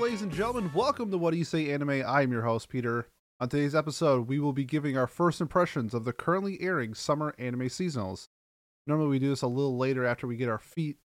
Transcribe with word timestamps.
Ladies 0.00 0.22
and 0.22 0.32
gentlemen. 0.32 0.70
Welcome 0.74 1.10
to 1.10 1.18
What 1.18 1.30
Do 1.30 1.38
You 1.38 1.44
Say 1.44 1.72
Anime. 1.72 2.02
I'm 2.06 2.30
your 2.30 2.42
host, 2.42 2.68
Peter. 2.68 3.08
On 3.40 3.48
today's 3.48 3.74
episode, 3.74 4.28
we 4.28 4.38
will 4.38 4.52
be 4.52 4.64
giving 4.64 4.98
our 4.98 5.06
first 5.06 5.40
impressions 5.40 5.94
of 5.94 6.04
the 6.04 6.12
currently 6.12 6.60
airing 6.60 6.94
summer 6.94 7.34
anime 7.38 7.68
seasonals. 7.68 8.28
Normally, 8.86 9.08
we 9.08 9.18
do 9.18 9.30
this 9.30 9.42
a 9.42 9.46
little 9.46 9.78
later 9.78 10.04
after 10.04 10.26
we 10.26 10.36
get 10.36 10.48
our 10.48 10.58
feet 10.58 10.98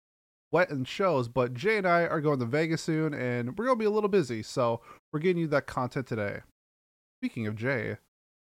wet 0.52 0.70
in 0.70 0.84
shows, 0.84 1.28
but 1.28 1.54
Jay 1.54 1.78
and 1.78 1.88
I 1.88 2.02
are 2.02 2.20
going 2.20 2.40
to 2.40 2.46
Vegas 2.46 2.84
soon, 2.84 3.14
and 3.14 3.58
we're 3.58 3.66
going 3.66 3.78
to 3.78 3.82
be 3.82 3.86
a 3.86 3.92
little 3.92 4.10
busy, 4.10 4.44
so 4.44 4.82
we're 5.14 5.22
getting 5.22 5.42
you 5.42 5.48
that 5.48 5.66
content 5.66 6.06
today. 6.06 6.42
Speaking 7.20 7.48
of 7.48 7.56
Jay, 7.56 7.98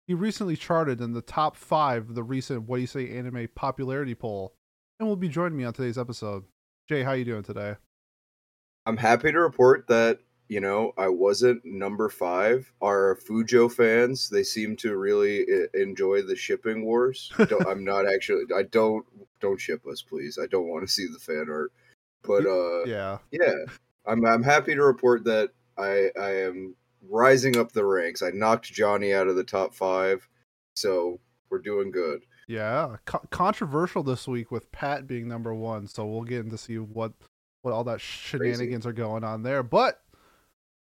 he 0.07 0.13
recently 0.13 0.55
charted 0.55 1.01
in 1.01 1.13
the 1.13 1.21
top 1.21 1.55
five 1.55 2.09
of 2.09 2.15
the 2.15 2.23
recent 2.23 2.63
What 2.63 2.77
Do 2.77 2.81
You 2.81 2.87
Say 2.87 3.15
Anime 3.15 3.49
popularity 3.55 4.15
poll, 4.15 4.53
and 4.99 5.09
will 5.09 5.15
be 5.15 5.29
joining 5.29 5.57
me 5.57 5.65
on 5.65 5.73
today's 5.73 5.97
episode. 5.97 6.45
Jay, 6.87 7.03
how 7.03 7.11
are 7.11 7.17
you 7.17 7.25
doing 7.25 7.43
today? 7.43 7.75
I'm 8.87 8.97
happy 8.97 9.31
to 9.31 9.39
report 9.39 9.87
that 9.87 10.19
you 10.47 10.59
know 10.61 10.93
I 10.97 11.07
wasn't 11.07 11.63
number 11.65 12.09
five. 12.09 12.71
Our 12.83 13.17
Fujo 13.27 13.71
fans 13.71 14.29
they 14.29 14.43
seem 14.43 14.75
to 14.77 14.95
really 14.97 15.45
enjoy 15.73 16.21
the 16.21 16.35
shipping 16.35 16.85
wars. 16.85 17.31
Don't, 17.37 17.67
I'm 17.67 17.83
not 17.83 18.05
actually. 18.13 18.43
I 18.55 18.63
don't 18.63 19.05
don't 19.41 19.59
ship 19.59 19.85
us, 19.87 20.01
please. 20.01 20.37
I 20.41 20.47
don't 20.47 20.67
want 20.67 20.85
to 20.87 20.91
see 20.91 21.07
the 21.11 21.19
fan 21.19 21.47
art. 21.49 21.71
But 22.23 22.45
uh, 22.45 22.85
Yeah. 22.85 23.17
yeah, 23.31 23.53
I'm 24.05 24.25
I'm 24.25 24.43
happy 24.43 24.73
to 24.75 24.83
report 24.83 25.23
that 25.25 25.49
I 25.77 26.09
I 26.19 26.29
am 26.41 26.75
rising 27.07 27.57
up 27.57 27.71
the 27.71 27.85
ranks. 27.85 28.21
I 28.21 28.31
knocked 28.31 28.71
Johnny 28.71 29.13
out 29.13 29.27
of 29.27 29.35
the 29.35 29.43
top 29.43 29.75
five, 29.75 30.27
so 30.75 31.19
we're 31.49 31.59
doing 31.59 31.91
good. 31.91 32.21
Yeah, 32.47 32.97
Co- 33.05 33.25
controversial 33.31 34.03
this 34.03 34.27
week 34.27 34.51
with 34.51 34.71
Pat 34.71 35.07
being 35.07 35.27
number 35.27 35.53
one, 35.53 35.87
so 35.87 36.05
we'll 36.05 36.23
get 36.23 36.45
into 36.45 36.57
see 36.57 36.77
what 36.77 37.13
what 37.63 37.73
all 37.73 37.83
that 37.85 37.99
shenanigans 37.99 38.85
are 38.85 38.93
going 38.93 39.23
on 39.23 39.41
there. 39.41 39.63
But 39.63 40.01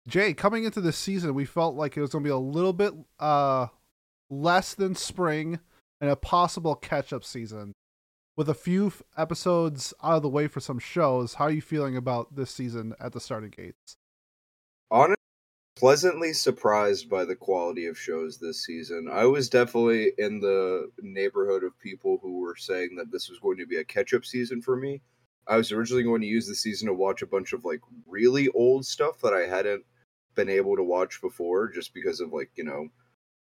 Jay, 0.09 0.33
coming 0.35 0.65
into 0.65 0.81
this 0.81 0.97
season, 0.97 1.35
we 1.35 1.45
felt 1.45 1.77
like 1.77 1.97
it 1.97 2.01
was 2.01 2.11
going 2.11 2.25
to 2.25 2.29
be 2.29 2.33
a 2.33 2.39
little 2.39 2.73
bit 2.73 2.95
uh 3.21 3.69
less 4.31 4.75
than 4.75 4.95
spring 4.95 5.61
and 6.01 6.11
a 6.11 6.17
possible 6.17 6.75
catch 6.75 7.13
up 7.13 7.25
season. 7.25 7.73
With 8.37 8.49
a 8.49 8.55
few 8.55 8.93
episodes 9.17 9.93
out 10.03 10.17
of 10.17 10.23
the 10.23 10.29
way 10.29 10.47
for 10.47 10.61
some 10.61 10.79
shows, 10.79 11.35
how 11.35 11.45
are 11.45 11.51
you 11.51 11.61
feeling 11.61 11.97
about 11.97 12.37
this 12.37 12.51
season 12.51 12.95
at 13.01 13.13
the 13.13 13.21
starting 13.21 13.51
gates? 13.51 13.97
honestly 14.91 15.15
pleasantly 15.79 16.33
surprised 16.33 17.09
by 17.09 17.25
the 17.25 17.37
quality 17.37 17.87
of 17.87 17.97
shows 17.97 18.39
this 18.39 18.65
season. 18.65 19.09
I 19.11 19.27
was 19.27 19.49
definitely 19.49 20.13
in 20.19 20.41
the 20.41 20.91
neighborhood 21.01 21.63
of 21.63 21.79
people 21.79 22.19
who 22.21 22.41
were 22.41 22.57
saying 22.57 22.97
that 22.97 23.13
this 23.13 23.29
was 23.31 23.39
going 23.39 23.59
to 23.59 23.67
be 23.67 23.77
a 23.77 23.85
catch-up 23.85 24.25
season 24.25 24.61
for 24.61 24.75
me. 24.75 25.03
I 25.47 25.57
was 25.57 25.71
originally 25.71 26.03
going 26.03 26.21
to 26.23 26.27
use 26.27 26.49
the 26.49 26.57
season 26.57 26.89
to 26.89 26.95
watch 26.95 27.23
a 27.23 27.29
bunch 27.29 27.53
of 27.53 27.65
like 27.65 27.81
really 28.09 28.49
old 28.49 28.87
stuff 28.87 29.21
that 29.21 29.33
I 29.33 29.47
hadn't 29.47 29.85
been 30.39 30.49
able 30.49 30.77
to 30.77 30.85
watch 30.85 31.21
before 31.21 31.69
just 31.69 31.93
because 31.93 32.21
of 32.21 32.33
like, 32.33 32.49
you 32.55 32.63
know, 32.63 32.89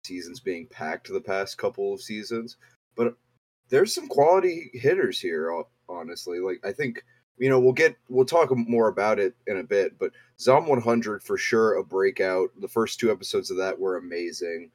seasons 0.06 0.40
being 0.40 0.68
packed 0.68 1.12
the 1.12 1.20
past 1.20 1.58
couple 1.58 1.92
of 1.92 2.00
seasons. 2.02 2.58
But 2.96 3.16
there's 3.70 3.94
some 3.94 4.08
quality 4.08 4.70
hitters 4.74 5.20
here, 5.20 5.52
honestly. 5.90 6.40
Like 6.40 6.60
I 6.64 6.72
think 6.72 7.04
you 7.38 7.50
know, 7.50 7.60
we'll 7.60 7.74
get 7.74 7.98
we'll 8.08 8.24
talk 8.24 8.56
more 8.56 8.88
about 8.88 9.20
it 9.20 9.36
in 9.48 9.58
a 9.58 9.64
bit, 9.64 9.98
but 9.98 10.12
Zom 10.40 10.68
100 10.68 11.24
for 11.24 11.38
sure 11.38 11.80
a 11.80 11.84
breakout. 11.84 12.50
The 12.62 12.68
first 12.68 13.00
two 13.00 13.12
episodes 13.12 13.50
of 13.50 13.58
that 13.58 13.78
were 13.78 13.98
amazing. 13.98 14.70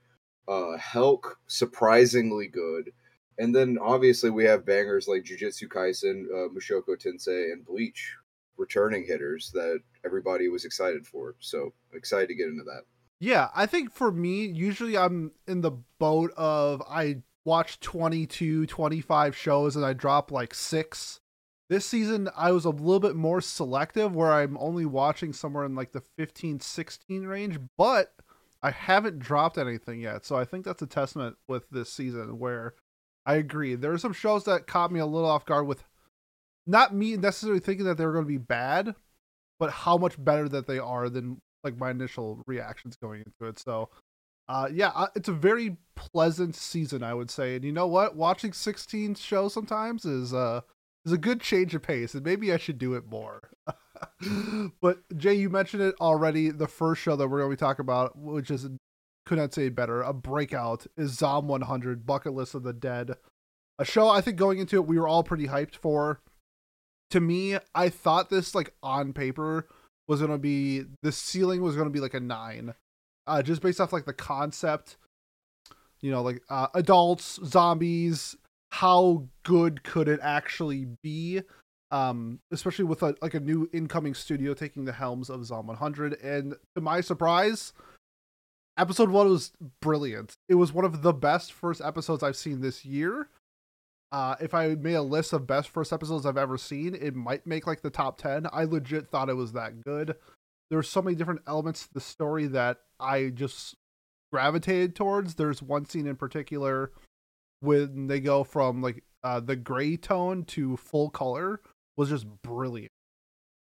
Uh 0.48 0.76
Helck 0.76 1.38
surprisingly 1.46 2.48
good. 2.48 2.92
And 3.38 3.54
then 3.54 3.78
obviously 3.80 4.30
we 4.30 4.44
have 4.44 4.66
bangers 4.66 5.06
like 5.06 5.22
Jujutsu 5.22 5.68
Kaisen, 5.68 6.24
uh, 6.26 6.48
Mushoku 6.48 7.00
Tensei, 7.00 7.52
and 7.52 7.64
Bleach 7.64 8.14
returning 8.60 9.04
hitters 9.04 9.50
that 9.52 9.80
everybody 10.04 10.48
was 10.48 10.64
excited 10.64 11.06
for. 11.06 11.34
So 11.40 11.72
excited 11.92 12.28
to 12.28 12.34
get 12.34 12.48
into 12.48 12.64
that. 12.64 12.82
Yeah, 13.18 13.48
I 13.54 13.66
think 13.66 13.92
for 13.92 14.12
me, 14.12 14.46
usually 14.46 14.96
I'm 14.96 15.32
in 15.48 15.62
the 15.62 15.72
boat 15.98 16.32
of 16.36 16.82
I 16.88 17.22
watch 17.44 17.80
22, 17.80 18.66
25 18.66 19.36
shows 19.36 19.76
and 19.76 19.84
I 19.84 19.94
drop 19.94 20.30
like 20.30 20.54
six. 20.54 21.20
This 21.68 21.86
season, 21.86 22.28
I 22.36 22.52
was 22.52 22.64
a 22.64 22.70
little 22.70 23.00
bit 23.00 23.16
more 23.16 23.40
selective 23.40 24.14
where 24.14 24.32
I'm 24.32 24.56
only 24.58 24.86
watching 24.86 25.32
somewhere 25.32 25.64
in 25.64 25.74
like 25.74 25.92
the 25.92 26.02
15, 26.16 26.60
16 26.60 27.24
range, 27.24 27.58
but 27.76 28.12
I 28.62 28.70
haven't 28.72 29.20
dropped 29.20 29.56
anything 29.56 30.00
yet. 30.00 30.24
So 30.26 30.36
I 30.36 30.44
think 30.44 30.64
that's 30.64 30.82
a 30.82 30.86
testament 30.86 31.36
with 31.48 31.68
this 31.70 31.92
season 31.92 32.38
where 32.38 32.74
I 33.24 33.34
agree. 33.34 33.74
There 33.74 33.92
are 33.92 33.98
some 33.98 34.12
shows 34.12 34.44
that 34.44 34.66
caught 34.66 34.92
me 34.92 35.00
a 35.00 35.06
little 35.06 35.28
off 35.28 35.44
guard 35.44 35.66
with 35.66 35.84
not 36.70 36.94
me 36.94 37.16
necessarily 37.16 37.60
thinking 37.60 37.84
that 37.86 37.98
they 37.98 38.06
were 38.06 38.12
going 38.12 38.24
to 38.24 38.28
be 38.28 38.38
bad, 38.38 38.94
but 39.58 39.70
how 39.70 39.96
much 39.96 40.22
better 40.22 40.48
that 40.48 40.66
they 40.66 40.78
are 40.78 41.08
than 41.08 41.38
like 41.64 41.76
my 41.76 41.90
initial 41.90 42.42
reactions 42.46 42.96
going 42.96 43.22
into 43.26 43.50
it. 43.50 43.58
So, 43.58 43.90
uh, 44.48 44.68
yeah, 44.72 44.92
uh, 44.94 45.08
it's 45.14 45.28
a 45.28 45.32
very 45.32 45.76
pleasant 45.94 46.54
season, 46.54 47.02
I 47.02 47.12
would 47.12 47.30
say. 47.30 47.56
And 47.56 47.64
you 47.64 47.72
know 47.72 47.86
what? 47.86 48.16
Watching 48.16 48.52
16 48.52 49.16
shows 49.16 49.52
sometimes 49.52 50.04
is 50.04 50.32
uh 50.32 50.62
is 51.04 51.12
a 51.12 51.18
good 51.18 51.40
change 51.40 51.74
of 51.74 51.82
pace, 51.82 52.14
and 52.14 52.24
maybe 52.24 52.52
I 52.52 52.56
should 52.56 52.78
do 52.78 52.94
it 52.94 53.06
more. 53.06 53.50
but 54.80 54.98
Jay, 55.16 55.34
you 55.34 55.50
mentioned 55.50 55.82
it 55.82 55.94
already. 56.00 56.50
The 56.50 56.68
first 56.68 57.02
show 57.02 57.16
that 57.16 57.28
we're 57.28 57.38
going 57.38 57.50
to 57.50 57.56
be 57.56 57.60
talking 57.60 57.84
about, 57.84 58.16
which 58.16 58.50
is 58.50 58.68
could 59.26 59.38
not 59.38 59.54
say 59.54 59.68
better, 59.68 60.02
a 60.02 60.12
breakout, 60.12 60.86
is 60.96 61.12
Zom 61.12 61.46
100 61.46 62.06
Bucket 62.06 62.32
List 62.32 62.54
of 62.54 62.62
the 62.62 62.72
Dead. 62.72 63.12
A 63.78 63.84
show 63.84 64.08
I 64.08 64.20
think 64.20 64.36
going 64.36 64.58
into 64.58 64.76
it 64.76 64.86
we 64.86 64.98
were 64.98 65.08
all 65.08 65.22
pretty 65.22 65.46
hyped 65.46 65.76
for. 65.76 66.20
To 67.10 67.20
me, 67.20 67.58
I 67.74 67.88
thought 67.88 68.30
this 68.30 68.54
like 68.54 68.72
on 68.82 69.12
paper 69.12 69.66
was 70.08 70.20
to 70.20 70.38
be 70.38 70.84
the 71.02 71.12
ceiling 71.12 71.62
was 71.62 71.76
to 71.76 71.90
be 71.90 72.00
like 72.00 72.14
a 72.14 72.20
9. 72.20 72.74
Uh 73.26 73.42
just 73.42 73.62
based 73.62 73.80
off 73.80 73.92
like 73.92 74.06
the 74.06 74.12
concept, 74.12 74.96
you 76.00 76.10
know, 76.10 76.22
like 76.22 76.42
uh 76.50 76.68
adults, 76.74 77.38
zombies, 77.44 78.36
how 78.72 79.26
good 79.44 79.82
could 79.82 80.08
it 80.08 80.20
actually 80.22 80.88
be? 81.02 81.42
Um 81.92 82.40
especially 82.50 82.84
with 82.84 83.02
a 83.02 83.14
like 83.22 83.34
a 83.34 83.40
new 83.40 83.68
incoming 83.72 84.14
studio 84.14 84.54
taking 84.54 84.84
the 84.84 84.92
helms 84.92 85.30
of 85.30 85.44
Zom 85.44 85.66
100 85.68 86.14
and 86.22 86.54
to 86.74 86.80
my 86.80 87.00
surprise, 87.00 87.72
episode 88.76 89.10
1 89.10 89.28
was 89.28 89.52
brilliant. 89.80 90.34
It 90.48 90.54
was 90.56 90.72
one 90.72 90.84
of 90.84 91.02
the 91.02 91.12
best 91.12 91.52
first 91.52 91.80
episodes 91.80 92.22
I've 92.22 92.36
seen 92.36 92.60
this 92.60 92.84
year. 92.84 93.28
Uh, 94.12 94.34
if 94.40 94.54
I 94.54 94.74
made 94.74 94.94
a 94.94 95.02
list 95.02 95.32
of 95.32 95.46
best 95.46 95.68
first 95.68 95.92
episodes 95.92 96.26
I've 96.26 96.36
ever 96.36 96.58
seen, 96.58 96.94
it 96.94 97.14
might 97.14 97.46
make 97.46 97.66
like 97.66 97.82
the 97.82 97.90
top 97.90 98.18
10. 98.18 98.46
I 98.52 98.64
legit 98.64 99.08
thought 99.08 99.28
it 99.28 99.36
was 99.36 99.52
that 99.52 99.82
good. 99.84 100.16
There's 100.70 100.88
so 100.88 101.02
many 101.02 101.16
different 101.16 101.42
elements 101.46 101.86
to 101.86 101.94
the 101.94 102.00
story 102.00 102.46
that 102.48 102.78
I 102.98 103.28
just 103.28 103.76
gravitated 104.32 104.96
towards. 104.96 105.34
There's 105.34 105.62
one 105.62 105.84
scene 105.84 106.06
in 106.06 106.16
particular 106.16 106.92
when 107.60 108.08
they 108.08 108.20
go 108.20 108.42
from 108.42 108.82
like 108.82 109.04
uh, 109.22 109.40
the 109.40 109.56
gray 109.56 109.96
tone 109.96 110.44
to 110.44 110.76
full 110.76 111.10
color 111.10 111.60
was 111.96 112.08
just 112.08 112.26
brilliant. 112.42 112.92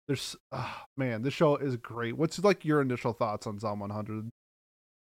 There's, 0.08 0.36
ah 0.52 0.86
man, 0.96 1.22
this 1.22 1.34
show 1.34 1.56
is 1.56 1.76
great. 1.76 2.16
What's 2.16 2.38
like 2.38 2.64
your 2.64 2.80
initial 2.80 3.12
thoughts 3.12 3.46
on 3.46 3.58
Zom 3.58 3.80
100? 3.80 4.30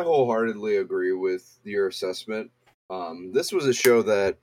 I 0.01 0.03
wholeheartedly 0.03 0.77
agree 0.77 1.13
with 1.13 1.59
your 1.65 1.89
assessment. 1.89 2.51
Um, 2.91 3.33
this 3.33 3.53
was 3.53 3.67
a 3.67 3.73
show 3.73 4.03
that 4.03 4.39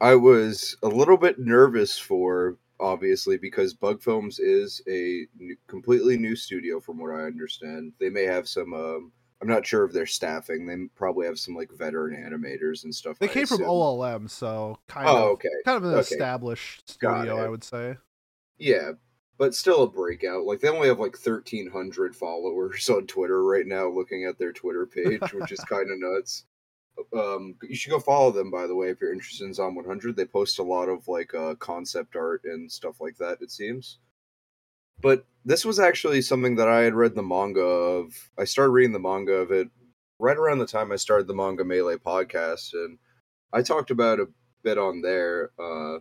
I 0.00 0.14
was 0.16 0.76
a 0.82 0.88
little 0.88 1.16
bit 1.16 1.38
nervous 1.38 1.98
for, 1.98 2.58
obviously, 2.80 3.36
because 3.38 3.74
Bug 3.74 4.02
Films 4.02 4.38
is 4.38 4.82
a 4.88 5.26
new, 5.36 5.56
completely 5.66 6.16
new 6.18 6.36
studio, 6.36 6.80
from 6.80 6.98
what 6.98 7.14
I 7.14 7.22
understand. 7.24 7.92
They 8.00 8.10
may 8.10 8.24
have 8.24 8.48
some. 8.48 8.74
Um, 8.74 9.12
I'm 9.40 9.48
not 9.48 9.66
sure 9.66 9.84
of 9.84 9.92
their 9.92 10.06
staffing. 10.06 10.66
They 10.66 10.76
probably 10.94 11.26
have 11.26 11.38
some 11.38 11.54
like 11.54 11.70
veteran 11.72 12.14
animators 12.16 12.84
and 12.84 12.94
stuff. 12.94 13.18
They 13.18 13.28
I 13.28 13.28
came 13.28 13.46
from. 13.46 13.62
OLM, 13.62 14.28
so 14.28 14.78
kind 14.88 15.08
Oh, 15.08 15.16
of 15.18 15.32
okay. 15.34 15.48
kind 15.64 15.76
of 15.76 15.84
an 15.84 15.98
Okay. 15.98 15.98
established 15.98 16.88
studio, 16.90 17.44
I 17.44 17.48
would 17.48 17.64
say. 17.64 17.96
Yeah, 18.58 18.92
but 19.36 19.54
still 19.54 19.82
a 19.82 19.90
breakout. 19.90 20.44
Like 20.44 20.60
they 20.60 20.68
only 20.68 20.88
have 20.88 20.98
like 21.00 21.16
1,300 21.16 22.16
followers 22.16 22.88
on 22.90 23.06
Twitter 23.06 23.42
right 23.44 23.66
now. 23.66 23.88
Looking 23.88 24.24
at 24.24 24.38
their 24.38 24.52
Twitter 24.52 24.86
page, 24.86 25.32
which 25.32 25.52
is 25.52 25.64
kind 25.64 25.90
of 25.90 25.98
nuts. 25.98 26.44
Um, 27.16 27.56
you 27.62 27.76
should 27.76 27.90
go 27.90 28.00
follow 28.00 28.30
them, 28.30 28.50
by 28.50 28.66
the 28.66 28.74
way, 28.74 28.88
if 28.88 29.00
you're 29.00 29.12
interested 29.12 29.44
in 29.44 29.54
Zom 29.54 29.74
100. 29.74 30.16
They 30.16 30.24
post 30.24 30.58
a 30.58 30.62
lot 30.62 30.88
of 30.88 31.06
like 31.08 31.34
uh, 31.34 31.54
concept 31.56 32.16
art 32.16 32.42
and 32.44 32.70
stuff 32.70 33.00
like 33.00 33.16
that. 33.18 33.38
It 33.40 33.50
seems. 33.50 33.98
But 35.00 35.26
this 35.44 35.64
was 35.64 35.78
actually 35.78 36.22
something 36.22 36.56
that 36.56 36.68
I 36.68 36.82
had 36.82 36.94
read 36.94 37.14
the 37.14 37.22
manga 37.22 37.60
of. 37.60 38.12
I 38.38 38.44
started 38.44 38.70
reading 38.70 38.92
the 38.92 39.00
manga 39.00 39.32
of 39.32 39.50
it 39.50 39.68
right 40.18 40.36
around 40.36 40.58
the 40.58 40.66
time 40.66 40.92
I 40.92 40.96
started 40.96 41.26
the 41.26 41.34
Manga 41.34 41.64
Melee 41.64 41.96
podcast, 41.96 42.72
and 42.72 42.98
I 43.52 43.62
talked 43.62 43.90
about 43.90 44.20
a 44.20 44.28
bit 44.62 44.78
on 44.78 45.02
there. 45.02 45.50
Uh, 45.58 45.98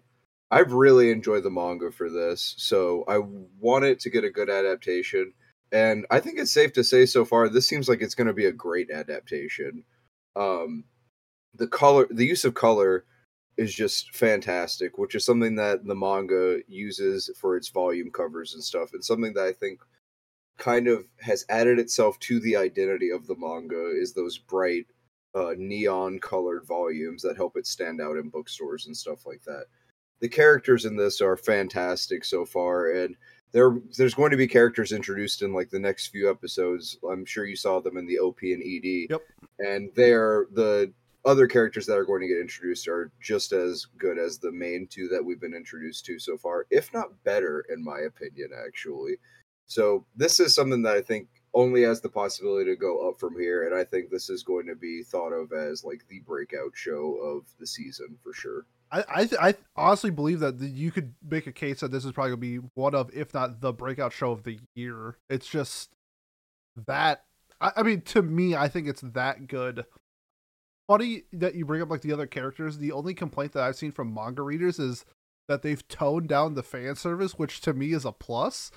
I've 0.52 0.74
really 0.74 1.12
enjoyed 1.12 1.44
the 1.44 1.50
manga 1.50 1.92
for 1.92 2.10
this, 2.10 2.56
so 2.58 3.04
I 3.08 3.20
want 3.60 3.86
it 3.86 4.00
to 4.02 4.10
get 4.10 4.24
a 4.24 4.30
good 4.30 4.50
adaptation. 4.50 5.34
And 5.72 6.06
I 6.12 6.20
think 6.20 6.38
it's 6.38 6.54
safe 6.54 6.74
to 6.74 6.84
say 6.84 7.08
so 7.08 7.26
far, 7.26 7.50
this 7.50 7.68
seems 7.68 7.90
like 7.90 8.02
it's 8.02 8.14
going 8.14 8.28
to 8.28 8.34
be 8.34 8.46
a 8.46 8.52
great 8.52 8.92
adaptation. 8.92 9.84
Um, 10.36 10.86
the 11.56 11.68
color, 11.68 12.08
the 12.10 12.26
use 12.26 12.46
of 12.46 12.54
color 12.54 13.06
is 13.58 13.74
just 13.74 14.16
fantastic, 14.16 14.98
which 14.98 15.16
is 15.16 15.26
something 15.26 15.56
that 15.56 15.86
the 15.86 15.96
manga 15.96 16.60
uses 16.68 17.30
for 17.40 17.56
its 17.56 17.70
volume 17.70 18.10
covers 18.12 18.54
and 18.54 18.64
stuff. 18.64 18.94
and 18.94 19.04
something 19.04 19.34
that 19.34 19.46
I 19.46 19.54
think 19.54 19.80
kind 20.58 20.88
of 20.88 21.06
has 21.20 21.46
added 21.50 21.80
itself 21.80 22.18
to 22.20 22.40
the 22.40 22.56
identity 22.56 23.10
of 23.10 23.28
the 23.28 23.36
manga 23.38 23.90
is 23.90 24.14
those 24.14 24.38
bright 24.38 24.86
uh, 25.36 25.54
neon 25.58 26.20
colored 26.20 26.66
volumes 26.66 27.22
that 27.24 27.38
help 27.38 27.58
it 27.58 27.68
stand 27.68 28.02
out 28.02 28.18
in 28.18 28.30
bookstores 28.30 28.86
and 28.86 28.96
stuff 28.96 29.26
like 29.26 29.44
that. 29.44 29.66
The 30.20 30.30
characters 30.30 30.86
in 30.86 30.96
this 30.96 31.22
are 31.22 31.36
fantastic 31.36 32.24
so 32.24 32.46
far, 32.46 32.92
and 32.92 33.16
there 33.54 33.78
there's 33.98 34.16
going 34.16 34.32
to 34.32 34.38
be 34.38 34.48
characters 34.48 34.92
introduced 34.92 35.42
in 35.44 35.54
like 35.54 35.70
the 35.70 35.80
next 35.80 36.08
few 36.08 36.30
episodes. 36.30 36.98
I'm 37.10 37.24
sure 37.24 37.46
you 37.46 37.56
saw 37.56 37.80
them 37.80 37.98
in 37.98 38.06
the 38.06 38.20
OP 38.20 38.42
and 38.42 38.62
ED. 38.62 39.10
Yep. 39.12 39.22
And 39.60 39.92
they're 39.96 40.48
the 40.52 40.92
other 41.26 41.48
characters 41.48 41.86
that 41.86 41.98
are 41.98 42.06
going 42.06 42.22
to 42.22 42.28
get 42.28 42.42
introduced 42.42 42.88
are 42.88 43.12
just 43.22 43.54
as 43.54 43.86
good 43.98 44.18
as 44.18 44.38
the 44.38 44.52
main 44.52 44.88
two 44.88 45.08
that 45.08 45.24
we've 45.24 45.40
been 45.40 45.54
introduced 45.54 46.06
to 46.06 46.20
so 46.20 46.38
far, 46.38 46.66
if 46.70 46.92
not 46.94 47.24
better, 47.24 47.66
in 47.70 47.82
my 47.82 48.00
opinion, 48.00 48.50
actually. 48.66 49.16
So 49.68 50.06
this 50.16 50.40
is 50.40 50.54
something 50.54 50.82
that 50.82 50.98
I 50.98 51.02
think 51.02 51.30
only 51.54 51.84
has 51.84 52.02
the 52.02 52.10
possibility 52.10 52.70
to 52.70 52.76
go 52.76 53.08
up 53.08 53.20
from 53.20 53.40
here, 53.40 53.68
and 53.68 53.76
I 53.76 53.84
think 53.84 54.10
this 54.10 54.30
is 54.30 54.44
going 54.44 54.66
to 54.68 54.76
be 54.76 55.04
thought 55.04 55.32
of 55.32 55.54
as 55.54 55.84
like 55.84 56.04
the 56.10 56.20
breakout 56.22 56.72
show 56.74 57.16
of 57.24 57.46
the 57.60 57.68
season 57.68 58.18
for 58.22 58.34
sure. 58.34 58.66
I 58.94 59.04
I, 59.10 59.26
th- 59.26 59.42
I 59.42 59.56
honestly 59.76 60.12
believe 60.12 60.40
that 60.40 60.60
you 60.60 60.92
could 60.92 61.14
make 61.28 61.48
a 61.48 61.52
case 61.52 61.80
that 61.82 61.92
this 61.92 62.06
is 62.06 62.12
probably 62.12 62.32
gonna 62.32 62.38
be 62.38 62.58
one 62.76 62.96
of, 62.96 63.10
if 63.14 63.34
not 63.34 63.60
the 63.60 63.74
breakout 63.74 64.14
show 64.14 64.32
of 64.32 64.44
the 64.44 64.60
year. 64.76 65.18
It's 65.30 65.48
just 65.48 65.90
that. 66.88 67.24
I, 67.60 67.72
I 67.78 67.84
mean, 67.84 68.02
to 68.02 68.22
me, 68.22 68.56
I 68.56 68.68
think 68.68 68.88
it's 68.88 69.02
that 69.02 69.48
good. 69.48 69.86
Funny 70.88 71.24
that 71.34 71.56
you 71.56 71.66
bring 71.66 71.82
up 71.82 71.90
like 71.90 72.02
the 72.02 72.14
other 72.14 72.28
characters. 72.28 72.78
The 72.78 72.92
only 72.92 73.14
complaint 73.14 73.54
that 73.54 73.64
I've 73.64 73.76
seen 73.76 73.92
from 73.92 74.14
manga 74.14 74.42
readers 74.42 74.80
is 74.80 75.06
that 75.48 75.62
they've 75.62 75.86
toned 75.88 76.28
down 76.30 76.54
the 76.54 76.64
fan 76.64 76.96
service, 76.96 77.34
which 77.34 77.62
to 77.62 77.74
me 77.74 77.94
is 77.94 78.06
a 78.06 78.12
plus. 78.12 78.70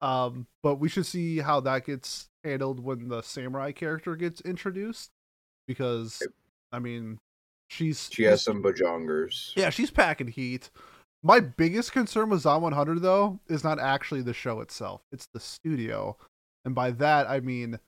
Um, 0.00 0.48
but 0.62 0.76
we 0.76 0.88
should 0.88 1.06
see 1.06 1.38
how 1.38 1.60
that 1.60 1.86
gets 1.86 2.28
handled 2.42 2.80
when 2.80 3.08
the 3.08 3.22
samurai 3.22 3.70
character 3.70 4.16
gets 4.16 4.40
introduced, 4.40 5.12
because 5.68 6.20
I 6.72 6.80
mean, 6.80 7.20
she's 7.72 8.08
she 8.12 8.24
has 8.24 8.42
some 8.42 8.62
bajongers. 8.62 9.52
Yeah, 9.56 9.70
she's 9.70 9.90
packing 9.90 10.28
heat. 10.28 10.70
My 11.22 11.40
biggest 11.40 11.92
concern 11.92 12.30
with 12.30 12.40
Zom 12.40 12.62
100 12.62 13.00
though 13.00 13.40
is 13.48 13.64
not 13.64 13.78
actually 13.78 14.22
the 14.22 14.34
show 14.34 14.60
itself; 14.60 15.02
it's 15.10 15.28
the 15.32 15.40
studio, 15.40 16.16
and 16.64 16.74
by 16.74 16.90
that 16.92 17.28
I 17.28 17.40
mean 17.40 17.78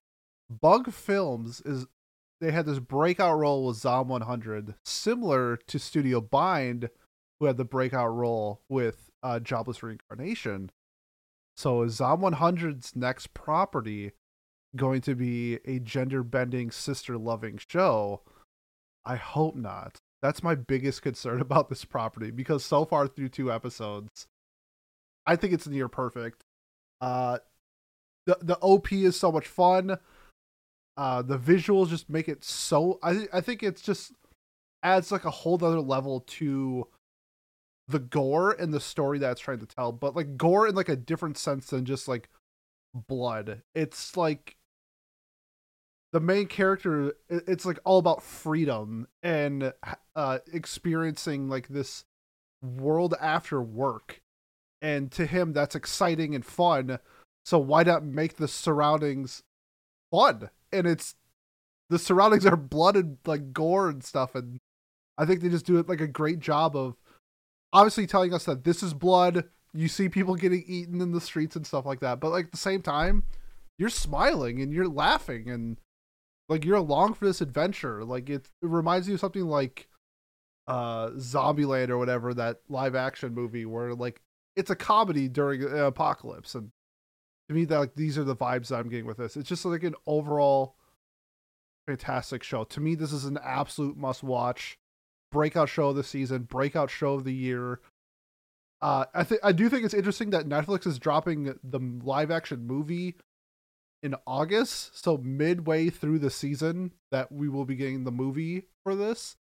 Bug 0.51 0.93
Films 0.93 1.61
is 1.65 1.87
they 2.41 2.53
had 2.53 2.67
this 2.67 2.79
breakout 2.79 3.39
role 3.39 3.67
with 3.67 3.77
Zom 3.77 4.09
100, 4.09 4.75
similar 4.85 5.57
to 5.57 5.79
Studio 5.79 6.21
Bind, 6.21 6.91
who 7.39 7.47
had 7.47 7.57
the 7.57 7.65
breakout 7.65 8.15
role 8.15 8.61
with 8.69 9.11
uh, 9.23 9.41
Jobless 9.41 9.83
Reincarnation. 9.83 10.71
So 11.57 11.83
is 11.83 11.95
Zom 11.95 12.21
100's 12.21 12.97
next 12.97 13.33
property 13.33 14.13
going 14.77 15.01
to 15.03 15.15
be 15.15 15.61
a 15.65 15.79
gender 15.79 16.23
bending, 16.23 16.71
sister 16.71 17.17
loving 17.17 17.59
show? 17.69 18.23
I 19.07 19.17
hope 19.17 19.57
not. 19.57 19.99
That's 20.23 20.43
my 20.43 20.55
biggest 20.55 21.03
concern 21.03 21.41
about 21.43 21.69
this 21.69 21.85
property 21.85 22.31
because 22.31 22.65
so 22.65 22.85
far 22.85 23.07
through 23.07 23.29
two 23.31 23.53
episodes, 23.53 24.27
I 25.27 25.37
think 25.37 25.53
it's 25.53 25.67
near 25.67 25.89
perfect. 25.89 26.43
Uh, 27.01 27.39
the 28.27 28.39
the 28.41 28.59
OP 28.61 28.93
is 28.93 29.19
so 29.19 29.31
much 29.31 29.47
fun. 29.47 29.99
Uh, 30.97 31.23
the 31.23 31.39
visuals 31.39 31.89
just 31.89 32.09
make 32.09 32.29
it 32.29 32.45
so. 32.45 32.99
I 33.03 33.13
th- 33.13 33.29
I 33.33 33.41
think 33.41 33.63
it's 33.63 33.83
just 33.83 34.13
adds 34.83 35.11
like 35.11 35.25
a 35.25 35.31
whole 35.31 35.55
other 35.55 35.81
level 35.81 36.21
to 36.21 36.87
the 37.89 37.99
gore 37.99 38.53
and 38.53 38.73
the 38.73 38.81
story 38.81 39.19
that 39.19 39.33
it's 39.33 39.41
trying 39.41 39.59
to 39.59 39.67
tell, 39.67 39.93
but 39.93 40.17
like 40.17 40.37
gore 40.37 40.69
in 40.69 40.75
like 40.75 40.89
a 40.89 40.97
different 40.97 41.37
sense 41.37 41.67
than 41.67 41.85
just 41.85 42.09
like 42.09 42.29
blood. 42.95 43.63
It's 43.75 44.17
like 44.17 44.57
the 46.15 46.21
main 46.21 46.47
character 46.47 47.17
it's 47.29 47.67
like 47.67 47.81
all 47.85 47.99
about 47.99 48.23
freedom 48.23 49.09
and 49.25 49.73
uh 50.15 50.39
experiencing 50.53 51.49
like 51.49 51.67
this 51.67 52.05
world 52.63 53.15
after 53.21 53.61
work. 53.61 54.23
And 54.81 55.11
to 55.11 55.27
him 55.27 55.53
that's 55.53 55.75
exciting 55.75 56.37
and 56.37 56.47
fun. 56.47 57.01
So 57.45 57.59
why 57.59 57.83
not 57.83 58.05
make 58.05 58.37
the 58.37 58.47
surroundings 58.47 59.43
fun? 60.13 60.51
And 60.73 60.87
it's 60.87 61.17
the 61.91 61.99
surroundings 61.99 62.47
are 62.47 62.57
blood 62.57 62.95
and 62.95 63.19
like 63.27 63.53
gore 63.53 63.89
and 63.89 64.05
stuff 64.05 64.37
and 64.37 64.61
I 65.19 65.27
think 65.27 65.41
they 65.41 65.49
just 65.49 65.67
do 65.67 65.79
it 65.79 65.89
like 65.89 66.01
a 66.01 66.07
great 66.07 66.39
job 66.39 66.77
of 66.77 66.95
obviously 67.73 68.07
telling 68.07 68.33
us 68.33 68.45
that 68.45 68.63
this 68.63 68.85
is 68.85 68.95
blood. 68.95 69.49
You 69.73 69.89
see 69.89 70.09
people 70.09 70.37
getting 70.37 70.63
eaten 70.69 71.01
in 71.01 71.11
the 71.11 71.21
streets 71.21 71.57
and 71.57 71.67
stuff 71.67 71.85
like 71.85 71.99
that, 72.01 72.21
but 72.21 72.31
like 72.31 72.45
at 72.47 72.53
the 72.53 72.57
same 72.57 72.83
time, 72.83 73.25
you're 73.79 73.89
smiling 73.89 74.63
and 74.63 74.73
you're 74.73 74.87
laughing 74.87 75.51
and 75.51 75.77
like 76.49 76.65
you're 76.65 76.77
along 76.77 77.15
for 77.15 77.25
this 77.25 77.41
adventure. 77.41 78.05
Like 78.05 78.29
it, 78.29 78.51
it 78.63 78.69
reminds 78.69 79.09
you 79.09 79.15
of 79.15 79.21
something 79.21 79.47
like 79.47 79.89
uh 80.67 81.11
Zombieland 81.11 81.91
or 81.91 81.99
whatever 81.99 82.33
that 82.35 82.61
live 82.69 82.95
action 82.95 83.35
movie 83.35 83.67
where 83.67 83.95
like 83.95 84.23
it's 84.57 84.71
a 84.71 84.77
comedy 84.77 85.29
during 85.29 85.63
an 85.63 85.77
apocalypse 85.79 86.55
and 86.55 86.71
to 87.49 87.55
me 87.55 87.67
that 87.67 87.79
like 87.79 87.95
these 87.97 88.17
are 88.17 88.25
the 88.25 88.37
vibes 88.37 88.69
that 88.69 88.77
I'm 88.77 88.89
getting 88.89 89.07
with 89.07 89.19
this. 89.19 89.37
It's 89.37 89.49
just 89.49 89.65
like 89.67 89.83
an 89.83 89.95
overall 90.07 90.77
fantastic 91.87 92.43
show. 92.43 92.65
To 92.65 92.81
me 92.81 92.95
this 92.95 93.13
is 93.13 93.27
an 93.27 93.39
absolute 93.45 93.97
must 93.97 94.23
watch 94.23 94.79
breakout 95.31 95.69
show 95.69 95.89
of 95.89 95.97
the 95.97 96.05
season, 96.05 96.45
breakout 96.45 96.91
show 96.91 97.15
of 97.15 97.25
the 97.25 97.35
year. 97.35 97.81
Uh, 98.81 99.05
I 99.15 99.25
think 99.25 99.41
I 99.45 99.53
do 99.53 99.69
think 99.69 99.85
it's 99.85 99.95
interesting 99.95 100.31
that 100.31 100.49
Netflix 100.49 100.87
is 100.87 100.99
dropping 100.99 101.55
the 101.63 101.81
live 102.03 102.31
action 102.31 102.67
movie 102.67 103.17
in 104.05 104.15
August, 104.27 105.03
so 105.03 105.17
midway 105.17 105.89
through 105.89 106.19
the 106.19 106.31
season 106.31 106.93
that 107.11 107.33
we 107.33 107.49
will 107.49 107.65
be 107.65 107.75
getting 107.75 108.05
the 108.05 108.13
movie 108.13 108.69
for 108.83 108.95
this. 108.95 109.37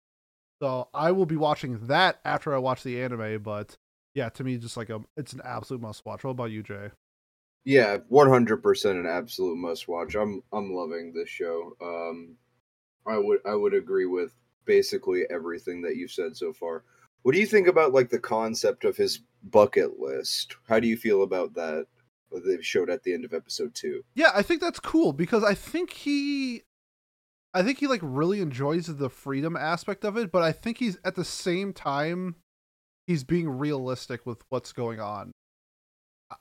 So 0.61 0.87
I 0.93 1.11
will 1.11 1.25
be 1.25 1.35
watching 1.35 1.87
that 1.87 2.21
after 2.23 2.55
I 2.55 2.59
watch 2.59 2.81
the 2.81 3.01
anime, 3.01 3.43
but 3.43 3.77
yeah, 4.15 4.29
to 4.29 4.43
me 4.43 4.57
just 4.57 4.77
like 4.77 4.89
a 4.89 5.01
it's 5.17 5.33
an 5.33 5.41
absolute 5.43 5.81
must 5.81 6.05
watch. 6.05 6.23
What 6.23 6.31
about 6.31 6.51
you, 6.51 6.63
Jay? 6.63 6.91
Yeah, 7.65 7.97
one 8.07 8.29
hundred 8.29 8.63
percent 8.63 8.97
an 8.97 9.05
absolute 9.05 9.57
must 9.57 9.89
watch. 9.89 10.15
I'm 10.15 10.41
I'm 10.53 10.73
loving 10.73 11.11
this 11.13 11.29
show. 11.29 11.75
Um 11.81 12.37
I 13.05 13.17
would 13.17 13.39
I 13.45 13.55
would 13.55 13.73
agree 13.73 14.05
with 14.05 14.33
basically 14.63 15.23
everything 15.29 15.81
that 15.81 15.97
you've 15.97 16.11
said 16.11 16.37
so 16.37 16.53
far. 16.53 16.85
What 17.23 17.33
do 17.33 17.41
you 17.41 17.47
think 17.47 17.67
about 17.67 17.93
like 17.93 18.09
the 18.09 18.19
concept 18.19 18.85
of 18.85 18.95
his 18.95 19.19
bucket 19.43 19.99
list? 19.99 20.55
How 20.69 20.79
do 20.79 20.87
you 20.87 20.95
feel 20.95 21.23
about 21.23 21.53
that? 21.55 21.87
They 22.33 22.61
showed 22.61 22.89
at 22.89 23.03
the 23.03 23.13
end 23.13 23.25
of 23.25 23.33
episode 23.33 23.75
two. 23.75 24.03
Yeah, 24.15 24.31
I 24.33 24.41
think 24.41 24.61
that's 24.61 24.79
cool 24.79 25.13
because 25.13 25.43
I 25.43 25.53
think 25.53 25.91
he, 25.91 26.63
I 27.53 27.63
think 27.63 27.79
he 27.79 27.87
like 27.87 28.01
really 28.03 28.41
enjoys 28.41 28.87
the 28.87 29.09
freedom 29.09 29.55
aspect 29.55 30.03
of 30.03 30.17
it, 30.17 30.31
but 30.31 30.41
I 30.41 30.51
think 30.51 30.77
he's 30.77 30.97
at 31.05 31.15
the 31.15 31.25
same 31.25 31.73
time, 31.73 32.35
he's 33.07 33.23
being 33.23 33.49
realistic 33.49 34.25
with 34.25 34.43
what's 34.49 34.71
going 34.71 34.99
on. 34.99 35.31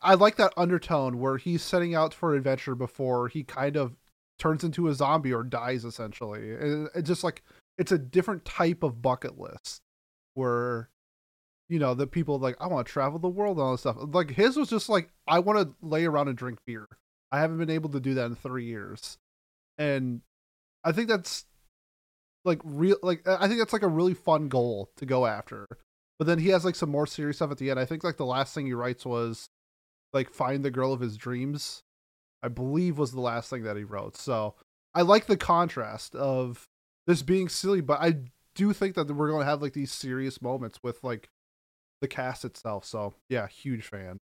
I 0.00 0.14
like 0.14 0.36
that 0.36 0.54
undertone 0.56 1.18
where 1.18 1.36
he's 1.36 1.62
setting 1.62 1.94
out 1.94 2.14
for 2.14 2.34
adventure 2.34 2.74
before 2.74 3.28
he 3.28 3.44
kind 3.44 3.76
of 3.76 3.96
turns 4.38 4.64
into 4.64 4.88
a 4.88 4.94
zombie 4.94 5.34
or 5.34 5.42
dies 5.42 5.84
essentially. 5.84 6.48
It's 6.94 7.08
just 7.08 7.24
like 7.24 7.42
it's 7.78 7.92
a 7.92 7.98
different 7.98 8.44
type 8.44 8.82
of 8.82 9.02
bucket 9.02 9.38
list 9.38 9.82
where 10.34 10.88
you 11.72 11.78
know 11.78 11.94
the 11.94 12.06
people 12.06 12.38
like 12.38 12.54
i 12.60 12.66
want 12.66 12.86
to 12.86 12.92
travel 12.92 13.18
the 13.18 13.30
world 13.30 13.56
and 13.56 13.64
all 13.64 13.72
this 13.72 13.80
stuff. 13.80 13.96
Like 13.98 14.30
his 14.30 14.58
was 14.58 14.68
just 14.68 14.90
like 14.90 15.08
i 15.26 15.38
want 15.38 15.58
to 15.58 15.74
lay 15.80 16.04
around 16.04 16.28
and 16.28 16.36
drink 16.36 16.58
beer. 16.66 16.86
I 17.32 17.40
haven't 17.40 17.56
been 17.56 17.70
able 17.70 17.88
to 17.90 18.00
do 18.00 18.12
that 18.12 18.26
in 18.26 18.34
three 18.34 18.66
years. 18.66 19.16
And 19.78 20.20
i 20.84 20.92
think 20.92 21.08
that's 21.08 21.46
like 22.44 22.60
real 22.62 22.96
like 23.02 23.26
i 23.26 23.48
think 23.48 23.58
that's 23.58 23.72
like 23.72 23.82
a 23.82 23.88
really 23.88 24.12
fun 24.12 24.48
goal 24.48 24.90
to 24.98 25.06
go 25.06 25.24
after. 25.24 25.66
But 26.18 26.26
then 26.26 26.38
he 26.38 26.50
has 26.50 26.62
like 26.62 26.74
some 26.74 26.90
more 26.90 27.06
serious 27.06 27.38
stuff 27.38 27.50
at 27.50 27.56
the 27.56 27.70
end. 27.70 27.80
I 27.80 27.86
think 27.86 28.04
like 28.04 28.18
the 28.18 28.26
last 28.26 28.54
thing 28.54 28.66
he 28.66 28.74
writes 28.74 29.06
was 29.06 29.48
like 30.12 30.28
find 30.28 30.62
the 30.62 30.70
girl 30.70 30.92
of 30.92 31.00
his 31.00 31.16
dreams 31.16 31.82
i 32.42 32.48
believe 32.48 32.98
was 32.98 33.12
the 33.12 33.20
last 33.20 33.48
thing 33.48 33.62
that 33.62 33.78
he 33.78 33.84
wrote. 33.84 34.14
So 34.18 34.56
i 34.94 35.00
like 35.00 35.24
the 35.24 35.38
contrast 35.38 36.14
of 36.14 36.68
this 37.06 37.22
being 37.22 37.48
silly, 37.48 37.80
but 37.80 37.98
I 38.00 38.16
do 38.54 38.74
think 38.74 38.94
that 38.94 39.08
we're 39.08 39.30
going 39.30 39.40
to 39.40 39.46
have 39.46 39.62
like 39.62 39.72
these 39.72 39.90
serious 39.90 40.42
moments 40.42 40.82
with 40.82 41.02
like 41.02 41.30
the 42.02 42.08
cast 42.08 42.44
itself. 42.44 42.84
So 42.84 43.14
yeah, 43.28 43.48
huge 43.48 43.86
fan. 43.86 44.18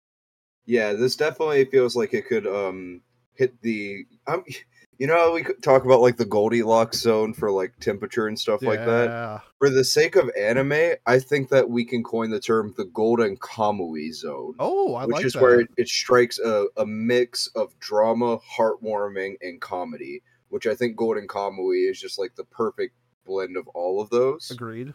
Yeah, 0.65 0.94
this 0.94 1.15
definitely 1.15 1.65
feels 1.65 1.96
like 1.96 2.13
it 2.13 2.27
could 2.27 2.48
um 2.48 3.01
hit 3.36 3.62
the 3.62 4.05
um 4.25 4.44
you 4.98 5.05
know 5.05 5.34
we 5.34 5.44
could 5.44 5.62
talk 5.62 5.86
about 5.86 6.01
like 6.01 6.17
the 6.17 6.25
Goldilocks 6.25 6.98
zone 6.98 7.34
for 7.34 7.51
like 7.51 7.77
temperature 7.79 8.27
and 8.27 8.39
stuff 8.39 8.62
yeah. 8.63 8.70
like 8.70 8.86
that. 8.86 9.41
For 9.60 9.70
the 9.70 9.84
sake 9.84 10.15
of 10.15 10.32
anime, 10.39 10.96
I 11.05 11.20
think 11.20 11.50
that 11.50 11.70
we 11.70 11.86
can 11.86 12.03
coin 12.03 12.32
the 12.32 12.39
term 12.39 12.74
the 12.75 12.86
Golden 12.86 13.38
Kamui 13.38 14.13
zone. 14.13 14.55
Oh, 14.58 14.96
I 14.96 15.05
which 15.05 15.17
like 15.17 15.25
is 15.25 15.34
that. 15.34 15.41
where 15.44 15.60
it, 15.60 15.67
it 15.77 15.88
strikes 15.88 16.39
a, 16.39 16.65
a 16.77 16.86
mix 16.86 17.48
of 17.55 17.77
drama, 17.79 18.39
heartwarming, 18.58 19.36
and 19.41 19.62
comedy 19.62 20.24
which 20.50 20.67
I 20.67 20.75
think 20.75 20.96
Golden 20.96 21.27
Kamui 21.27 21.89
is 21.89 22.00
just 22.00 22.17
like 22.17 22.36
the 22.36 22.46
perfect 22.46 22.96
blend 23.25 23.58
of 23.58 23.67
all 23.70 24.01
of 24.01 24.10
those. 24.10 24.51
Agreed. 24.51 24.94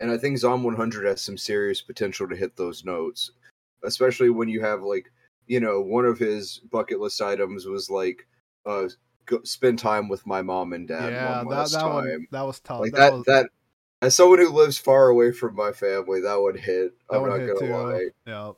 And 0.00 0.10
I 0.10 0.16
think 0.16 0.38
Zom 0.38 0.62
100 0.64 1.06
has 1.06 1.20
some 1.20 1.36
serious 1.36 1.82
potential 1.82 2.28
to 2.28 2.36
hit 2.36 2.56
those 2.56 2.84
notes, 2.84 3.30
especially 3.84 4.30
when 4.30 4.48
you 4.48 4.60
have 4.62 4.82
like 4.82 5.10
you 5.46 5.58
know, 5.58 5.80
one 5.80 6.04
of 6.04 6.18
his 6.18 6.58
bucket 6.70 7.00
list 7.00 7.20
items 7.20 7.66
was 7.66 7.90
like 7.90 8.26
uh 8.66 8.88
go, 9.26 9.40
spend 9.42 9.78
time 9.78 10.08
with 10.08 10.26
my 10.26 10.42
mom 10.42 10.72
and 10.72 10.86
dad 10.88 11.12
yeah, 11.12 11.38
one 11.38 11.48
that 11.48 11.56
last 11.56 11.72
that 11.72 11.80
time. 11.80 11.92
one 11.92 12.26
that 12.30 12.42
was 12.42 12.60
tough. 12.60 12.80
like 12.80 12.92
that, 12.92 12.98
that 12.98 13.12
was, 13.12 13.24
that 13.26 13.46
as 14.02 14.16
someone 14.16 14.38
who 14.38 14.48
lives 14.48 14.78
far 14.78 15.08
away 15.08 15.30
from 15.32 15.54
my 15.54 15.72
family, 15.72 16.20
that 16.20 16.40
would 16.40 16.56
hit. 16.56 16.92
that 17.10 17.16
I'm 17.16 17.28
not 17.28 17.38
gonna 17.38 17.54
too. 17.58 17.66
lie. 17.66 18.04
Yeah. 18.26 18.52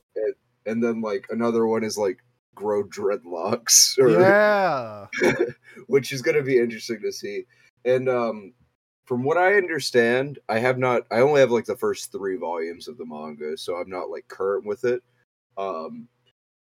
And 0.66 0.82
then 0.82 1.00
like 1.00 1.26
another 1.30 1.66
one 1.66 1.82
is 1.82 1.98
like 1.98 2.18
grow 2.54 2.84
dreadlocks 2.84 3.98
or 3.98 4.10
Yeah. 4.10 5.06
which 5.86 6.12
is 6.12 6.22
going 6.22 6.36
to 6.36 6.42
be 6.42 6.58
interesting 6.58 7.00
to 7.02 7.12
see. 7.12 7.44
And 7.84 8.08
um, 8.08 8.52
from 9.12 9.24
what 9.24 9.36
I 9.36 9.56
understand, 9.56 10.38
I 10.48 10.58
have 10.58 10.78
not. 10.78 11.02
I 11.10 11.20
only 11.20 11.42
have 11.42 11.50
like 11.50 11.66
the 11.66 11.76
first 11.76 12.10
three 12.10 12.38
volumes 12.38 12.88
of 12.88 12.96
the 12.96 13.04
manga, 13.04 13.58
so 13.58 13.76
I'm 13.76 13.90
not 13.90 14.08
like 14.08 14.26
current 14.26 14.64
with 14.64 14.86
it. 14.86 15.02
Um, 15.58 16.08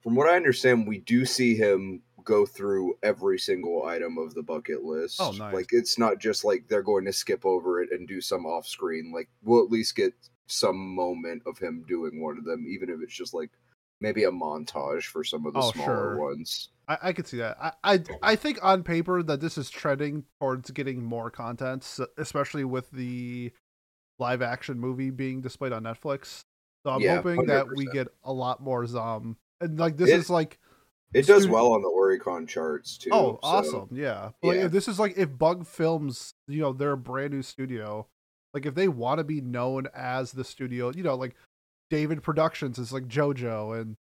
from 0.01 0.15
what 0.15 0.29
I 0.29 0.37
understand, 0.37 0.87
we 0.87 0.99
do 0.99 1.25
see 1.25 1.57
him 1.57 2.01
go 2.23 2.45
through 2.45 2.97
every 3.03 3.37
single 3.37 3.85
item 3.85 4.17
of 4.17 4.33
the 4.33 4.43
bucket 4.43 4.85
list. 4.85 5.19
Oh, 5.19 5.31
nice. 5.31 5.53
Like 5.53 5.67
it's 5.71 5.99
not 5.99 6.19
just 6.19 6.45
like 6.45 6.69
they're 6.69 6.81
going 6.81 7.03
to 7.03 7.11
skip 7.11 7.45
over 7.45 7.81
it 7.81 7.91
and 7.91 8.07
do 8.07 8.21
some 8.21 8.45
off 8.45 8.65
screen. 8.65 9.11
Like 9.13 9.27
we'll 9.43 9.61
at 9.61 9.69
least 9.69 9.97
get 9.97 10.13
some 10.45 10.95
moment 10.95 11.41
of 11.45 11.57
him 11.57 11.83
doing 11.85 12.21
one 12.21 12.37
of 12.37 12.45
them, 12.45 12.65
even 12.65 12.89
if 12.89 13.01
it's 13.01 13.13
just 13.13 13.33
like 13.33 13.51
maybe 14.01 14.23
a 14.25 14.31
montage 14.31 15.03
for 15.03 15.23
some 15.23 15.45
of 15.45 15.53
the 15.53 15.59
Oh, 15.59 15.71
smaller 15.71 16.15
sure. 16.15 16.17
ones. 16.17 16.69
I, 16.87 16.97
I 17.03 17.13
could 17.13 17.27
see 17.27 17.37
that. 17.37 17.57
I, 17.61 17.71
I 17.95 18.03
I 18.23 18.35
think 18.35 18.59
on 18.63 18.83
paper 18.83 19.21
that 19.23 19.41
this 19.41 19.57
is 19.57 19.69
trending 19.69 20.23
towards 20.39 20.71
getting 20.71 21.03
more 21.03 21.29
content, 21.29 21.85
especially 22.17 22.63
with 22.63 22.89
the 22.91 23.51
live 24.19 24.41
action 24.41 24.79
movie 24.79 25.09
being 25.09 25.41
displayed 25.41 25.73
on 25.73 25.83
Netflix. 25.83 26.43
So 26.85 26.91
I'm 26.93 27.01
Yeah, 27.01 27.17
hoping 27.17 27.45
that 27.47 27.67
we 27.75 27.85
get 27.87 28.07
a 28.23 28.31
lot 28.31 28.61
more 28.61 28.85
Zom. 28.87 29.37
And 29.61 29.77
like 29.79 29.97
this 29.97 30.09
It- 30.09 30.19
is 30.19 30.29
like 30.29 30.59
It 31.13 31.25
does 31.25 31.47
well 31.47 31.71
on 31.73 31.81
the 31.81 31.89
Oricon 31.89 32.47
charts 32.47 32.97
too. 32.97 33.09
oh 33.11 33.33
so- 33.33 33.47
awesome 33.47 33.89
yeah. 33.91 34.29
But, 34.41 34.47
Like 34.49 34.57
Yeah. 34.57 34.65
if 34.65 34.71
this 34.71 34.87
is 34.87 34.99
like 34.99 35.17
if 35.17 35.37
Bug 35.37 35.65
Films, 35.67 36.33
you 36.47 36.61
know, 36.61 36.71
they're 36.73 36.93
a 36.93 36.97
brand 36.97 37.33
new 37.33 37.41
studio. 37.41 38.07
Like 38.53 38.65
if 38.65 38.75
they 38.75 38.87
want 38.87 39.17
to 39.19 39.23
be 39.23 39.41
known 39.41 39.87
as 39.93 40.31
the 40.31 40.43
studio, 40.43 40.91
you 40.91 41.03
know, 41.03 41.15
like 41.15 41.35
David 41.89 42.23
Productions 42.23 42.77
is 42.79 42.91
like 42.91 43.07
JoJo 43.07 43.79
and 43.81 43.97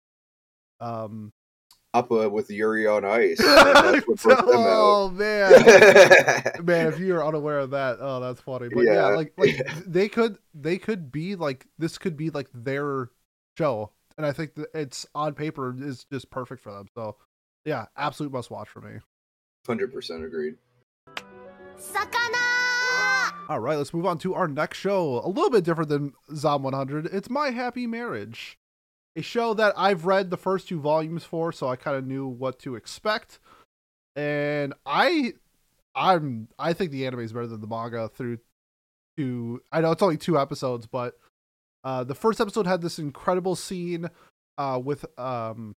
um 0.80 1.32
Appa 1.94 2.28
with 2.30 2.50
Yuri 2.50 2.86
on 2.86 3.04
Ice. 3.20 3.38
That's 3.38 4.06
what 4.06 4.22
brought 4.22 4.46
them 4.46 4.56
out. 4.56 4.66
oh 4.66 5.08
man. 5.10 5.52
man 6.64 6.86
if 6.86 6.98
you're 6.98 7.24
unaware 7.26 7.58
of 7.58 7.70
that 7.70 7.98
oh 8.00 8.18
that's 8.20 8.40
funny 8.40 8.68
but 8.72 8.80
yeah, 8.84 8.94
Yeah. 8.94 9.06
like 9.16 9.32
like 9.36 9.66
they 9.86 10.08
could 10.08 10.38
they 10.54 10.78
could 10.78 11.12
be 11.12 11.36
like 11.36 11.66
this 11.78 11.98
could 11.98 12.16
be 12.16 12.30
like 12.30 12.48
their 12.54 13.10
show 13.58 13.90
and 14.16 14.24
i 14.24 14.32
think 14.32 14.54
that 14.54 14.68
it's 14.74 15.06
on 15.14 15.34
paper 15.34 15.74
is 15.78 16.04
just 16.10 16.30
perfect 16.30 16.62
for 16.62 16.72
them 16.72 16.86
so 16.94 17.16
yeah 17.66 17.84
absolute 17.96 18.32
must 18.32 18.50
watch 18.50 18.68
for 18.68 18.80
me 18.80 18.98
Hundred 19.66 19.92
percent 19.92 20.24
agreed. 20.24 20.56
魚 21.78 22.71
all 23.48 23.60
right 23.60 23.76
let's 23.76 23.92
move 23.92 24.06
on 24.06 24.18
to 24.18 24.34
our 24.34 24.48
next 24.48 24.78
show. 24.78 25.20
A 25.24 25.28
little 25.28 25.50
bit 25.50 25.64
different 25.64 25.88
than 25.88 26.12
zom 26.34 26.62
100 26.62 27.06
it's 27.06 27.30
my 27.30 27.50
happy 27.50 27.86
marriage. 27.86 28.58
A 29.16 29.22
show 29.22 29.54
that 29.54 29.74
i've 29.76 30.06
read 30.06 30.30
the 30.30 30.36
first 30.36 30.68
two 30.68 30.80
volumes 30.80 31.24
for 31.24 31.52
so 31.52 31.68
i 31.68 31.76
kind 31.76 31.96
of 31.96 32.06
knew 32.06 32.26
what 32.26 32.58
to 32.60 32.76
expect. 32.76 33.38
And 34.16 34.74
i 34.86 35.32
i'm 35.94 36.48
i 36.58 36.72
think 36.72 36.90
the 36.90 37.06
anime 37.06 37.20
is 37.20 37.32
better 37.32 37.46
than 37.46 37.60
the 37.60 37.66
manga 37.66 38.08
through 38.08 38.38
two 39.18 39.60
i 39.70 39.80
know 39.80 39.92
it's 39.92 40.02
only 40.02 40.16
two 40.16 40.38
episodes 40.38 40.86
but 40.86 41.18
uh 41.84 42.02
the 42.02 42.14
first 42.14 42.40
episode 42.40 42.66
had 42.66 42.80
this 42.80 42.98
incredible 42.98 43.54
scene 43.54 44.08
uh 44.56 44.80
with 44.82 45.04
um 45.18 45.74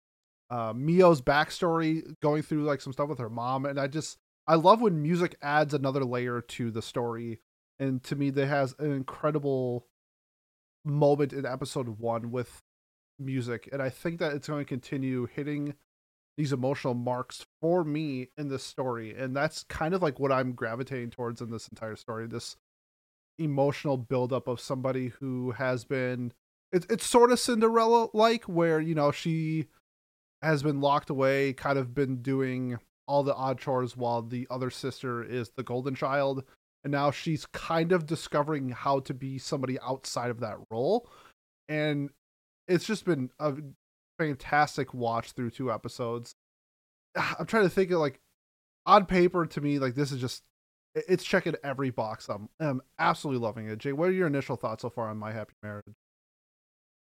uh 0.51 0.72
miyo's 0.72 1.20
backstory 1.20 2.03
going 2.22 2.43
through 2.43 2.63
like 2.63 2.79
some 2.79 2.93
stuff 2.93 3.10
with 3.10 3.17
her 3.17 3.29
mom 3.29 3.65
and 3.65 3.79
i 3.79 3.88
just 3.88 4.20
i 4.46 4.53
love 4.53 4.82
when 4.82 5.01
music 5.01 5.36
adds 5.41 5.74
another 5.74 6.05
layer 6.05 6.41
to 6.41 6.70
the 6.70 6.82
story 6.82 7.39
and 7.80 8.03
to 8.03 8.15
me 8.15 8.30
that 8.30 8.48
has 8.48 8.75
an 8.80 8.92
incredible 8.92 9.86
moment 10.86 11.34
in 11.34 11.46
episode 11.46 12.00
one 12.00 12.32
with 12.32 12.62
music 13.20 13.70
and 13.72 13.82
i 13.82 13.89
think 13.89 14.20
that 14.20 14.34
it's 14.34 14.48
going 14.48 14.63
to 14.63 14.68
continue 14.68 15.27
hitting 15.27 15.75
these 16.36 16.51
emotional 16.51 16.94
marks 16.94 17.46
for 17.62 17.84
me 17.84 18.30
in 18.38 18.50
this 18.50 18.63
story 18.63 19.15
and 19.15 19.36
that's 19.36 19.63
kind 19.63 19.94
of 19.94 20.01
like 20.01 20.20
what 20.20 20.32
i'm 20.32 20.53
gravitating 20.53 21.10
towards 21.10 21.42
in 21.42 21.51
this 21.51 21.68
entire 21.68 21.96
story 21.96 22.27
this 22.27 22.58
emotional 23.39 23.98
buildup 23.98 24.48
of 24.48 24.60
somebody 24.60 25.10
who 25.20 25.51
has 25.51 25.86
been 25.86 26.32
it's 26.72 26.86
it's 26.89 27.06
sort 27.06 27.32
of 27.32 27.39
cinderella 27.39 28.08
like 28.13 28.44
where 28.46 28.80
you 28.80 28.94
know 28.96 29.12
she 29.12 29.68
has 30.42 30.62
been 30.62 30.82
locked 30.82 31.10
away 31.10 31.53
kind 31.53 31.80
of 31.80 31.94
been 31.94 32.22
doing 32.22 32.77
all 33.08 33.24
the 33.24 33.36
odd 33.36 33.60
chores 33.60 33.96
while 33.96 34.22
the 34.22 34.48
other 34.50 34.70
sister 34.70 35.24
is 35.24 35.50
the 35.56 35.63
golden 35.63 35.96
child 35.96 36.44
and 36.84 36.92
now 36.92 37.12
she's 37.12 37.46
kind 37.48 37.92
of 37.92 38.06
discovering 38.06 38.70
how 38.70 39.00
to 39.02 39.13
be 39.13 39.38
somebody 39.38 39.80
outside 39.80 40.30
of 40.30 40.42
that 40.42 40.58
role. 40.70 41.10
And 41.70 42.10
it's 42.68 42.86
just 42.86 43.06
been 43.06 43.30
a 43.40 43.54
fantastic 44.20 44.94
watch 44.94 45.32
through 45.32 45.52
two 45.52 45.72
episodes. 45.72 46.36
I'm 47.16 47.46
trying 47.46 47.63
to 47.63 47.70
think 47.70 47.92
of 47.92 48.00
like 48.00 48.20
on 48.86 49.06
paper 49.06 49.46
to 49.46 49.62
me 49.62 49.80
like 49.80 49.96
this 49.96 50.12
is 50.12 50.20
just 50.20 50.44
it's 50.96 51.24
checking 51.24 51.56
every 51.63 51.90
box. 51.90 52.30
I'm, 52.30 52.50
I'm 52.60 52.82
absolutely 53.00 53.42
loving 53.42 53.68
it. 53.70 53.80
Jay 53.80 53.94
what 53.94 54.10
are 54.10 54.13
your 54.13 54.28
initial 54.28 54.58
thoughts 54.58 54.82
so 54.82 54.90
far 54.90 55.10
on 55.10 55.18
my 55.18 55.32
happy 55.32 55.54
marriage? 55.63 55.86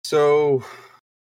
So 0.03 0.63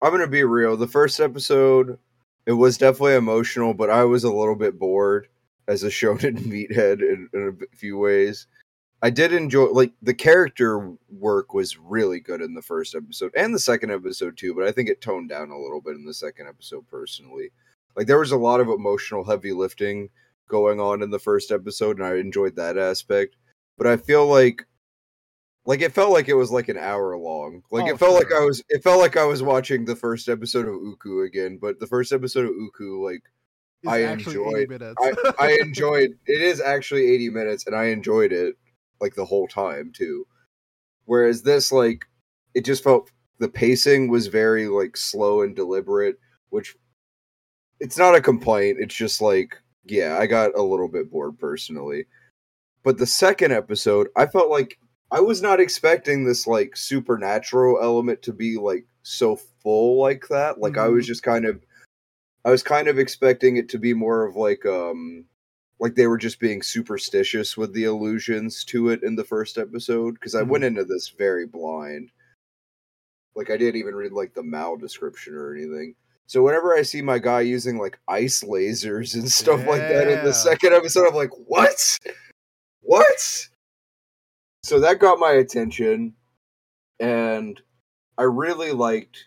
I'm 0.02 0.12
gonna 0.12 0.28
be 0.28 0.44
real. 0.44 0.76
The 0.76 0.88
first 0.88 1.20
episode, 1.20 1.98
it 2.46 2.54
was 2.54 2.78
definitely 2.78 3.16
emotional, 3.16 3.74
but 3.74 3.90
I 3.90 4.04
was 4.04 4.26
a 4.26 4.34
little 4.34 4.56
bit 4.56 4.78
bored 4.78 5.30
as 5.72 5.84
a 5.84 5.88
shonen 5.88 6.38
meathead 6.52 7.02
in, 7.02 7.30
in 7.34 7.58
a 7.62 7.76
few 7.76 7.98
ways. 7.98 8.48
I 9.02 9.10
did 9.10 9.34
enjoy 9.34 9.66
like 9.66 9.94
the 10.02 10.14
character 10.14 10.94
work 11.10 11.54
was 11.54 11.78
really 11.78 12.20
good 12.20 12.42
in 12.42 12.54
the 12.54 12.62
first 12.62 12.94
episode 12.94 13.32
and 13.36 13.54
the 13.54 13.60
second 13.60 13.92
episode 13.92 14.38
too, 14.38 14.54
but 14.54 14.68
I 14.68 14.72
think 14.72 14.90
it 14.90 15.02
toned 15.02 15.30
down 15.30 15.50
a 15.50 15.58
little 15.58 15.82
bit 15.82 15.96
in 15.96 16.06
the 16.06 16.14
second 16.14 16.48
episode 16.48 16.88
personally. 16.88 17.52
Like 17.96 18.06
there 18.06 18.20
was 18.20 18.32
a 18.32 18.38
lot 18.38 18.60
of 18.60 18.68
emotional 18.68 19.24
heavy 19.24 19.54
lifting 19.54 20.10
going 20.48 20.80
on 20.80 21.02
in 21.02 21.10
the 21.10 21.18
first 21.18 21.52
episode 21.52 21.98
and 21.98 22.06
I 22.06 22.18
enjoyed 22.18 22.56
that 22.58 22.78
aspect. 22.78 23.38
But 23.78 23.88
I 23.88 23.98
feel 23.98 24.28
like 24.28 24.68
like 25.66 25.82
it 25.82 25.94
felt 25.94 26.12
like 26.12 26.28
it 26.28 26.36
was 26.36 26.52
like 26.52 26.70
an 26.70 26.78
hour 26.78 27.18
long. 27.18 27.64
Like 27.72 27.86
Oh, 27.86 27.94
it 27.96 27.98
felt 27.98 28.14
like. 28.14 28.32
I 28.32 28.44
was 28.46 28.62
it 28.70 28.84
felt 28.84 29.00
like 29.00 29.18
I 29.18 29.26
was 29.26 29.42
watching 29.42 29.86
the 29.86 29.96
first 29.96 30.30
episode 30.30 30.68
of 30.68 30.76
Uku 30.76 31.22
again, 31.22 31.58
but 31.60 31.80
the 31.80 31.88
first 31.88 32.12
episode 32.12 32.46
of 32.46 32.52
Uku 32.52 33.04
like 33.04 33.24
I 33.88 34.04
actually 34.04 34.64
80 34.64 34.74
enjoyed- 34.74 34.94
I, 35.00 35.34
I 35.40 35.52
enjoyed 35.62 36.18
it 36.28 36.42
is 36.42 36.62
actually 36.62 37.12
80 37.12 37.30
minutes 37.30 37.68
and 37.68 37.76
I 37.76 37.86
enjoyed 37.86 38.32
it 38.32 38.56
like 39.00 39.16
the 39.16 39.26
whole 39.26 39.48
time 39.48 39.92
too. 39.94 40.26
Whereas 41.06 41.42
this 41.42 41.72
like 41.72 42.06
it 42.54 42.66
just 42.66 42.84
felt 42.84 43.12
the 43.40 43.50
pacing 43.50 44.08
was 44.08 44.28
very 44.28 44.68
like 44.68 44.96
slow 44.96 45.42
and 45.42 45.56
deliberate, 45.56 46.18
which 46.50 46.76
it's 47.80 47.98
not 47.98 48.16
a 48.16 48.22
complaint. 48.22 48.78
It's 48.80 48.96
just 48.96 49.22
like 49.22 49.58
yeah, 49.86 50.18
I 50.20 50.28
got 50.28 50.56
a 50.56 50.62
little 50.62 50.88
bit 50.88 51.12
bored 51.12 51.40
personally. 51.40 52.06
But 52.84 52.98
the 52.98 53.08
second 53.08 53.52
episode, 53.52 54.10
I 54.16 54.26
felt 54.28 54.50
like 54.50 54.78
I 55.12 55.20
was 55.20 55.42
not 55.42 55.60
expecting 55.60 56.24
this 56.24 56.48
like 56.48 56.78
supernatural 56.78 57.80
element 57.82 58.22
to 58.24 58.34
be 58.34 58.58
like 58.58 58.86
so 59.04 59.36
full 59.36 60.00
like 60.00 60.28
that. 60.30 60.60
Like 60.60 60.78
I 60.78 60.88
was 60.88 61.04
mm-hmm. 61.04 61.12
just 61.12 61.24
kind 61.24 61.46
of 61.46 61.62
I 62.44 62.52
was 62.52 62.64
kind 62.64 62.88
of 62.88 62.98
expecting 62.98 63.58
it 63.58 63.70
to 63.70 63.78
be 63.78 63.94
more 63.94 64.26
of 64.26 64.36
like 64.36 64.66
um 64.66 65.26
like 65.80 65.96
they 65.96 66.08
were 66.08 66.18
just 66.18 66.40
being 66.40 66.62
superstitious 66.62 67.58
with 67.58 67.74
the 67.74 67.86
allusions 67.86 68.64
to 68.66 68.90
it 68.90 69.02
in 69.04 69.16
the 69.16 69.24
first 69.24 69.58
episode 69.58 70.14
because 70.14 70.36
I 70.36 70.44
went 70.44 70.64
into 70.64 70.86
this 70.86 71.10
very 71.10 71.48
blind. 71.48 72.12
Like 73.36 73.50
I 73.50 73.58
didn't 73.58 73.80
even 73.80 73.96
read 73.96 74.12
like 74.12 74.34
the 74.34 74.44
mal 74.44 74.78
description 74.78 75.34
or 75.34 75.56
anything. 75.56 75.96
So 76.28 76.44
whenever 76.44 76.74
I 76.74 76.84
see 76.84 77.02
my 77.02 77.20
guy 77.20 77.42
using 77.42 77.78
like 77.78 78.00
ice 78.08 78.44
lasers 78.44 79.16
and 79.16 79.30
stuff 79.30 79.66
like 79.68 79.82
that 79.82 80.08
in 80.08 80.24
the 80.24 80.34
second 80.34 80.74
episode, 80.74 81.08
I'm 81.08 81.16
like, 81.16 81.32
what? 81.48 82.00
What? 82.82 83.48
So 84.64 84.80
that 84.80 85.00
got 85.00 85.20
my 85.20 85.32
attention, 85.32 86.14
and 87.00 87.60
I 88.18 88.24
really 88.24 88.72
liked 88.72 89.26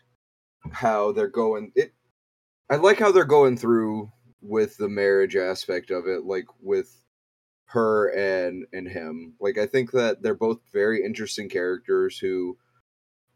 how 0.70 1.12
they're 1.12 1.28
going. 1.28 1.72
It, 1.74 1.92
I 2.70 2.76
like 2.76 2.98
how 2.98 3.12
they're 3.12 3.24
going 3.24 3.56
through 3.56 4.10
with 4.40 4.76
the 4.76 4.88
marriage 4.88 5.36
aspect 5.36 5.90
of 5.90 6.06
it, 6.06 6.24
like 6.24 6.46
with 6.60 6.96
her 7.66 8.08
and 8.14 8.66
and 8.72 8.88
him. 8.88 9.34
Like 9.40 9.58
I 9.58 9.66
think 9.66 9.92
that 9.92 10.22
they're 10.22 10.34
both 10.34 10.60
very 10.72 11.04
interesting 11.04 11.48
characters 11.48 12.18
who 12.18 12.56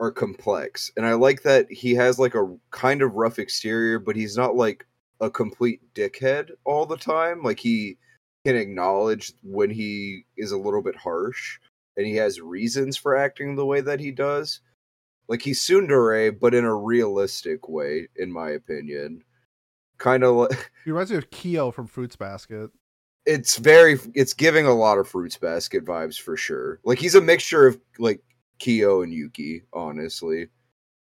are 0.00 0.12
complex, 0.12 0.90
and 0.96 1.06
I 1.06 1.14
like 1.14 1.42
that 1.42 1.70
he 1.70 1.94
has 1.94 2.18
like 2.18 2.34
a 2.34 2.56
kind 2.70 3.02
of 3.02 3.14
rough 3.14 3.38
exterior, 3.38 3.98
but 3.98 4.16
he's 4.16 4.36
not 4.36 4.56
like 4.56 4.86
a 5.20 5.30
complete 5.30 5.80
dickhead 5.94 6.50
all 6.64 6.86
the 6.86 6.96
time. 6.96 7.42
Like 7.42 7.60
he 7.60 7.98
can 8.46 8.56
acknowledge 8.56 9.32
when 9.42 9.70
he 9.70 10.24
is 10.36 10.52
a 10.52 10.58
little 10.58 10.82
bit 10.82 10.96
harsh 10.96 11.58
and 11.96 12.06
he 12.06 12.14
has 12.16 12.40
reasons 12.40 12.96
for 12.96 13.16
acting 13.16 13.56
the 13.56 13.66
way 13.66 13.80
that 13.80 14.00
he 14.00 14.12
does. 14.12 14.60
Like 15.28 15.42
he's 15.42 15.60
tsundere, 15.60 16.38
but 16.38 16.54
in 16.54 16.64
a 16.64 16.74
realistic 16.74 17.68
way, 17.68 18.08
in 18.16 18.32
my 18.32 18.50
opinion. 18.50 19.22
kind 19.98 20.24
of 20.24 20.34
like 20.36 20.70
He 20.84 20.90
reminds 20.90 21.10
me 21.10 21.18
of 21.18 21.30
Kyo 21.30 21.70
from 21.70 21.86
Fruits 21.86 22.16
Basket 22.16 22.70
it's 23.28 23.58
very 23.58 23.98
it's 24.14 24.32
giving 24.32 24.66
a 24.66 24.72
lot 24.72 24.96
of 24.96 25.06
fruits 25.06 25.36
basket 25.36 25.84
vibes 25.84 26.18
for 26.18 26.34
sure. 26.34 26.80
Like 26.82 26.98
he's 26.98 27.14
a 27.14 27.20
mixture 27.20 27.66
of 27.66 27.78
like 27.98 28.22
Kyo 28.58 29.02
and 29.02 29.12
Yuki, 29.12 29.64
honestly. 29.72 30.48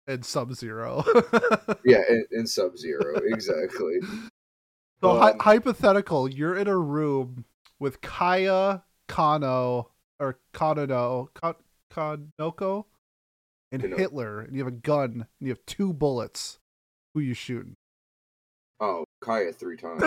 And 0.06 0.24
Sub 0.24 0.54
Zero. 0.54 1.04
yeah, 1.86 2.02
and, 2.08 2.26
and 2.32 2.48
Sub 2.48 2.78
Zero, 2.78 3.20
exactly. 3.26 4.00
So 5.02 5.12
Um, 5.12 5.18
hy- 5.18 5.36
hypothetical, 5.40 6.30
you're 6.30 6.56
in 6.56 6.68
a 6.68 6.78
room 6.78 7.46
with 7.80 8.00
Kaya, 8.02 8.84
Kano, 9.08 9.90
or 10.20 10.38
Kanano, 10.54 11.30
Ka- 11.34 11.56
Kanoko, 11.92 12.86
and 13.74 13.82
Kano- 13.82 13.98
Hitler, 13.98 14.40
and 14.42 14.56
you 14.56 14.64
have 14.64 14.74
a 14.74 14.78
gun, 14.78 15.12
and 15.12 15.26
you 15.42 15.50
have 15.50 15.66
two 15.66 15.92
bullets. 15.94 16.60
Who 17.14 17.20
you 17.20 17.34
shooting? 17.34 17.76
Oh, 18.80 19.04
Kaya 19.22 19.52
three 19.52 19.76
times. 19.78 20.02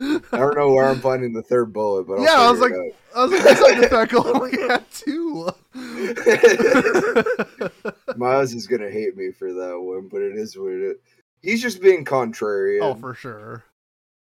I 0.00 0.20
don't 0.32 0.56
know 0.56 0.72
where 0.72 0.88
I'm 0.88 1.00
finding 1.00 1.32
the 1.32 1.42
third 1.42 1.72
bullet, 1.72 2.04
but 2.06 2.18
I'll 2.18 2.24
Yeah, 2.24 2.40
I 2.40 2.50
was 2.52 2.60
it 2.60 2.72
I 3.16 3.22
was 3.24 3.32
like, 3.32 3.42
this 3.42 3.58
hypothetical 3.58 4.28
only 4.36 4.52
had 4.56 4.84
two. 4.92 5.48
Miles 8.16 8.54
is 8.54 8.66
gonna 8.68 8.90
hate 8.90 9.16
me 9.16 9.32
for 9.32 9.52
that 9.52 9.80
one, 9.80 10.06
but 10.08 10.22
it 10.22 10.36
is 10.36 10.56
what 10.56 10.70
it 10.72 10.80
is. 10.82 10.96
He's 11.42 11.60
just 11.62 11.82
being 11.82 12.04
contrarian. 12.04 12.80
oh, 12.82 12.94
for 12.94 13.14
sure. 13.14 13.64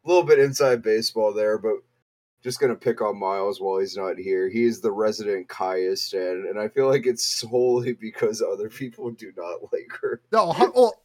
a 0.04 0.08
little 0.08 0.24
bit 0.24 0.40
inside 0.40 0.82
baseball 0.82 1.32
there, 1.34 1.58
but 1.58 1.76
just 2.44 2.60
gonna 2.60 2.76
pick 2.76 3.02
on 3.02 3.20
Miles 3.20 3.62
while 3.62 3.80
he's 3.80 3.96
not 3.96 4.18
here. 4.18 4.50
He 4.50 4.64
is 4.64 4.82
the 4.82 4.92
resident 4.92 5.48
Kaya 5.48 5.96
stan, 5.96 6.46
and 6.50 6.60
I 6.60 6.68
feel 6.70 6.88
like 6.90 7.06
it's 7.06 7.24
solely 7.40 7.94
because 7.94 8.42
other 8.42 8.70
people 8.70 9.12
do 9.12 9.32
not 9.38 9.60
like 9.74 9.92
her. 10.02 10.22
No, 10.32 10.48
well, 10.76 10.96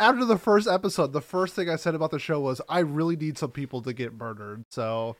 after 0.00 0.24
the 0.24 0.38
first 0.38 0.66
episode, 0.68 1.12
the 1.12 1.20
first 1.20 1.54
thing 1.54 1.68
I 1.68 1.76
said 1.76 1.94
about 1.94 2.10
the 2.10 2.18
show 2.18 2.40
was 2.40 2.60
I 2.68 2.80
really 2.80 3.16
need 3.16 3.36
some 3.38 3.50
people 3.50 3.82
to 3.82 3.92
get 3.92 4.14
murdered. 4.14 4.62
So, 4.70 5.16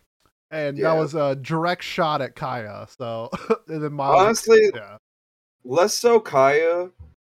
and 0.50 0.78
Yeah. 0.78 0.90
that 0.90 0.98
was 1.00 1.14
a 1.14 1.36
direct 1.36 1.82
shot 1.82 2.22
at 2.22 2.34
Kaya. 2.36 2.86
So, 2.98 3.30
and 3.68 3.82
then 3.82 3.92
Miles, 3.92 4.20
Honestly, 4.20 4.70
yeah, 4.74 4.96
less 5.64 5.94
so 5.94 6.18
Kaya, 6.20 6.90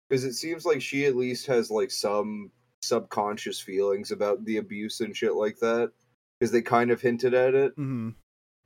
because 0.08 0.24
it 0.24 0.34
seems 0.34 0.64
like 0.66 0.82
she 0.82 1.06
at 1.06 1.16
least 1.16 1.46
has 1.46 1.70
like 1.70 1.90
some 1.90 2.50
subconscious 2.82 3.58
feelings 3.58 4.10
about 4.10 4.44
the 4.44 4.58
abuse 4.58 5.00
and 5.00 5.16
shit 5.16 5.34
like 5.34 5.58
that, 5.60 5.90
because 6.38 6.52
they 6.52 6.60
kind 6.60 6.90
of 6.90 7.00
hinted 7.00 7.32
at 7.32 7.54
it. 7.54 7.72
hmm 7.76 8.10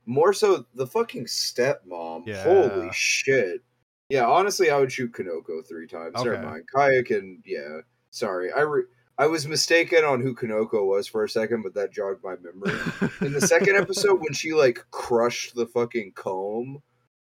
More 0.09 0.33
so, 0.33 0.65
the 0.73 0.87
fucking 0.87 1.25
stepmom. 1.25 2.25
Yeah. 2.25 2.41
Holy 2.43 2.89
shit. 2.91 3.61
Yeah, 4.09 4.25
honestly, 4.25 4.71
I 4.71 4.79
would 4.79 4.91
shoot 4.91 5.11
Kanoko 5.11 5.63
three 5.67 5.85
times. 5.85 6.15
Never 6.15 6.41
mind. 6.41 6.63
Kaya 6.73 7.03
can. 7.03 7.43
Yeah. 7.45 7.81
Sorry, 8.09 8.51
I 8.51 8.61
re- 8.61 8.85
I 9.19 9.27
was 9.27 9.47
mistaken 9.47 10.03
on 10.03 10.19
who 10.19 10.33
Kanoko 10.33 10.83
was 10.87 11.05
for 11.07 11.23
a 11.23 11.29
second, 11.29 11.61
but 11.61 11.75
that 11.75 11.93
jogged 11.93 12.23
my 12.23 12.35
memory. 12.41 12.75
In 13.21 13.33
the 13.33 13.41
second 13.41 13.75
episode, 13.75 14.19
when 14.19 14.33
she 14.33 14.53
like 14.53 14.83
crushed 14.89 15.53
the 15.53 15.67
fucking 15.67 16.13
comb, 16.15 16.81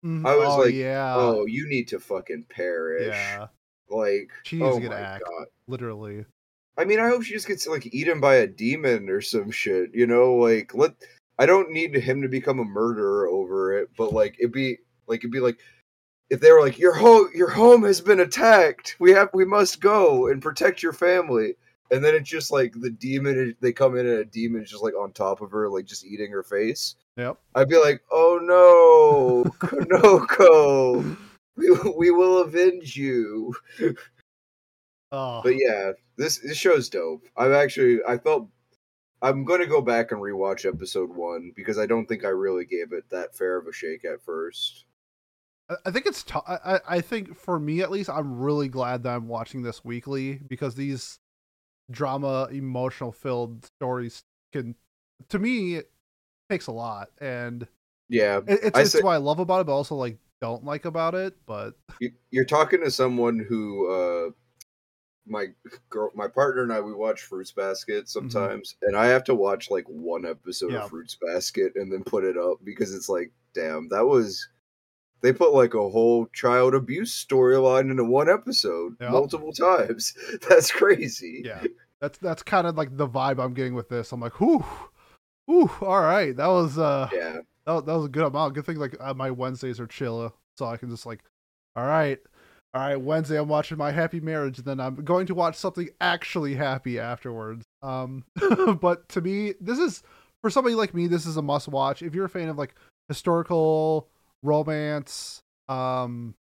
Mhm. 0.05 0.27
I 0.27 0.35
was 0.37 0.49
oh, 0.49 0.59
like, 0.63 0.75
yeah, 0.75 1.15
oh, 1.17 1.47
you 1.47 1.69
need 1.69 1.87
to 1.89 2.01
fucking 2.01 2.47
perish. 2.51 3.07
yeah, 3.15 3.47
Like, 3.89 4.31
She 4.43 4.57
needs 4.57 4.69
oh 4.69 4.75
to 4.75 4.81
get 4.81 4.91
my 4.91 4.99
act. 4.99 5.23
god. 5.25 5.47
literally. 5.69 6.25
I 6.77 6.85
mean, 6.85 6.99
I 6.99 7.07
hope 7.11 7.23
she 7.23 7.35
just 7.35 7.47
gets 7.47 7.69
like 7.69 7.87
eaten 7.95 8.19
by 8.19 8.35
a 8.37 8.49
demon 8.49 9.09
or 9.09 9.21
some 9.21 9.53
shit. 9.53 9.95
You 9.95 10.09
know, 10.09 10.35
like 10.35 10.75
let. 10.75 10.95
I 11.39 11.47
don't 11.47 11.71
need 11.71 11.95
him 11.95 12.23
to 12.23 12.29
become 12.29 12.59
a 12.59 12.65
murderer 12.65 13.29
over 13.29 13.77
it, 13.79 13.91
but 13.97 14.13
like 14.13 14.37
it'd 14.39 14.53
be 14.53 14.79
like 15.07 15.21
it'd 15.21 15.31
be 15.31 15.41
like 15.41 15.59
if 16.31 16.41
they 16.41 16.53
were 16.53 16.61
like 16.61 16.79
your 16.79 16.95
home 16.95 17.29
your 17.35 17.51
home 17.51 17.83
has 17.85 18.01
been 18.01 18.21
attacked. 18.21 18.97
We 18.99 19.13
have 19.13 19.31
we 19.35 19.45
must 19.45 19.81
go 19.81 20.29
and 20.29 20.43
protect 20.43 20.83
your 20.83 20.93
family. 20.93 21.55
And 21.91 22.03
then 22.03 22.15
it's 22.15 22.29
just 22.29 22.51
like 22.51 22.73
the 22.75 22.91
demon. 22.91 23.55
They 23.61 23.73
come 23.73 23.99
in 23.99 24.07
and 24.07 24.21
a 24.21 24.25
demon 24.25 24.63
is 24.63 24.71
just 24.71 24.83
like 24.83 24.95
on 24.99 25.13
top 25.13 25.43
of 25.43 25.51
her, 25.51 25.69
like 25.69 25.85
just 25.85 26.07
eating 26.07 26.31
her 26.31 26.43
face. 26.43 26.95
Yep. 27.19 27.37
I'd 27.55 27.69
be 27.69 27.77
like, 27.77 28.01
oh 28.11 28.39
no, 28.43 29.51
Kanoko, 29.59 31.17
we, 31.57 31.71
we 31.95 32.11
will 32.11 32.39
avenge 32.39 32.97
you. 32.97 33.55
Oh, 35.13 35.43
But 35.45 35.57
yeah, 35.59 35.93
this 36.17 36.39
this 36.39 36.57
show's 36.57 36.89
dope. 36.89 37.27
I've 37.37 37.53
actually 37.53 38.01
I 38.09 38.17
felt 38.17 38.49
I'm 39.23 39.45
going 39.45 39.61
to 39.61 39.67
go 39.67 39.81
back 39.81 40.11
and 40.13 40.21
rewatch 40.21 40.67
episode 40.69 41.11
one 41.15 41.53
because 41.55 41.79
I 41.79 41.87
don't 41.87 42.07
think 42.07 42.25
I 42.25 42.29
really 42.29 42.65
gave 42.65 42.93
it 42.93 43.09
that 43.11 43.35
fair 43.37 43.57
of 43.57 43.67
a 43.69 43.73
shake 43.73 44.05
at 44.05 44.21
first. 44.23 44.85
I- 45.87 45.91
think 45.93 46.07
it's. 46.07 46.23
T- 46.25 46.35
I 46.47 46.81
I- 46.87 47.01
think 47.01 47.37
for 47.37 47.59
me 47.59 47.81
at 47.83 47.91
least, 47.91 48.11
I'm 48.11 48.39
really 48.41 48.69
glad 48.69 49.05
that 49.05 49.15
I'm 49.15 49.29
watching 49.29 49.63
this 49.63 49.85
weekly 49.85 50.35
because 50.49 50.75
these 50.75 51.19
drama, 51.91 52.49
emotional 52.51 53.13
filled 53.13 53.65
stories 53.79 54.25
can, 54.53 54.75
to 55.31 55.39
me, 55.39 55.77
it 55.77 55.91
takes 56.51 56.67
a 56.67 56.73
lot, 56.73 57.09
and 57.21 57.67
Yeah, 58.09 58.39
it, 58.47 58.59
it's 58.65 58.79
I 58.79 58.83
it's 58.83 58.91
say- 58.93 59.01
what 59.03 59.13
I 59.13 59.17
love 59.19 59.39
about 59.39 59.61
it, 59.63 59.67
but 59.67 59.73
also 59.75 59.95
like 59.95 60.19
don't 60.41 60.65
like 60.65 60.85
about 60.85 61.15
it. 61.15 61.37
But 61.47 61.75
you- 62.01 62.13
you're 62.31 62.45
talking 62.45 62.81
to 62.81 62.91
someone 62.91 63.39
who 63.39 63.89
uh 63.89 64.31
my 65.27 65.47
girl 65.89 66.11
my 66.15 66.27
partner 66.29 66.63
and 66.63 66.73
I 66.73 66.81
we 66.81 66.93
watch 66.93 67.23
Fruits 67.23 67.53
Basket 67.53 68.09
sometimes 68.09 68.75
and 68.83 68.97
I 68.97 69.07
have 69.07 69.23
to 69.25 69.35
watch 69.35 69.71
like 69.71 69.85
one 69.89 70.27
episode 70.27 70.73
Yeah. 70.73 70.85
of 70.85 70.91
Fruits 70.91 71.17
Basket 71.25 71.73
and 71.77 71.93
then 71.93 72.03
put 72.05 72.25
it 72.25 72.37
up 72.37 72.59
because 72.65 72.93
it's 72.95 73.09
like 73.09 73.31
damn 73.55 73.89
that 73.91 74.05
was 74.05 74.49
they 75.21 75.33
put 75.33 75.53
like 75.55 75.75
a 75.75 75.89
whole 75.91 76.27
child 76.35 76.75
abuse 76.75 77.25
storyline 77.25 77.91
into 77.93 78.05
one 78.05 78.29
episode 78.29 78.97
Yep. 79.01 79.11
multiple 79.13 79.53
times. 79.53 80.13
That's 80.49 80.73
crazy. 80.73 81.43
yeah, 81.45 81.63
that's 82.01 82.19
that's 82.19 82.43
kind 82.43 82.67
of 82.67 82.77
like 82.77 82.97
the 82.97 83.07
vibe 83.09 83.39
I'm 83.39 83.55
getting 83.55 83.75
with 83.77 83.89
this. 83.89 84.11
I'm 84.11 84.19
like, 84.21 84.41
whew, 84.41 84.65
whew, 85.47 85.71
all 85.83 86.01
right, 86.01 86.37
that 86.37 86.49
was 86.49 86.77
uh, 86.79 87.09
Yeah. 87.13 87.39
that, 87.67 87.73
was- 87.73 87.85
that 87.85 87.95
was 87.95 88.07
a 88.07 88.09
good 88.09 88.25
amount. 88.25 88.55
Good 88.55 88.67
thing 88.67 88.79
like 88.79 88.97
uh, 88.99 89.15
my 89.15 89.31
Wednesdays 89.31 89.79
are 89.79 89.87
chill, 89.87 90.35
so 90.59 90.67
I 90.67 90.77
can 90.77 90.91
just 90.91 91.07
like, 91.07 91.23
all 91.77 91.87
right, 91.87 92.19
all 92.75 92.81
right. 92.81 92.97
Wednesday 92.97 93.39
I'm 93.39 93.49
watching 93.49 93.77
my 93.77 93.91
Happy 93.91 94.21
Marriage, 94.21 94.59
and 94.59 94.67
then 94.67 94.81
I'm 94.81 94.97
going 94.97 95.27
to 95.27 95.35
watch 95.35 95.57
something 95.57 95.89
actually 96.01 96.55
happy 96.55 96.99
afterwards. 96.99 97.65
Um, 97.83 98.25
but 98.81 99.09
to 99.11 99.21
me, 99.21 99.55
this 99.61 99.79
is 99.79 100.03
for 100.41 100.51
somebody 100.51 100.75
like 100.75 100.95
me, 100.95 101.07
this 101.07 101.27
is 101.27 101.37
a 101.37 101.43
must 101.43 101.69
watch. 101.69 102.03
If 102.03 102.15
you're 102.15 102.25
a 102.25 102.31
fan 102.31 102.49
of 102.49 102.57
like 102.57 102.75
historical 103.09 104.09
romance, 104.43 105.43
um, 105.69 106.35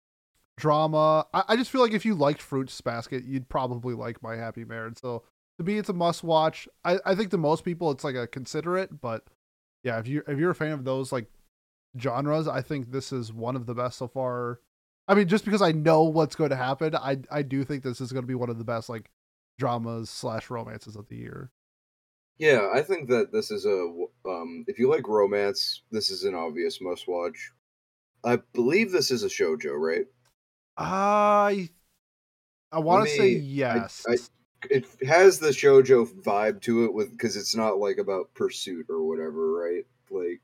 drama, 0.57 1.27
I, 1.35 1.45
I 1.49 1.57
just 1.57 1.71
feel 1.71 1.81
like 1.81 1.93
if 1.93 2.05
you 2.05 2.15
liked 2.15 2.41
Fruits 2.41 2.81
Basket, 2.81 3.25
you'd 3.25 3.49
probably 3.49 3.95
like 3.95 4.23
My 4.23 4.37
Happy 4.37 4.65
Marriage. 4.65 4.99
So 5.01 5.25
to 5.59 5.65
me, 5.65 5.79
it's 5.79 5.89
a 5.89 5.95
must 5.95 6.23
watch. 6.23 6.69
I, 6.85 6.99
I 7.05 7.15
think 7.15 7.31
to 7.31 7.39
most 7.39 7.65
people, 7.65 7.91
it's 7.91 8.05
like 8.05 8.15
a 8.15 8.27
considerate, 8.27 9.01
but 9.01 9.25
yeah, 9.83 9.99
if 9.99 10.07
you 10.07 10.23
if 10.29 10.39
you're 10.39 10.51
a 10.51 10.55
fan 10.55 10.73
of 10.73 10.85
those 10.85 11.11
like 11.11 11.27
genres, 11.99 12.47
I 12.47 12.63
think 12.63 12.93
this 12.93 13.13
is 13.13 13.33
one 13.33 13.57
of 13.57 13.67
the 13.67 13.75
best 13.75 13.99
so 13.99 14.09
far. 14.09 14.61
I 15.11 15.15
mean, 15.17 15.27
just 15.27 15.45
because 15.45 15.61
I 15.61 15.73
know 15.73 16.05
what's 16.05 16.37
going 16.37 16.51
to 16.51 16.57
happen, 16.57 16.95
I 16.95 17.19
I 17.33 17.43
do 17.43 17.65
think 17.65 17.83
this 17.83 18.01
is 18.01 18.13
going 18.13 18.23
to 18.23 18.29
be 18.29 18.37
one 18.37 18.49
of 18.49 18.59
the 18.59 18.65
best 18.65 18.89
like 18.89 19.11
dramas 19.59 20.09
slash 20.09 20.49
romances 20.51 20.95
of 20.95 21.09
the 21.09 21.17
year. 21.17 21.51
Yeah, 22.39 22.71
I 22.73 22.83
think 22.83 23.09
that 23.09 23.33
this 23.33 23.51
is 23.51 23.67
a 23.67 23.91
um 24.25 24.65
if 24.69 24.79
you 24.79 24.89
like 24.89 25.09
romance, 25.09 25.83
this 25.91 26.11
is 26.13 26.23
an 26.23 26.37
obvious 26.37 26.81
must 26.81 27.09
watch. 27.09 27.51
I 28.23 28.37
believe 28.53 28.93
this 28.93 29.11
is 29.11 29.25
a 29.25 29.29
shojo, 29.29 29.73
right? 29.75 30.07
I 30.77 31.71
I 32.71 32.79
want 32.79 33.09
to 33.09 33.13
say 33.17 33.33
I- 33.35 33.41
yes. 33.41 34.07
I- 34.09 34.17
It 34.71 34.87
has 35.05 35.41
the 35.41 35.49
shojo 35.49 36.07
vibe 36.23 36.61
to 36.63 36.85
it 36.85 36.93
with 36.95 37.11
because 37.11 37.35
it's 37.35 37.57
not 37.57 37.79
like 37.79 37.99
about 37.99 38.33
pursuit 38.35 38.87
or 38.89 39.03
whatever, 39.03 39.51
right? 39.53 39.87
Like 40.09 40.41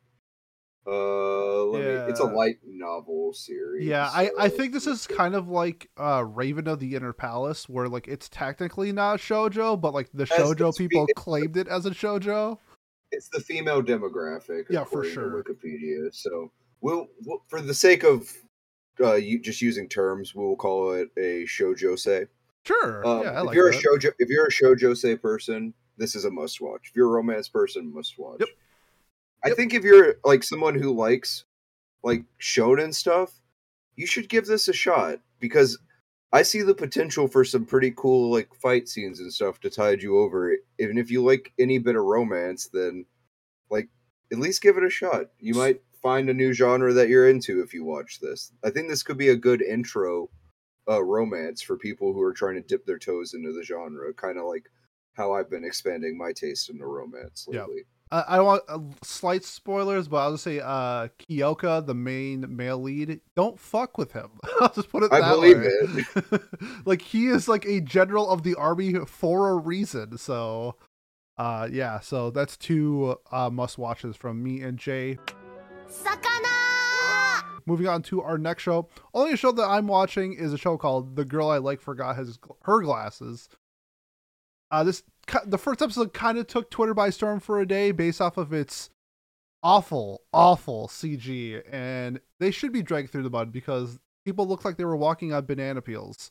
uh 0.86 1.64
let 1.66 1.80
me, 1.82 1.88
it's 2.10 2.20
a 2.20 2.24
light 2.24 2.56
novel 2.64 3.32
series. 3.32 3.86
yeah, 3.86 4.08
I, 4.12 4.30
I 4.38 4.48
think 4.48 4.72
this 4.72 4.86
is 4.86 5.06
kind 5.06 5.34
of 5.34 5.48
like 5.48 5.90
uh 5.98 6.24
Raven 6.24 6.68
of 6.68 6.78
the 6.80 6.94
Inner 6.94 7.12
Palace, 7.12 7.68
where 7.68 7.88
like 7.88 8.06
it's 8.08 8.28
technically 8.28 8.92
not 8.92 9.18
shojo, 9.18 9.80
but 9.80 9.92
like 9.94 10.08
the 10.14 10.22
As 10.22 10.28
shojo 10.28 10.76
people 10.76 11.06
claimed 11.16 11.56
it 11.56 11.68
as 11.68 11.86
a 11.86 11.90
shojo. 11.90 12.58
it's 13.12 13.28
the 13.30 13.40
female 13.40 13.82
demographic. 13.82 14.64
Yeah, 14.70 14.84
for 14.84 15.04
sure. 15.04 15.42
Wikipedia. 15.42 16.14
So 16.14 16.52
we'll, 16.80 17.08
we'll 17.24 17.42
for 17.48 17.60
the 17.60 17.74
sake 17.74 18.04
of 18.04 18.32
uh, 19.00 19.14
you 19.14 19.38
just 19.40 19.60
using 19.60 19.88
terms, 19.88 20.34
we'll 20.34 20.56
call 20.56 20.92
it 20.92 21.08
a 21.16 21.44
shojo 21.44 21.98
say. 21.98 22.26
Sure, 22.64 23.06
Um, 23.06 23.22
yeah, 23.22 23.30
I 23.32 23.40
if 23.40 23.46
like 23.46 23.54
you're 23.54 23.70
that. 23.70 23.78
a 23.78 23.82
shojo, 24.08 24.12
if 24.18 24.28
you're 24.28 24.46
a 24.46 24.50
shojo 24.50 24.96
say 24.96 25.16
person, 25.16 25.72
this 25.98 26.14
is 26.16 26.24
a 26.24 26.30
must 26.30 26.60
watch. 26.60 26.88
If 26.90 26.96
you're 26.96 27.06
a 27.08 27.10
romance 27.12 27.48
person, 27.48 27.92
must 27.94 28.18
watch. 28.18 28.40
Yep. 28.40 28.48
I 29.44 29.48
Yep. 29.48 29.56
think 29.56 29.74
if 29.74 29.84
you're 29.84 30.16
like 30.24 30.42
someone 30.42 30.74
who 30.74 30.92
likes 30.92 31.44
like 32.02 32.24
shonen 32.40 32.94
stuff, 32.94 33.40
you 33.96 34.06
should 34.06 34.28
give 34.28 34.46
this 34.46 34.68
a 34.68 34.72
shot 34.72 35.20
because 35.40 35.78
I 36.32 36.42
see 36.42 36.62
the 36.62 36.74
potential 36.74 37.28
for 37.28 37.44
some 37.44 37.64
pretty 37.64 37.92
cool 37.96 38.30
like 38.30 38.54
fight 38.54 38.88
scenes 38.88 39.20
and 39.20 39.32
stuff 39.32 39.60
to 39.60 39.70
tide 39.70 40.02
you 40.02 40.18
over. 40.18 40.56
Even 40.78 40.98
if 40.98 41.10
you 41.10 41.22
like 41.24 41.52
any 41.58 41.78
bit 41.78 41.96
of 41.96 42.04
romance, 42.04 42.68
then 42.72 43.06
like 43.70 43.88
at 44.32 44.38
least 44.38 44.62
give 44.62 44.76
it 44.76 44.84
a 44.84 44.90
shot. 44.90 45.26
You 45.38 45.54
might 45.54 45.80
find 46.02 46.28
a 46.28 46.34
new 46.34 46.52
genre 46.52 46.92
that 46.92 47.08
you're 47.08 47.28
into 47.28 47.62
if 47.62 47.72
you 47.72 47.84
watch 47.84 48.20
this. 48.20 48.52
I 48.64 48.70
think 48.70 48.88
this 48.88 49.02
could 49.02 49.18
be 49.18 49.30
a 49.30 49.36
good 49.36 49.62
intro 49.62 50.28
uh, 50.88 51.02
romance 51.02 51.62
for 51.62 51.76
people 51.76 52.12
who 52.12 52.22
are 52.22 52.32
trying 52.32 52.54
to 52.54 52.60
dip 52.60 52.86
their 52.86 52.98
toes 52.98 53.34
into 53.34 53.52
the 53.52 53.64
genre, 53.64 54.12
kind 54.14 54.38
of 54.38 54.44
like 54.44 54.70
how 55.14 55.32
I've 55.32 55.50
been 55.50 55.64
expanding 55.64 56.16
my 56.18 56.32
taste 56.32 56.70
into 56.70 56.86
romance 56.86 57.46
lately. 57.48 57.84
Uh, 58.12 58.22
I 58.28 58.36
don't 58.36 58.46
want 58.46 58.62
uh, 58.68 58.78
slight 59.02 59.44
spoilers, 59.44 60.06
but 60.06 60.18
I'll 60.18 60.32
just 60.32 60.44
say 60.44 60.60
uh, 60.60 61.08
Kiyoka, 61.18 61.84
the 61.84 61.94
main 61.94 62.44
male 62.54 62.80
lead, 62.80 63.20
don't 63.34 63.58
fuck 63.58 63.98
with 63.98 64.12
him. 64.12 64.30
I'll 64.60 64.72
just 64.72 64.90
put 64.90 65.02
it 65.02 65.12
I 65.12 65.20
that 65.20 65.30
believe 65.30 65.58
way. 65.58 66.38
like 66.84 67.02
he 67.02 67.26
is 67.26 67.48
like 67.48 67.64
a 67.66 67.80
general 67.80 68.30
of 68.30 68.44
the 68.44 68.54
army 68.54 68.94
for 69.06 69.50
a 69.50 69.56
reason. 69.56 70.18
So, 70.18 70.76
uh, 71.36 71.68
yeah. 71.70 71.98
So 71.98 72.30
that's 72.30 72.56
two 72.56 73.16
uh, 73.32 73.50
must 73.50 73.76
watches 73.76 74.14
from 74.14 74.40
me 74.42 74.62
and 74.62 74.78
Jay. 74.78 75.18
魚 75.88 76.26
Moving 77.68 77.88
on 77.88 78.02
to 78.02 78.22
our 78.22 78.38
next 78.38 78.62
show. 78.62 78.88
Only 79.12 79.32
a 79.32 79.36
show 79.36 79.50
that 79.50 79.64
I'm 79.68 79.88
watching 79.88 80.34
is 80.34 80.52
a 80.52 80.58
show 80.58 80.76
called 80.76 81.16
"The 81.16 81.24
Girl 81.24 81.50
I 81.50 81.58
Like 81.58 81.80
Forgot 81.80 82.16
His 82.16 82.38
Her 82.62 82.82
Glasses." 82.82 83.48
Uh, 84.70 84.84
this 84.84 85.02
the 85.44 85.58
first 85.58 85.82
episode 85.82 86.12
kind 86.12 86.38
of 86.38 86.46
took 86.46 86.70
Twitter 86.70 86.94
by 86.94 87.10
storm 87.10 87.40
for 87.40 87.60
a 87.60 87.66
day, 87.66 87.90
based 87.90 88.20
off 88.20 88.36
of 88.36 88.52
its 88.52 88.90
awful, 89.62 90.22
awful 90.32 90.88
CG, 90.88 91.62
and 91.70 92.20
they 92.38 92.50
should 92.50 92.72
be 92.72 92.82
dragged 92.82 93.10
through 93.10 93.24
the 93.24 93.30
mud 93.30 93.52
because 93.52 93.98
people 94.24 94.46
look 94.46 94.64
like 94.64 94.76
they 94.76 94.84
were 94.84 94.96
walking 94.96 95.32
on 95.32 95.44
banana 95.46 95.82
peels. 95.82 96.30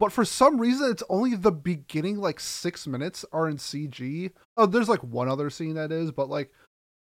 But 0.00 0.12
for 0.12 0.24
some 0.24 0.60
reason, 0.60 0.90
it's 0.90 1.02
only 1.08 1.34
the 1.34 1.50
beginning, 1.52 2.18
like 2.18 2.38
six 2.38 2.86
minutes, 2.86 3.24
are 3.32 3.48
in 3.48 3.56
CG. 3.56 4.30
Oh, 4.56 4.66
there's 4.66 4.88
like 4.88 5.02
one 5.02 5.28
other 5.28 5.50
scene 5.50 5.74
that 5.74 5.90
is, 5.90 6.12
but 6.12 6.28
like 6.28 6.52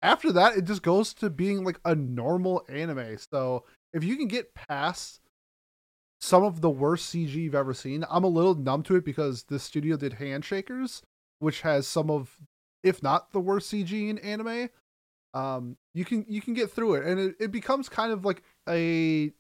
after 0.02 0.32
that, 0.32 0.58
it 0.58 0.63
just 0.65 0.84
goes 0.84 1.13
to 1.15 1.30
being 1.30 1.63
like 1.63 1.80
a 1.84 1.96
normal 1.96 2.65
anime. 2.70 3.17
So 3.32 3.65
if 3.93 4.04
you 4.04 4.15
can 4.15 4.28
get 4.28 4.54
past 4.54 5.20
some 6.19 6.43
of 6.43 6.62
the 6.62 6.69
worst 6.69 7.13
CG 7.13 7.34
you've 7.34 7.56
ever 7.56 7.73
seen, 7.73 8.06
I'm 8.10 8.23
a 8.23 8.30
little 8.30 8.56
numb 8.56 8.84
to 8.84 8.95
it 8.95 9.06
because 9.06 9.43
this 9.43 9.63
studio 9.63 9.97
did 9.97 10.13
Handshakers, 10.13 11.01
which 11.39 11.62
has 11.62 11.88
some 11.88 12.10
of, 12.10 12.38
if 12.84 13.03
not 13.03 13.32
the 13.32 13.39
worst 13.39 13.71
CG 13.71 14.10
in 14.10 14.17
anime. 14.19 14.69
Um, 15.34 15.77
you 15.93 16.06
can 16.06 16.25
you 16.27 16.41
can 16.41 16.53
get 16.53 16.71
through 16.71 16.95
it, 16.95 17.06
and 17.06 17.19
it, 17.19 17.36
it 17.39 17.51
becomes 17.51 17.89
kind 17.89 18.12
of 18.12 18.25
like 18.25 18.41
a 18.67 19.32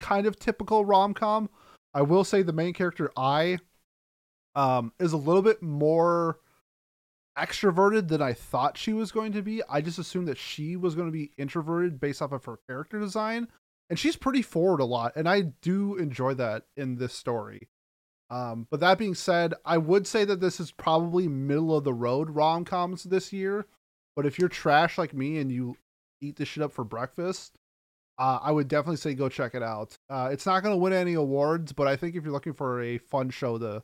kind 0.00 0.26
of 0.26 0.38
typical 0.38 0.84
rom 0.84 1.14
com. 1.14 1.48
I 1.94 2.02
will 2.02 2.24
say 2.24 2.42
the 2.42 2.52
main 2.52 2.72
character 2.72 3.10
I 3.16 3.58
um 4.54 4.92
is 5.00 5.12
a 5.12 5.16
little 5.16 5.42
bit 5.42 5.62
more 5.62 6.38
extroverted 7.38 8.08
than 8.08 8.20
I 8.20 8.34
thought 8.34 8.76
she 8.76 8.92
was 8.92 9.10
going 9.10 9.32
to 9.32 9.42
be. 9.42 9.62
I 9.68 9.80
just 9.80 9.98
assumed 9.98 10.28
that 10.28 10.38
she 10.38 10.76
was 10.76 10.94
going 10.94 11.08
to 11.08 11.12
be 11.12 11.32
introverted 11.36 11.98
based 11.98 12.20
off 12.20 12.32
of 12.32 12.44
her 12.44 12.58
character 12.68 13.00
design, 13.00 13.48
and 13.90 13.98
she's 13.98 14.16
pretty 14.16 14.42
forward 14.42 14.80
a 14.80 14.84
lot, 14.84 15.12
and 15.16 15.28
I 15.28 15.40
do 15.62 15.96
enjoy 15.96 16.34
that 16.34 16.64
in 16.76 16.96
this 16.96 17.14
story. 17.14 17.68
Um, 18.30 18.66
but 18.70 18.80
that 18.80 18.96
being 18.96 19.14
said, 19.14 19.52
I 19.64 19.76
would 19.76 20.06
say 20.06 20.24
that 20.24 20.40
this 20.40 20.58
is 20.58 20.72
probably 20.72 21.28
middle 21.28 21.76
of 21.76 21.84
the 21.84 21.92
road 21.92 22.30
rom 22.30 22.64
coms 22.64 23.04
this 23.04 23.30
year. 23.30 23.66
But 24.16 24.24
if 24.24 24.38
you're 24.38 24.48
trash 24.48 24.96
like 24.96 25.12
me 25.12 25.38
and 25.38 25.52
you 25.52 25.76
eat 26.22 26.36
this 26.36 26.48
shit 26.48 26.62
up 26.62 26.72
for 26.72 26.84
breakfast, 26.84 27.58
uh, 28.18 28.38
I 28.42 28.50
would 28.50 28.68
definitely 28.68 28.96
say 28.96 29.14
go 29.14 29.28
check 29.28 29.54
it 29.54 29.62
out. 29.62 29.98
Uh, 30.08 30.30
it's 30.32 30.46
not 30.46 30.62
going 30.62 30.72
to 30.72 30.78
win 30.78 30.92
any 30.94 31.14
awards, 31.14 31.72
but 31.72 31.86
I 31.86 31.96
think 31.96 32.14
if 32.14 32.24
you're 32.24 32.32
looking 32.32 32.52
for 32.54 32.80
a 32.82 32.98
fun 32.98 33.28
show 33.30 33.58
to, 33.58 33.82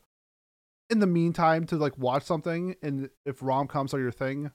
in 0.89 1.01
the 1.01 1.07
meantime, 1.07 1.67
to 1.67 1.77
like 1.77 1.99
watch 1.99 2.23
something, 2.23 2.75
and 2.83 3.11
if 3.27 3.43
rom 3.43 3.67
coms 3.67 3.93
are 3.93 4.01
your 4.01 4.13
thing, 4.13 4.51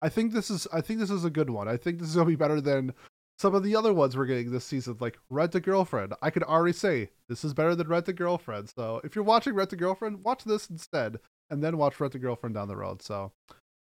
I 0.00 0.08
think 0.10 0.32
this 0.32 0.50
is 0.50 0.68
I 0.72 0.80
think 0.80 1.00
this 1.00 1.10
is 1.10 1.24
a 1.24 1.30
good 1.30 1.50
one. 1.50 1.66
I 1.66 1.76
think 1.76 1.98
this 1.98 2.08
is 2.08 2.14
going 2.14 2.26
to 2.26 2.32
be 2.32 2.36
better 2.36 2.60
than 2.60 2.92
some 3.38 3.54
of 3.54 3.62
the 3.62 3.74
other 3.76 3.92
ones 3.92 4.16
we're 4.16 4.26
getting 4.26 4.50
this 4.50 4.64
season, 4.64 4.96
like 5.00 5.18
Rent 5.30 5.54
a 5.54 5.60
Girlfriend. 5.60 6.14
I 6.22 6.30
could 6.30 6.42
already 6.44 6.72
say 6.72 7.10
this 7.28 7.44
is 7.44 7.54
better 7.54 7.74
than 7.74 7.88
Rent 7.88 8.08
a 8.08 8.12
Girlfriend. 8.12 8.70
So 8.70 9.00
if 9.04 9.14
you're 9.14 9.24
watching 9.24 9.54
Rent 9.54 9.72
a 9.72 9.76
Girlfriend, 9.76 10.22
watch 10.24 10.44
this 10.44 10.70
instead, 10.70 11.18
and 11.50 11.62
then 11.62 11.76
watch 11.76 11.98
Rent 11.98 12.14
a 12.14 12.18
Girlfriend 12.18 12.54
down 12.54 12.68
the 12.68 12.76
road. 12.76 13.02
So, 13.02 13.32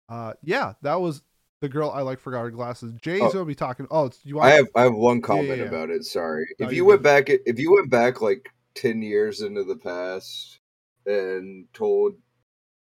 uh, 0.10 0.34
yeah, 0.44 0.74
that 0.82 1.00
was 1.00 1.22
the 1.62 1.70
girl 1.70 1.90
I 1.92 2.02
like 2.02 2.20
forgot 2.20 2.42
her 2.44 2.52
glasses. 2.52 2.94
Jay's 3.02 3.22
Oh. 3.22 3.32
gonna 3.32 3.46
be 3.46 3.56
talking. 3.56 3.88
Oh, 3.92 4.10
you 4.24 4.36
want? 4.36 4.48
I 4.48 4.56
have 4.56 4.68
I 4.76 4.82
have 4.84 4.96
one 4.96 5.22
comment 5.22 5.60
yeah. 5.60 5.66
about 5.66 5.90
it. 5.90 6.06
Sorry, 6.06 6.46
No, 6.60 6.66
if 6.66 6.72
you're 6.72 6.78
you 6.78 6.86
went 6.86 7.02
back, 7.02 7.30
if 7.30 7.60
you 7.60 7.74
went 7.74 7.90
back 7.90 8.22
like 8.22 8.50
ten 8.76 9.02
years 9.02 9.42
into 9.42 9.64
the 9.64 9.76
past 9.76 10.60
and 11.06 11.66
told 11.74 12.14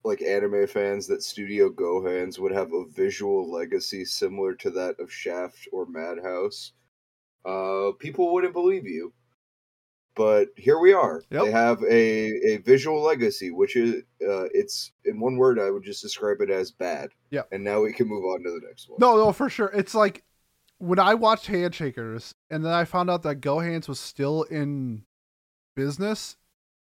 like 0.03 0.21
anime 0.21 0.67
fans 0.67 1.07
that 1.07 1.23
Studio 1.23 1.69
GoHands 1.69 2.39
would 2.39 2.51
have 2.51 2.73
a 2.73 2.85
visual 2.85 3.51
legacy 3.51 4.03
similar 4.05 4.53
to 4.55 4.69
that 4.71 4.99
of 4.99 5.11
Shaft 5.11 5.67
or 5.71 5.85
Madhouse, 5.85 6.73
uh, 7.45 7.91
people 7.99 8.33
wouldn't 8.33 8.53
believe 8.53 8.85
you. 8.85 9.13
But 10.15 10.49
here 10.55 10.77
we 10.77 10.93
are. 10.93 11.23
Yep. 11.31 11.45
They 11.45 11.51
have 11.51 11.83
a, 11.83 12.53
a 12.53 12.57
visual 12.57 13.01
legacy, 13.01 13.49
which 13.49 13.75
is 13.75 14.03
uh, 14.21 14.45
it's 14.53 14.91
in 15.05 15.19
one 15.19 15.37
word. 15.37 15.59
I 15.59 15.71
would 15.71 15.83
just 15.83 16.03
describe 16.03 16.39
it 16.41 16.51
as 16.51 16.69
bad. 16.69 17.09
Yeah. 17.31 17.43
And 17.51 17.63
now 17.63 17.81
we 17.81 17.93
can 17.93 18.07
move 18.07 18.23
on 18.23 18.43
to 18.43 18.51
the 18.51 18.61
next 18.67 18.89
one. 18.89 18.97
No, 18.99 19.17
no, 19.17 19.31
for 19.31 19.49
sure. 19.49 19.71
It's 19.73 19.95
like 19.95 20.23
when 20.77 20.99
I 20.99 21.15
watched 21.15 21.47
Handshakers 21.47 22.35
and 22.51 22.63
then 22.63 22.73
I 22.73 22.85
found 22.85 23.09
out 23.09 23.23
that 23.23 23.41
GoHands 23.41 23.87
was 23.87 23.99
still 23.99 24.43
in 24.43 25.03
business, 25.75 26.37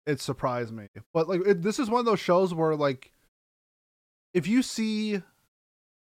it 0.07 0.21
surprised 0.21 0.73
me. 0.73 0.87
But 1.13 1.29
like 1.29 1.41
it, 1.47 1.63
this 1.63 1.79
is 1.79 1.91
one 1.91 2.01
of 2.01 2.07
those 2.07 2.21
shows 2.21 2.55
where 2.55 2.77
like 2.77 3.13
if 4.33 4.47
you 4.47 4.63
see 4.63 5.23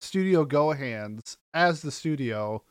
Studio 0.00 0.44
GoHands 0.44 1.36
as 1.52 1.82
the 1.82 1.90
studio, 1.90 2.62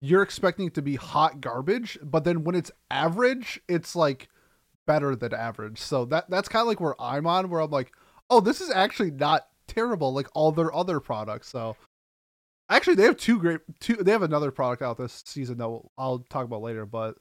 you're 0.00 0.22
expecting 0.22 0.66
it 0.66 0.74
to 0.74 0.82
be 0.82 0.96
hot 0.96 1.40
garbage, 1.40 1.98
but 2.02 2.24
then 2.24 2.44
when 2.44 2.54
it's 2.54 2.70
average, 2.90 3.60
it's 3.68 3.96
like 3.96 4.28
better 4.86 5.16
than 5.16 5.34
average. 5.34 5.80
So 5.80 6.04
that 6.06 6.30
that's 6.30 6.48
kind 6.48 6.62
of 6.62 6.68
like 6.68 6.80
where 6.80 7.00
I'm 7.00 7.26
on 7.26 7.50
where 7.50 7.60
I'm 7.60 7.70
like, 7.70 7.92
"Oh, 8.30 8.40
this 8.40 8.60
is 8.60 8.70
actually 8.70 9.10
not 9.10 9.48
terrible 9.66 10.12
like 10.12 10.28
all 10.34 10.52
their 10.52 10.74
other 10.74 11.00
products." 11.00 11.48
So 11.48 11.76
Actually, 12.70 12.96
they 12.96 13.04
have 13.04 13.16
two 13.16 13.38
great 13.38 13.60
two. 13.80 13.96
They 13.96 14.12
have 14.12 14.22
another 14.22 14.50
product 14.50 14.82
out 14.82 14.98
this 14.98 15.22
season 15.24 15.56
that 15.58 15.68
we'll, 15.68 15.90
I'll 15.96 16.18
talk 16.18 16.44
about 16.44 16.60
later. 16.60 16.84
But 16.84 17.16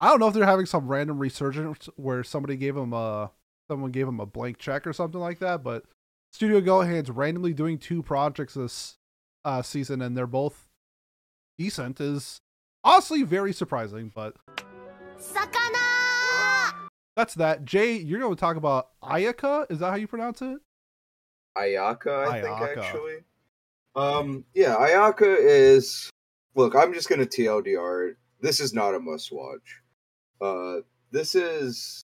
I 0.00 0.08
don't 0.08 0.20
know 0.20 0.28
if 0.28 0.34
they're 0.34 0.44
having 0.44 0.66
some 0.66 0.88
random 0.88 1.18
resurgence 1.18 1.88
where 1.96 2.22
somebody 2.22 2.56
gave 2.56 2.74
them 2.74 2.92
a 2.92 3.30
someone 3.70 3.90
gave 3.90 4.06
them 4.06 4.20
a 4.20 4.26
blank 4.26 4.58
check 4.58 4.86
or 4.86 4.92
something 4.92 5.20
like 5.20 5.38
that. 5.38 5.62
But 5.62 5.84
Studio 6.32 6.60
GoHands 6.60 7.10
randomly 7.12 7.54
doing 7.54 7.78
two 7.78 8.02
projects 8.02 8.54
this 8.54 8.98
uh, 9.44 9.62
season, 9.62 10.02
and 10.02 10.16
they're 10.16 10.26
both 10.26 10.68
decent. 11.58 12.00
Is 12.00 12.40
honestly 12.84 13.22
very 13.22 13.52
surprising. 13.52 14.12
But 14.14 14.36
魚 15.18 15.56
that's 17.16 17.34
that. 17.34 17.64
Jay, 17.64 17.96
you're 17.96 18.20
going 18.20 18.34
to 18.34 18.40
talk 18.40 18.56
about 18.56 18.88
Ayaka. 19.02 19.70
Is 19.70 19.78
that 19.78 19.90
how 19.90 19.96
you 19.96 20.06
pronounce 20.06 20.42
it? 20.42 20.58
Ayaka, 21.56 22.28
I 22.28 22.42
think 22.42 22.78
actually. 22.78 23.16
Um, 23.94 24.44
yeah, 24.54 24.76
Ayaka 24.76 25.36
is. 25.38 26.10
Look, 26.54 26.74
I'm 26.74 26.92
just 26.92 27.08
gonna 27.08 27.24
TLDR. 27.24 28.10
it. 28.10 28.16
This 28.40 28.60
is 28.60 28.74
not 28.74 28.94
a 28.94 29.00
must 29.00 29.32
watch. 29.32 29.80
Uh, 30.40 30.76
this 31.10 31.34
is. 31.34 32.02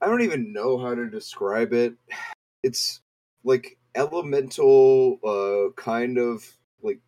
I 0.00 0.06
don't 0.06 0.22
even 0.22 0.52
know 0.52 0.78
how 0.78 0.94
to 0.94 1.08
describe 1.08 1.72
it. 1.72 1.94
It's 2.62 3.00
like 3.44 3.78
elemental, 3.94 5.20
uh, 5.22 5.70
kind 5.80 6.18
of 6.18 6.44
like 6.82 6.98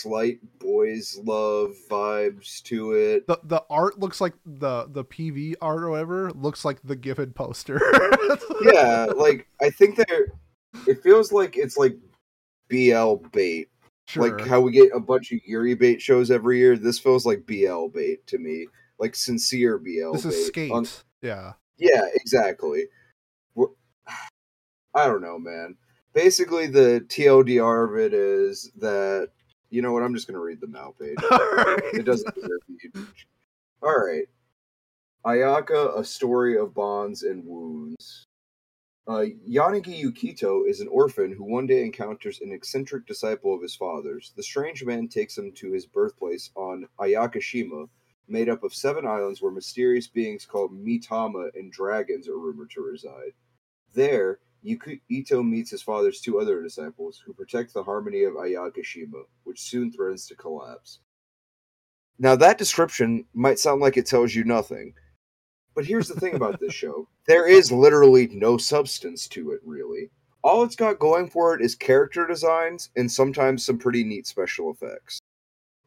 slight 0.00 0.40
boys 0.58 1.16
love 1.22 1.76
vibes 1.88 2.60
to 2.64 2.94
it. 2.94 3.28
The 3.28 3.38
the 3.44 3.62
art 3.70 4.00
looks 4.00 4.20
like 4.20 4.32
the 4.44 4.86
the 4.88 5.04
PV 5.04 5.54
art 5.60 5.84
or 5.84 5.90
whatever 5.90 6.32
looks 6.32 6.64
like 6.64 6.80
the 6.82 6.96
given 6.96 7.32
poster. 7.34 7.80
yeah, 8.62 9.06
like 9.14 9.46
I 9.62 9.70
think 9.70 9.96
they're. 9.96 10.32
It 10.88 11.00
feels 11.04 11.30
like 11.30 11.56
it's 11.56 11.76
like 11.76 11.96
BL 12.68 13.14
bait 13.30 13.68
sure. 14.06 14.30
Like 14.30 14.46
how 14.46 14.60
we 14.60 14.72
get 14.72 14.90
a 14.94 15.00
bunch 15.00 15.32
of 15.32 15.40
Yuri 15.44 15.74
bait 15.74 16.00
shows 16.00 16.30
every 16.30 16.58
year. 16.58 16.76
This 16.76 16.98
feels 16.98 17.26
like 17.26 17.46
BL 17.46 17.86
bait 17.88 18.26
to 18.28 18.38
me, 18.38 18.66
like 18.98 19.14
sincere 19.16 19.78
BL. 19.78 20.12
this 20.12 20.24
is 20.24 20.46
skate. 20.46 20.70
On- 20.70 20.86
yeah. 21.22 21.52
yeah, 21.78 22.06
exactly. 22.14 22.84
We're- 23.54 23.72
I 24.94 25.06
don't 25.06 25.22
know, 25.22 25.38
man. 25.38 25.76
Basically, 26.12 26.66
the 26.68 27.04
TLDR 27.08 27.90
of 27.90 27.98
it 27.98 28.14
is 28.14 28.70
that 28.78 29.30
you 29.70 29.82
know 29.82 29.90
what? 29.92 30.04
I'm 30.04 30.14
just 30.14 30.28
gonna 30.28 30.38
read 30.38 30.60
the 30.60 30.68
Mal 30.68 30.94
page. 31.00 31.16
It 31.94 32.04
doesn't 32.04 32.32
deserve 32.34 32.60
huge. 32.80 33.26
All 33.82 33.96
right. 33.98 34.26
Ayaka, 35.26 35.98
a 35.98 36.04
story 36.04 36.56
of 36.58 36.74
bonds 36.74 37.22
and 37.22 37.44
wounds. 37.44 38.24
Uh, 39.06 39.24
Yanagi 39.48 40.02
Yukito 40.02 40.68
is 40.68 40.80
an 40.80 40.88
orphan 40.88 41.32
who 41.32 41.44
one 41.44 41.66
day 41.66 41.82
encounters 41.84 42.40
an 42.40 42.52
eccentric 42.52 43.06
disciple 43.06 43.54
of 43.54 43.60
his 43.62 43.74
father's. 43.74 44.32
The 44.36 44.42
strange 44.42 44.84
man 44.84 45.08
takes 45.08 45.36
him 45.36 45.52
to 45.56 45.72
his 45.72 45.86
birthplace 45.86 46.50
on 46.54 46.86
Ayakashima, 47.00 47.88
made 48.28 48.48
up 48.48 48.62
of 48.62 48.74
seven 48.74 49.06
islands 49.06 49.42
where 49.42 49.52
mysterious 49.52 50.06
beings 50.06 50.46
called 50.46 50.72
Mitama 50.72 51.50
and 51.54 51.72
dragons 51.72 52.28
are 52.28 52.38
rumored 52.38 52.70
to 52.70 52.80
reside. 52.80 53.32
There, 53.94 54.38
Yukito 54.64 55.46
meets 55.46 55.70
his 55.70 55.82
father's 55.82 56.20
two 56.20 56.40
other 56.40 56.62
disciples, 56.62 57.22
who 57.24 57.34
protect 57.34 57.74
the 57.74 57.84
harmony 57.84 58.22
of 58.22 58.34
Ayakashima, 58.34 59.24
which 59.44 59.60
soon 59.60 59.92
threatens 59.92 60.26
to 60.26 60.34
collapse. 60.34 61.00
Now 62.18 62.36
that 62.36 62.58
description 62.58 63.26
might 63.34 63.58
sound 63.58 63.80
like 63.80 63.96
it 63.96 64.06
tells 64.06 64.34
you 64.34 64.44
nothing. 64.44 64.94
But 65.74 65.84
here's 65.84 66.08
the 66.08 66.18
thing 66.18 66.34
about 66.34 66.60
this 66.60 66.72
show. 66.82 67.08
There 67.26 67.46
is 67.46 67.72
literally 67.72 68.28
no 68.28 68.56
substance 68.56 69.28
to 69.28 69.50
it 69.50 69.60
really. 69.64 70.10
All 70.42 70.62
it's 70.62 70.76
got 70.76 70.98
going 70.98 71.28
for 71.28 71.54
it 71.54 71.62
is 71.62 71.74
character 71.74 72.26
designs 72.26 72.90
and 72.96 73.10
sometimes 73.10 73.64
some 73.64 73.78
pretty 73.78 74.04
neat 74.04 74.26
special 74.26 74.70
effects. 74.70 75.20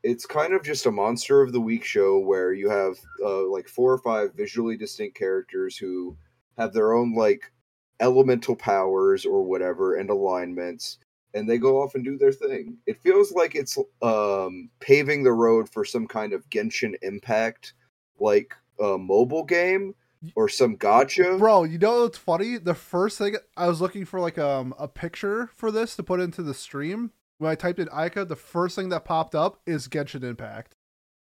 It's 0.10 0.26
kind 0.26 0.54
of 0.54 0.64
just 0.64 0.86
a 0.86 0.92
monster 0.92 1.42
of 1.42 1.52
the 1.52 1.60
week 1.60 1.84
show 1.84 2.18
where 2.18 2.54
you 2.54 2.70
have 2.70 2.98
uh, 3.22 3.46
like 3.50 3.68
four 3.68 3.92
or 3.92 3.98
five 3.98 4.34
visually 4.34 4.78
distinct 4.78 5.18
characters 5.18 5.76
who 5.76 6.16
have 6.58 6.72
their 6.72 6.94
own 6.94 7.14
like 7.14 7.52
elemental 8.00 8.56
powers 8.56 9.26
or 9.26 9.44
whatever 9.44 9.96
and 9.96 10.10
alignments 10.10 11.00
and 11.34 11.50
they 11.50 11.58
go 11.58 11.82
off 11.82 11.94
and 11.94 12.06
do 12.06 12.18
their 12.18 12.32
thing. 12.32 12.78
It 12.86 13.02
feels 13.02 13.34
like 13.34 13.54
it's 13.54 13.78
um, 14.02 14.70
paving 14.80 15.24
the 15.24 15.34
road 15.34 15.68
for 15.68 15.84
some 15.84 16.08
kind 16.08 16.32
of 16.32 16.50
Genshin 16.50 16.96
Impact 17.02 17.74
like 18.18 18.56
a 18.80 18.98
mobile 18.98 19.44
game 19.44 19.94
or 20.36 20.48
some 20.48 20.78
gacha. 20.78 21.38
Bro, 21.38 21.66
you 21.66 21.78
know 21.78 22.04
what's 22.04 22.18
funny? 22.18 22.58
The 22.58 22.74
first 22.74 23.18
thing 23.18 23.36
I 23.58 23.68
was 23.68 23.82
looking 23.82 24.06
for 24.06 24.22
like 24.22 24.38
um 24.38 24.74
a 24.80 24.88
picture 24.88 25.50
for 25.54 25.70
this 25.70 25.98
to 25.98 26.04
put 26.04 26.22
into 26.22 26.42
the 26.42 26.54
stream. 26.54 27.12
When 27.40 27.52
I 27.52 27.56
typed 27.56 27.80
in 27.80 27.88
Ayaka, 27.88 28.28
the 28.28 28.36
first 28.36 28.76
thing 28.76 28.90
that 28.90 29.06
popped 29.06 29.36
up 29.36 29.62
is 29.66 29.88
Genshin 29.88 30.24
Impact. 30.24 30.76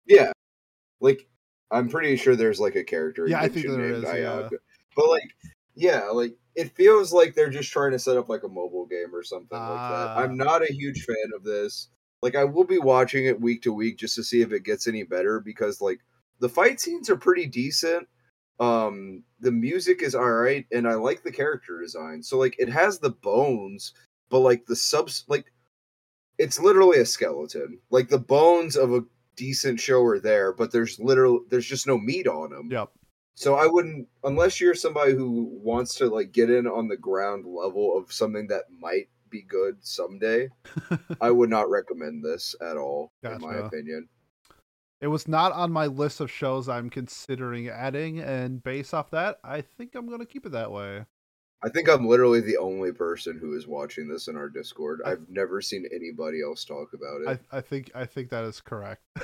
Yeah. 0.05 0.31
Like 1.01 1.27
I'm 1.71 1.89
pretty 1.89 2.15
sure 2.15 2.35
there's 2.35 2.59
like 2.59 2.75
a 2.75 2.83
character. 2.83 3.27
Yeah, 3.27 3.41
I 3.41 3.47
think 3.47 3.67
there 3.67 3.89
is. 3.89 4.03
Yeah. 4.03 4.49
But 4.95 5.09
like 5.09 5.35
yeah, 5.75 6.05
like 6.11 6.35
it 6.55 6.75
feels 6.75 7.11
like 7.11 7.35
they're 7.35 7.49
just 7.49 7.71
trying 7.71 7.91
to 7.91 7.99
set 7.99 8.17
up 8.17 8.29
like 8.29 8.43
a 8.43 8.47
mobile 8.47 8.85
game 8.85 9.13
or 9.13 9.23
something 9.23 9.57
like 9.57 9.67
that. 9.67 10.07
Ah. 10.07 10.19
I'm 10.19 10.37
not 10.37 10.61
a 10.61 10.71
huge 10.71 11.03
fan 11.03 11.31
of 11.35 11.43
this. 11.43 11.89
Like 12.21 12.35
I 12.35 12.43
will 12.43 12.63
be 12.63 12.79
watching 12.79 13.25
it 13.25 13.41
week 13.41 13.61
to 13.63 13.73
week 13.73 13.97
just 13.97 14.15
to 14.15 14.23
see 14.23 14.41
if 14.41 14.51
it 14.51 14.63
gets 14.63 14.87
any 14.87 15.03
better 15.03 15.39
because 15.39 15.81
like 15.81 15.99
the 16.39 16.49
fight 16.49 16.79
scenes 16.79 17.09
are 17.09 17.17
pretty 17.17 17.45
decent. 17.45 18.07
Um 18.59 19.23
the 19.41 19.51
music 19.51 20.01
is 20.01 20.15
all 20.15 20.31
right 20.31 20.65
and 20.71 20.87
I 20.87 20.93
like 20.93 21.23
the 21.23 21.31
character 21.31 21.81
design. 21.81 22.23
So 22.23 22.37
like 22.37 22.55
it 22.57 22.69
has 22.69 22.99
the 22.99 23.09
bones, 23.09 23.93
but 24.29 24.39
like 24.39 24.65
the 24.65 24.75
subs 24.75 25.25
like 25.27 25.51
it's 26.37 26.59
literally 26.59 26.99
a 26.99 27.05
skeleton. 27.05 27.79
Like 27.89 28.09
the 28.09 28.19
bones 28.19 28.75
of 28.75 28.93
a 28.93 29.03
decent 29.35 29.79
show 29.79 30.03
are 30.03 30.19
there, 30.19 30.53
but 30.53 30.71
there's 30.71 30.99
literal 30.99 31.41
there's 31.49 31.65
just 31.65 31.87
no 31.87 31.97
meat 31.97 32.27
on 32.27 32.51
them. 32.51 32.69
Yep. 32.71 32.89
So 33.35 33.55
I 33.55 33.67
wouldn't 33.67 34.07
unless 34.23 34.61
you're 34.61 34.75
somebody 34.75 35.13
who 35.13 35.49
wants 35.61 35.95
to 35.95 36.07
like 36.07 36.31
get 36.31 36.49
in 36.49 36.67
on 36.67 36.87
the 36.87 36.97
ground 36.97 37.45
level 37.45 37.97
of 37.97 38.11
something 38.11 38.47
that 38.47 38.63
might 38.79 39.09
be 39.29 39.41
good 39.41 39.77
someday. 39.81 40.49
I 41.21 41.31
would 41.31 41.49
not 41.49 41.69
recommend 41.69 42.23
this 42.23 42.55
at 42.61 42.77
all, 42.77 43.11
in 43.23 43.41
my 43.41 43.55
opinion. 43.55 44.07
It 45.01 45.07
was 45.07 45.27
not 45.27 45.51
on 45.51 45.71
my 45.71 45.87
list 45.87 46.21
of 46.21 46.31
shows 46.31 46.69
I'm 46.69 46.89
considering 46.89 47.67
adding, 47.67 48.19
and 48.19 48.63
based 48.63 48.93
off 48.93 49.11
that, 49.11 49.39
I 49.43 49.61
think 49.61 49.93
I'm 49.93 50.09
gonna 50.09 50.25
keep 50.25 50.45
it 50.45 50.53
that 50.53 50.71
way. 50.71 51.05
I 51.65 51.69
think 51.69 51.89
I'm 51.89 52.06
literally 52.08 52.41
the 52.41 52.58
only 52.58 52.91
person 52.91 53.39
who 53.39 53.58
is 53.58 53.65
watching 53.65 54.08
this 54.08 54.28
in 54.28 54.38
our 54.38 54.49
Discord. 54.49 55.01
I- 55.04 55.13
I've 55.13 55.28
never 55.30 55.62
seen 55.62 55.88
anybody 55.91 56.43
else 56.43 56.63
talk 56.63 56.93
about 56.93 57.21
it. 57.21 57.41
I, 57.51 57.58
I 57.58 57.62
think 57.62 57.89
I 57.95 58.06
think 58.06 58.30
that 58.30 58.43
is 58.43 58.62
correct. 58.62 59.01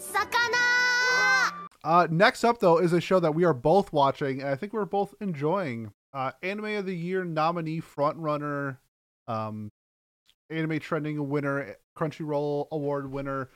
魚 0.00 0.34
uh, 1.84 2.08
next 2.10 2.42
up, 2.44 2.58
though, 2.58 2.78
is 2.78 2.92
a 2.92 3.00
show 3.00 3.20
that 3.20 3.34
we 3.34 3.44
are 3.44 3.54
both 3.54 3.92
watching, 3.92 4.40
and 4.40 4.48
I 4.48 4.56
think 4.56 4.72
we're 4.72 4.84
both 4.84 5.14
enjoying. 5.20 5.92
Uh, 6.12 6.32
Anime 6.42 6.76
of 6.76 6.86
the 6.86 6.96
Year 6.96 7.24
nominee 7.24 7.80
frontrunner, 7.80 8.78
um, 9.28 9.70
anime 10.50 10.80
trending 10.80 11.28
winner, 11.28 11.76
Crunchyroll 11.96 12.66
award 12.72 13.12
winner. 13.12 13.48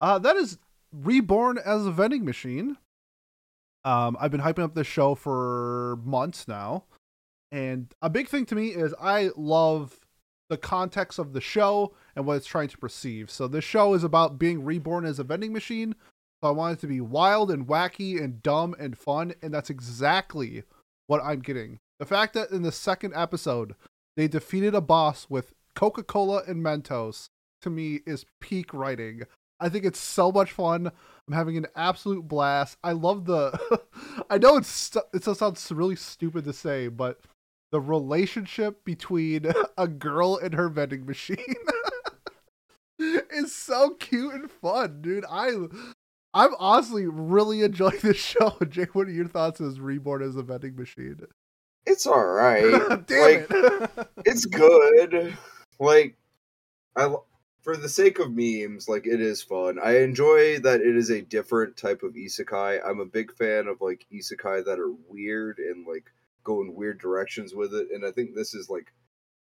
Uh, 0.00 0.20
that 0.20 0.36
is 0.36 0.58
Reborn 0.92 1.58
as 1.58 1.84
a 1.84 1.90
Vending 1.90 2.24
Machine. 2.24 2.76
Um, 3.84 4.16
I've 4.20 4.30
been 4.30 4.40
hyping 4.40 4.64
up 4.64 4.74
this 4.74 4.86
show 4.86 5.14
for 5.14 5.98
months 6.04 6.46
now, 6.46 6.84
and 7.50 7.92
a 8.02 8.10
big 8.10 8.28
thing 8.28 8.46
to 8.46 8.54
me 8.54 8.68
is 8.68 8.94
I 9.00 9.30
love 9.36 10.00
the 10.50 10.58
context 10.58 11.18
of 11.18 11.32
the 11.32 11.40
show 11.40 11.94
and 12.14 12.26
what 12.26 12.36
it's 12.36 12.46
trying 12.46 12.68
to 12.68 12.78
perceive. 12.78 13.30
So 13.30 13.48
this 13.48 13.64
show 13.64 13.94
is 13.94 14.04
about 14.04 14.38
being 14.38 14.64
reborn 14.64 15.04
as 15.04 15.18
a 15.18 15.24
vending 15.24 15.52
machine. 15.52 15.94
So 16.42 16.48
I 16.48 16.52
want 16.52 16.78
it 16.78 16.80
to 16.80 16.86
be 16.86 17.00
wild 17.00 17.50
and 17.50 17.66
wacky 17.66 18.22
and 18.22 18.42
dumb 18.42 18.74
and 18.78 18.98
fun, 18.98 19.34
and 19.42 19.54
that's 19.54 19.70
exactly 19.70 20.64
what 21.06 21.22
I'm 21.22 21.40
getting. 21.40 21.78
The 21.98 22.06
fact 22.06 22.34
that 22.34 22.50
in 22.50 22.62
the 22.62 22.72
second 22.72 23.14
episode 23.14 23.74
they 24.16 24.26
defeated 24.26 24.74
a 24.74 24.80
boss 24.80 25.26
with 25.30 25.54
Coca-Cola 25.74 26.42
and 26.46 26.64
Mentos 26.64 27.28
to 27.62 27.70
me 27.70 28.00
is 28.06 28.26
peak 28.40 28.74
writing. 28.74 29.22
I 29.60 29.68
think 29.68 29.84
it's 29.84 30.00
so 30.00 30.32
much 30.32 30.52
fun. 30.52 30.90
I'm 31.26 31.34
having 31.34 31.56
an 31.56 31.66
absolute 31.76 32.26
blast. 32.26 32.78
I 32.82 32.92
love 32.92 33.26
the 33.26 33.58
I 34.30 34.38
know 34.38 34.56
it's 34.56 34.68
stu- 34.68 35.02
it 35.12 35.22
sounds 35.22 35.70
really 35.70 35.96
stupid 35.96 36.44
to 36.44 36.52
say, 36.52 36.88
but 36.88 37.20
the 37.70 37.80
relationship 37.80 38.84
between 38.84 39.52
a 39.78 39.86
girl 39.86 40.36
and 40.36 40.54
her 40.54 40.68
vending 40.68 41.06
machine 41.06 41.54
is 42.98 43.54
so 43.54 43.90
cute 43.90 44.34
and 44.34 44.50
fun, 44.50 45.02
dude. 45.02 45.24
I 45.30 45.52
I'm 46.32 46.54
honestly 46.58 47.06
really 47.06 47.62
enjoying 47.62 47.98
this 48.02 48.16
show. 48.16 48.56
Jake, 48.68 48.94
what 48.94 49.08
are 49.08 49.12
your 49.12 49.28
thoughts 49.28 49.60
as 49.60 49.80
Reborn 49.80 50.22
as 50.22 50.36
a 50.36 50.42
vending 50.42 50.76
machine? 50.76 51.20
it's 51.86 52.06
all 52.06 52.24
right. 52.24 52.62
Damn 53.06 53.20
like, 53.20 53.46
it. 53.50 54.08
it's 54.24 54.44
good. 54.44 55.36
Like, 55.78 56.16
I 56.96 57.14
for 57.62 57.76
the 57.76 57.88
sake 57.88 58.18
of 58.18 58.32
memes, 58.34 58.88
like 58.88 59.06
it 59.06 59.20
is 59.20 59.42
fun. 59.42 59.78
I 59.82 59.98
enjoy 60.00 60.58
that 60.60 60.80
it 60.80 60.96
is 60.96 61.10
a 61.10 61.20
different 61.22 61.76
type 61.76 62.02
of 62.02 62.14
isekai. 62.14 62.80
I'm 62.86 63.00
a 63.00 63.04
big 63.04 63.32
fan 63.34 63.66
of 63.66 63.80
like 63.80 64.06
isekai 64.12 64.64
that 64.64 64.78
are 64.78 64.92
weird 65.08 65.58
and 65.58 65.86
like 65.86 66.10
go 66.44 66.60
in 66.62 66.74
weird 66.74 66.98
directions 67.00 67.54
with 67.54 67.74
it, 67.74 67.88
and 67.92 68.04
I 68.06 68.10
think 68.12 68.34
this 68.34 68.54
is 68.54 68.70
like 68.70 68.92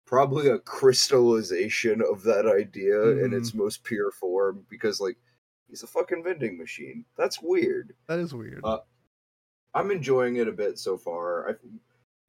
probably 0.05 0.47
a 0.47 0.59
crystallization 0.59 2.01
of 2.01 2.23
that 2.23 2.45
idea 2.45 3.01
in 3.23 3.31
Mhm. 3.31 3.37
its 3.37 3.53
most 3.53 3.83
pure 3.83 4.11
form 4.11 4.65
because 4.69 5.01
like 5.01 5.17
he's 5.67 5.83
a 5.83 5.87
fucking 5.87 6.23
vending 6.23 6.57
machine. 6.57 7.03
That's 7.17 7.41
weird. 7.41 7.93
that 8.07 8.19
is 8.19 8.33
weird. 8.33 8.61
Uh, 8.63 8.79
I'm 9.73 9.91
enjoying 9.91 10.37
it 10.37 10.47
a 10.47 10.51
bit 10.53 10.79
so 10.79 10.97
far. 10.97 11.49
I 11.49 11.55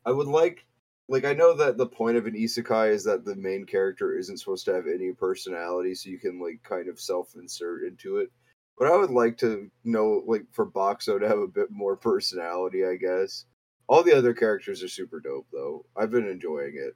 I 0.04 0.10
would 0.12 0.26
like 0.26 0.64
like 1.08 1.24
I 1.24 1.32
know 1.32 1.54
that 1.54 1.78
the 1.78 1.86
point 1.86 2.16
of 2.16 2.26
an 2.26 2.34
isekai 2.34 2.92
is 2.92 3.04
that 3.04 3.24
the 3.24 3.34
main 3.36 3.64
character 3.64 4.16
isn't 4.16 4.38
supposed 4.38 4.66
to 4.66 4.74
have 4.74 4.86
any 4.86 5.12
personality, 5.12 5.94
so 5.94 6.10
you 6.10 6.18
can 6.18 6.40
like 6.40 6.62
kind 6.62 6.88
of 6.88 7.00
self-insert 7.00 7.84
into 7.84 8.18
it. 8.18 8.30
But 8.78 8.88
I 8.88 8.96
would 8.96 9.10
like 9.10 9.38
to 9.38 9.70
know 9.84 10.22
like 10.26 10.44
for 10.52 10.66
Boxxo 10.66 11.18
to 11.18 11.28
have 11.28 11.38
a 11.38 11.48
bit 11.48 11.70
more 11.70 11.96
personality, 11.96 12.84
I 12.84 12.96
guess. 12.96 13.46
All 13.88 14.02
the 14.02 14.16
other 14.16 14.34
characters 14.34 14.82
are 14.82 14.88
super 14.88 15.18
dope 15.18 15.46
though. 15.50 15.86
I've 15.96 16.10
been 16.10 16.28
enjoying 16.28 16.74
it. 16.76 16.94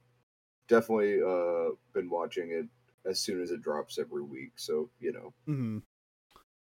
Definitely 0.67 1.21
uh 1.21 1.75
been 1.93 2.09
watching 2.09 2.51
it 2.51 2.67
as 3.09 3.19
soon 3.19 3.41
as 3.41 3.51
it 3.51 3.61
drops 3.61 3.97
every 3.97 4.21
week, 4.21 4.51
so 4.57 4.89
you 4.99 5.11
know. 5.11 5.33
Mm-hmm. 5.47 5.79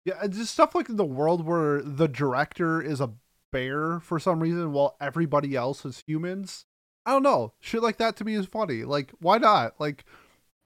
Yeah, 0.07 0.27
just 0.29 0.53
stuff 0.53 0.75
like 0.75 0.87
the 0.89 1.05
world 1.05 1.47
where 1.47 1.83
the 1.83 2.09
director 2.09 2.81
is 2.81 3.01
a 3.01 3.13
bear 3.53 4.01
for 4.01 4.19
some 4.19 4.41
reason 4.41 4.73
while 4.73 4.97
everybody 5.01 5.55
else 5.55 5.85
is 5.85 6.03
humans. 6.07 6.67
I 7.07 7.13
don't 7.13 7.23
know. 7.23 7.53
Shit 7.61 7.83
like 7.83 7.99
that 7.99 8.17
to 8.17 8.25
me 8.25 8.35
is 8.35 8.47
funny. 8.47 8.85
Like, 8.85 9.13
why 9.21 9.39
not? 9.39 9.79
Like, 9.79 10.05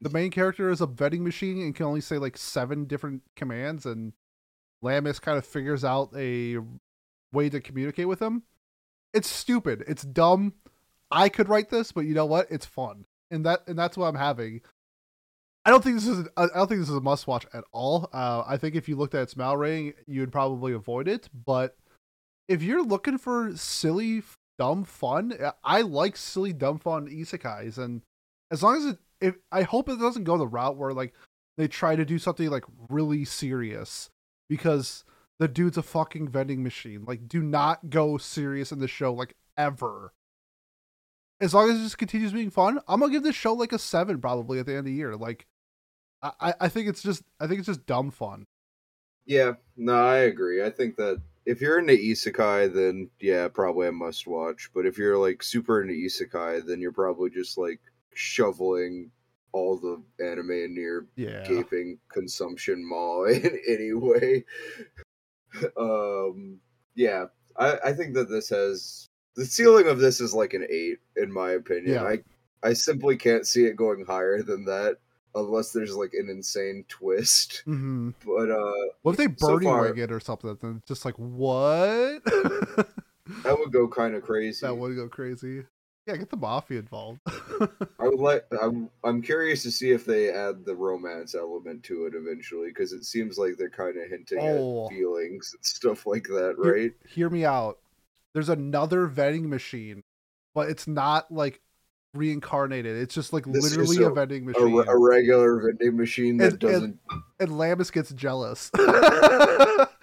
the 0.01 0.11
main 0.11 0.31
character 0.31 0.71
is 0.71 0.81
a 0.81 0.87
vending 0.87 1.25
machine 1.25 1.61
and 1.63 1.75
can 1.75 1.87
only 1.87 2.01
say 2.01 2.19
like 2.19 2.37
seven 2.37 2.85
different 2.85 3.23
commands, 3.37 3.85
and 3.85 4.13
Lammis 4.85 5.21
kind 5.21 5.37
of 5.37 5.45
figures 5.45 5.85
out 5.85 6.11
a 6.17 6.59
way 7.33 7.49
to 7.49 7.61
communicate 7.61 8.09
with 8.09 8.21
him. 8.21 8.45
It's 9.13 9.29
stupid. 9.29 9.85
It's 9.89 10.03
dumb. 10.03 10.55
I 11.11 11.29
could 11.29 11.49
write 11.49 11.71
this, 11.71 11.93
but 11.93 12.03
you 12.03 12.15
know 12.15 12.27
what? 12.27 12.47
It's 12.51 12.67
fun, 12.67 13.07
and 13.31 13.45
that 13.47 13.67
and 13.67 13.79
that's 13.79 13.97
what 13.97 14.07
I'm 14.07 14.15
having. 14.15 14.61
I 15.65 15.71
don't 15.71 15.83
think 15.83 15.97
this 15.97 16.07
is 16.07 16.29
I 16.37 16.47
don't 16.47 16.69
think 16.69 16.81
this 16.81 16.89
is 16.89 16.97
a 16.97 17.01
must 17.01 17.27
watch 17.27 17.47
at 17.53 17.65
all. 17.73 18.09
Uh, 18.13 18.45
I 18.47 18.57
think 18.57 18.75
if 18.75 18.89
you 18.89 18.97
looked 18.97 19.15
at 19.15 19.23
its 19.23 19.37
mal 19.37 19.57
rating, 19.57 19.95
you 20.07 20.21
would 20.21 20.33
probably 20.33 20.73
avoid 20.73 21.09
it. 21.09 21.29
But 21.45 21.77
if 22.47 22.63
you're 22.63 22.85
looking 22.85 23.19
for 23.19 23.57
silly, 23.57 24.23
dumb 24.59 24.85
fun, 24.85 25.33
I 25.65 25.83
like 25.83 26.17
silly, 26.17 26.53
dumb 26.53 26.79
fun 26.79 27.07
isekais, 27.09 27.79
and 27.79 28.03
as 28.51 28.63
long 28.63 28.77
as 28.77 28.85
it, 28.87 28.99
if 29.21 29.37
I 29.53 29.63
hope 29.63 29.89
it 29.89 29.99
doesn't 29.99 30.25
go 30.25 30.37
the 30.39 30.47
route 30.47 30.77
where 30.77 30.93
like 30.93 31.15
they 31.57 31.69
try 31.69 31.97
to 31.97 32.05
do 32.05 32.19
something 32.19 32.49
like 32.51 32.65
really 32.89 33.25
serious 33.25 34.11
because 34.49 35.05
the 35.39 35.49
dude's 35.49 35.77
a 35.79 35.83
fucking 35.83 36.29
vending 36.29 36.63
machine. 36.63 37.05
Like, 37.05 37.29
do 37.29 37.43
not 37.43 37.91
go 37.91 38.17
serious 38.19 38.73
in 38.73 38.79
the 38.81 38.89
show 38.89 39.13
like 39.13 39.35
ever. 39.57 40.13
As 41.41 41.55
long 41.55 41.71
as 41.71 41.79
it 41.79 41.83
just 41.85 41.99
continues 41.99 42.33
being 42.33 42.51
fun, 42.51 42.81
I'm 42.89 43.01
gonna 43.01 43.13
give 43.13 43.23
this 43.23 43.37
show 43.37 43.53
like 43.53 43.73
a 43.73 43.79
seven 43.79 44.21
probably 44.21 44.59
at 44.59 44.67
the 44.67 44.73
end 44.73 44.81
of 44.81 44.85
the 44.87 44.93
year. 44.93 45.15
Like, 45.17 45.47
I 46.23 46.55
I- 46.61 46.69
think 46.69 46.89
it's 46.89 47.03
just 47.03 47.23
I 47.39 47.47
think 47.47 47.59
it's 47.61 47.67
just 47.69 47.87
dumb 47.87 48.11
fun. 48.11 48.47
Yeah, 49.27 49.53
no, 49.77 49.95
I 49.95 50.17
agree. 50.19 50.65
I 50.65 50.71
think 50.71 50.97
that 50.97 51.21
if 51.49 51.63
you're 51.63 51.79
into 51.79 51.95
isekai, 51.95 52.73
then 52.75 53.09
yeah, 53.21 53.49
probably 53.49 53.89
a 53.89 53.93
must 53.93 54.27
watch. 54.27 54.71
But 54.75 54.85
if 54.85 54.99
you're 54.99 55.17
like 55.17 55.43
super 55.43 55.81
into 55.81 55.95
isekai, 55.95 56.67
then 56.67 56.79
you're 56.79 56.93
probably 56.93 57.31
just 57.31 57.57
like 57.57 57.81
shoveling 58.13 59.11
all 59.53 59.79
the 59.79 60.03
anime 60.23 60.51
in 60.51 60.77
your 60.77 61.07
Yeah. 61.17 61.43
gaping 61.49 61.99
consumption 62.13 62.87
maw 62.87 63.25
in 63.29 63.59
any 63.67 63.95
way. 63.95 64.45
um, 65.79 66.61
yeah, 66.95 67.27
I, 67.57 67.79
I 67.87 67.93
think 67.95 68.15
that 68.15 68.29
this 68.29 68.51
has 68.51 69.07
the 69.35 69.47
ceiling 69.47 69.89
of 69.89 69.99
this 70.01 70.21
is 70.21 70.35
like 70.35 70.53
an 70.53 70.67
eight 70.69 70.99
in 71.17 71.33
my 71.33 71.53
opinion. 71.53 71.95
Yeah. 71.95 72.05
I 72.05 72.19
I 72.63 72.73
simply 72.75 73.17
can't 73.17 73.47
see 73.47 73.65
it 73.65 73.77
going 73.77 74.05
higher 74.05 74.43
than 74.43 74.67
that 74.67 74.99
unless 75.39 75.73
there's 75.73 75.95
like 75.97 76.13
an 76.15 76.29
insane 76.31 76.85
twist. 76.89 77.63
hmm 77.65 78.11
But 78.25 78.51
uh, 78.51 78.73
What 79.03 79.13
if 79.13 79.17
they 79.19 79.35
So 79.37 79.49
Birdie 79.55 79.67
far- 79.67 79.87
it 79.97 80.13
or 80.13 80.21
something? 80.21 80.57
Then 80.61 80.83
just 80.87 81.05
like 81.05 81.15
what? 81.15 82.23
that 82.25 83.57
would 83.59 83.73
go 83.73 83.89
kind 83.89 84.15
of 84.15 84.23
crazy. 84.23 84.67
that 84.67 84.75
would 84.77 84.97
go 84.97 85.09
crazy. 85.09 85.65
Yeah, 86.07 86.17
get 86.17 86.31
the 86.31 86.39
mafia 86.39 86.79
involved. 86.79 87.21
I 88.01 88.09
would 88.09 88.19
like. 88.19 88.47
I'm. 88.63 88.89
I'm 89.05 89.21
curious 89.21 89.63
to 89.65 89.71
see 89.71 89.91
if 89.91 90.07
they 90.07 90.31
add 90.31 90.65
the 90.65 90.75
romance 90.75 91.35
element 91.35 91.83
to 91.85 92.07
it 92.07 92.15
eventually, 92.15 92.69
because 92.69 92.93
it 92.95 93.05
seems 93.05 93.37
like 93.37 93.59
they're 93.59 93.69
kind 93.69 93.99
of 93.99 94.09
hinting 94.09 94.39
Oh. 94.41 94.87
at 94.87 94.93
feelings 94.93 95.53
and 95.55 95.63
stuff 95.63 96.07
like 96.07 96.25
that, 96.29 96.55
right? 96.57 96.93
Hear 97.07 97.29
me 97.29 97.45
out. 97.45 97.79
There's 98.33 98.49
another 98.49 99.07
vending 99.07 99.51
machine, 99.51 100.03
but 100.55 100.71
it's 100.71 100.87
not 100.87 101.31
like 101.31 101.61
reincarnated. 102.15 102.97
It's 102.97 103.15
just 103.15 103.33
like 103.33 103.45
This 103.45 103.63
literally 103.77 104.03
a, 104.03 104.09
a- 104.11 104.15
vending 104.15 104.47
machine. 104.47 104.73
re- 104.75 104.85
a 104.87 104.97
regular 104.97 105.61
vending 105.61 105.97
machine 105.97 106.37
that 106.39 106.45
And- 106.45 106.53
and- 106.53 106.61
doesn't. 106.61 106.99
and 107.41 107.51
Lammis 107.51 107.93
gets 107.93 108.11
jealous. 108.13 108.71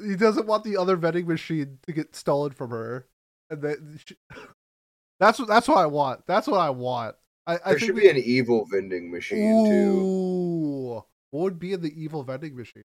he 0.00 0.16
doesn't 0.16 0.46
want 0.46 0.64
the 0.64 0.76
other 0.76 0.96
vending 0.96 1.26
machine 1.26 1.78
to 1.86 1.92
get 1.92 2.14
stolen 2.14 2.52
from 2.52 2.70
her, 2.70 3.06
and 3.50 3.62
then 3.62 4.00
she, 4.04 4.16
that's 5.20 5.38
what 5.38 5.48
that's 5.48 5.68
what 5.68 5.78
I 5.78 5.86
want. 5.86 6.26
That's 6.26 6.46
what 6.46 6.58
I 6.60 6.70
want. 6.70 7.16
I, 7.46 7.54
I 7.64 7.70
there 7.70 7.78
should 7.78 7.94
we- 7.94 8.02
be 8.02 8.08
an 8.08 8.16
evil 8.18 8.66
vending 8.70 9.10
machine 9.10 9.66
too. 9.66 11.04
What 11.30 11.42
would 11.42 11.58
be 11.58 11.72
in 11.74 11.82
the 11.82 11.92
evil 12.02 12.22
vending 12.24 12.56
machine? 12.56 12.82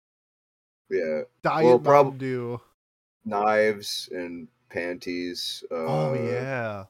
Yeah, 0.89 1.21
Diet 1.43 1.65
Well, 1.65 1.79
prob- 1.79 2.05
Mountain 2.07 2.19
Dew. 2.19 2.61
knives 3.25 4.09
and 4.11 4.47
panties. 4.69 5.63
Uh, 5.71 5.75
Oh 5.75 6.13
yeah. 6.15 6.85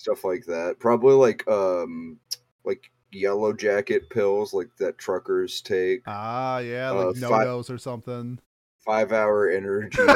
Stuff 0.00 0.24
like 0.24 0.44
that. 0.46 0.76
Probably 0.78 1.14
like 1.14 1.46
um, 1.48 2.18
like 2.64 2.90
yellow 3.12 3.52
jacket 3.52 4.08
pills, 4.10 4.54
like 4.54 4.68
that 4.78 4.98
truckers 4.98 5.60
take. 5.60 6.02
Ah 6.06 6.58
yeah, 6.58 6.90
uh, 6.90 7.06
like 7.06 7.16
fi- 7.16 7.20
no 7.20 7.38
nos 7.44 7.70
or 7.70 7.78
something. 7.78 8.38
Five 8.84 9.12
hour 9.12 9.50
energy. 9.50 9.98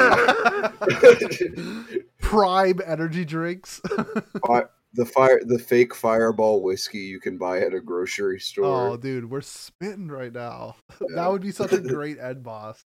Prime 2.21 2.81
energy 2.87 3.25
drinks. 3.25 3.81
Fi- 4.47 4.65
the 4.95 5.05
fire 5.05 5.41
the 5.45 5.59
fake 5.59 5.95
fireball 5.95 6.63
whiskey 6.63 7.01
you 7.01 7.21
can 7.21 7.37
buy 7.37 7.61
at 7.61 7.75
a 7.75 7.81
grocery 7.81 8.41
store. 8.41 8.93
oh, 8.93 8.97
dude, 8.97 9.29
we're 9.29 9.41
spitting 9.43 10.09
right 10.09 10.33
now. 10.33 10.77
Yeah. 11.01 11.17
that 11.17 11.33
would 11.33 11.43
be 11.43 11.51
such 11.51 11.73
a 11.73 11.81
great 11.81 12.19
end 12.19 12.43
boss. 12.43 12.85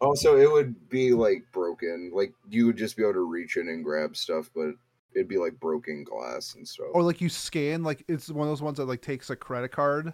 Also, 0.00 0.38
it 0.38 0.50
would 0.50 0.88
be 0.88 1.12
like 1.12 1.42
broken. 1.52 2.12
Like 2.14 2.32
you 2.48 2.66
would 2.66 2.76
just 2.76 2.96
be 2.96 3.02
able 3.02 3.14
to 3.14 3.28
reach 3.28 3.56
in 3.56 3.68
and 3.68 3.84
grab 3.84 4.16
stuff, 4.16 4.48
but 4.54 4.70
it'd 5.14 5.28
be 5.28 5.38
like 5.38 5.58
broken 5.60 6.04
glass 6.04 6.54
and 6.54 6.66
stuff. 6.66 6.88
Or 6.92 7.02
like 7.02 7.20
you 7.20 7.28
scan, 7.28 7.82
like 7.82 8.04
it's 8.08 8.30
one 8.30 8.46
of 8.46 8.50
those 8.50 8.62
ones 8.62 8.78
that 8.78 8.86
like 8.86 9.02
takes 9.02 9.30
a 9.30 9.36
credit 9.36 9.70
card, 9.70 10.12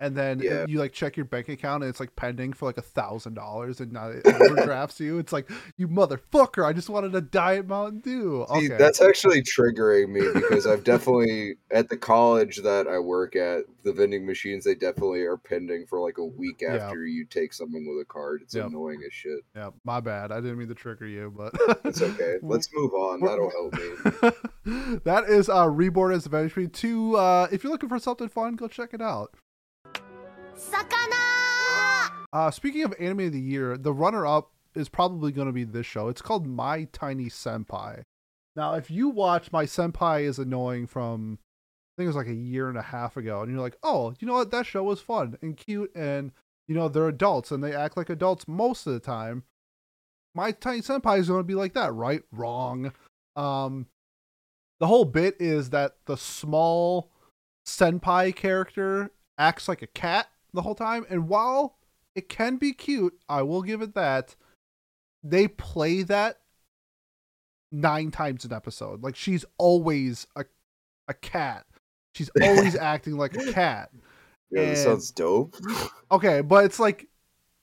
and 0.00 0.16
then 0.16 0.40
Yeah. 0.40 0.64
you 0.66 0.78
like 0.78 0.92
check 0.92 1.16
your 1.16 1.26
bank 1.26 1.48
account 1.48 1.82
and 1.84 1.90
it's 1.90 2.00
like 2.00 2.16
pending 2.16 2.52
for 2.54 2.66
like 2.66 2.78
a 2.78 2.82
thousand 2.82 3.34
dollars, 3.34 3.80
and 3.80 3.92
now 3.92 4.08
it 4.08 4.26
overdrafts 4.26 4.98
you. 5.00 5.18
It's 5.18 5.32
like 5.32 5.48
you 5.76 5.86
motherfucker! 5.88 6.64
I 6.64 6.72
just 6.72 6.88
wanted 6.90 7.14
a 7.14 7.20
diet 7.20 7.68
Mountain 7.68 8.00
Dew. 8.00 8.46
See, 8.52 8.66
Okay, 8.66 8.76
that's 8.76 9.00
actually 9.00 9.42
triggering 9.42 10.08
me 10.08 10.22
because 10.34 10.66
I've 10.66 10.82
definitely 10.84 11.54
at 11.70 11.88
the 11.88 11.96
college 11.96 12.56
that 12.62 12.88
I 12.88 12.98
work 12.98 13.36
at, 13.36 13.64
the 13.84 13.92
vending 13.92 14.26
machines 14.26 14.64
they 14.64 14.74
definitely 14.74 15.22
are 15.22 15.36
pending 15.36 15.86
for 15.86 16.00
like 16.00 16.18
a 16.18 16.24
week 16.24 16.60
Yeah. 16.62 16.76
after 16.76 17.04
you 17.06 17.24
take 17.24 17.52
something 17.52 17.86
with 17.86 18.00
a 18.02 18.04
card. 18.06 18.40
It's 18.42 18.54
Yep. 18.54 18.66
annoying 18.66 19.00
as 19.06 19.12
shit. 19.12 19.40
yeah, 19.54 19.70
my 19.84 20.00
bad. 20.00 20.32
I 20.32 20.40
didn't 20.40 20.58
mean 20.58 20.68
to 20.68 20.74
trigger 20.74 21.06
you, 21.06 21.32
but 21.36 21.54
It's 21.84 22.00
okay. 22.02 22.36
Let's 22.42 22.68
move 22.74 22.92
on. 22.94 23.20
That'll 23.20 23.50
help 23.50 23.74
me. 23.74 24.98
that 25.04 25.24
is 25.28 25.48
uh 25.48 25.68
Reborn 25.68 26.12
as 26.12 26.26
Adventure 26.26 26.66
2. 26.66 27.16
Uh 27.16 27.48
if 27.52 27.62
you're 27.64 27.70
looking 27.72 27.88
for 27.88 27.98
something 27.98 28.28
fun, 28.28 28.56
go 28.56 28.68
check 28.68 28.94
it 28.94 29.00
out. 29.02 29.34
魚 30.60 32.10
Uh 32.32 32.50
speaking 32.50 32.82
of 32.82 32.94
anime 33.00 33.20
of 33.20 33.32
the 33.32 33.40
year, 33.40 33.76
the 33.76 33.92
runner 33.92 34.26
up 34.26 34.52
is 34.74 34.88
probably 34.88 35.32
gonna 35.32 35.52
be 35.52 35.64
this 35.64 35.86
show. 35.86 36.08
It's 36.08 36.22
called 36.22 36.46
My 36.46 36.84
Tiny 36.92 37.26
Senpai. 37.26 38.02
Now, 38.54 38.74
if 38.74 38.90
you 38.90 39.08
watch 39.08 39.52
My 39.52 39.64
Senpai 39.64 40.22
is 40.22 40.38
Annoying 40.38 40.86
from 40.86 41.38
I 41.40 42.02
think 42.02 42.04
it 42.04 42.08
was 42.08 42.16
like 42.16 42.28
a 42.28 42.34
year 42.34 42.68
and 42.68 42.78
a 42.78 42.82
half 42.82 43.16
ago, 43.16 43.42
and 43.42 43.50
you're 43.50 43.60
like, 43.60 43.76
oh, 43.82 44.14
you 44.20 44.26
know 44.26 44.34
what, 44.34 44.50
that 44.52 44.66
show 44.66 44.84
was 44.84 45.00
fun 45.00 45.36
and 45.42 45.56
cute 45.56 45.90
and 45.94 46.32
you 46.68 46.74
know, 46.76 46.88
they're 46.88 47.08
adults 47.08 47.50
and 47.50 47.64
they 47.64 47.74
act 47.74 47.96
like 47.96 48.10
adults 48.10 48.46
most 48.46 48.86
of 48.86 48.92
the 48.92 49.00
time. 49.00 49.42
My 50.34 50.52
Tiny 50.52 50.82
Senpai 50.82 51.18
is 51.18 51.28
gonna 51.28 51.42
be 51.42 51.54
like 51.54 51.72
that, 51.74 51.92
right? 51.94 52.22
Wrong. 52.30 52.92
Um 53.34 53.86
the 54.78 54.86
whole 54.86 55.04
bit 55.04 55.36
is 55.38 55.70
that 55.70 55.96
the 56.06 56.16
small 56.16 57.10
senpai 57.66 58.34
character 58.34 59.10
acts 59.38 59.68
like 59.68 59.82
a 59.82 59.86
cat 59.86 60.29
the 60.52 60.62
whole 60.62 60.74
time 60.74 61.04
and 61.10 61.28
while 61.28 61.76
it 62.14 62.28
can 62.28 62.56
be 62.56 62.72
cute 62.72 63.14
i 63.28 63.42
will 63.42 63.62
give 63.62 63.82
it 63.82 63.94
that 63.94 64.36
they 65.22 65.46
play 65.48 66.02
that 66.02 66.38
nine 67.72 68.10
times 68.10 68.44
an 68.44 68.52
episode 68.52 69.02
like 69.02 69.14
she's 69.14 69.44
always 69.58 70.26
a, 70.36 70.44
a 71.08 71.14
cat 71.14 71.64
she's 72.14 72.30
always 72.42 72.74
acting 72.74 73.16
like 73.16 73.34
a 73.36 73.52
cat 73.52 73.90
Yeah, 74.50 74.62
And- 74.62 74.70
this 74.72 74.82
sounds 74.84 75.10
dope. 75.12 75.54
okay 76.10 76.40
but 76.40 76.64
it's 76.64 76.80
like 76.80 77.06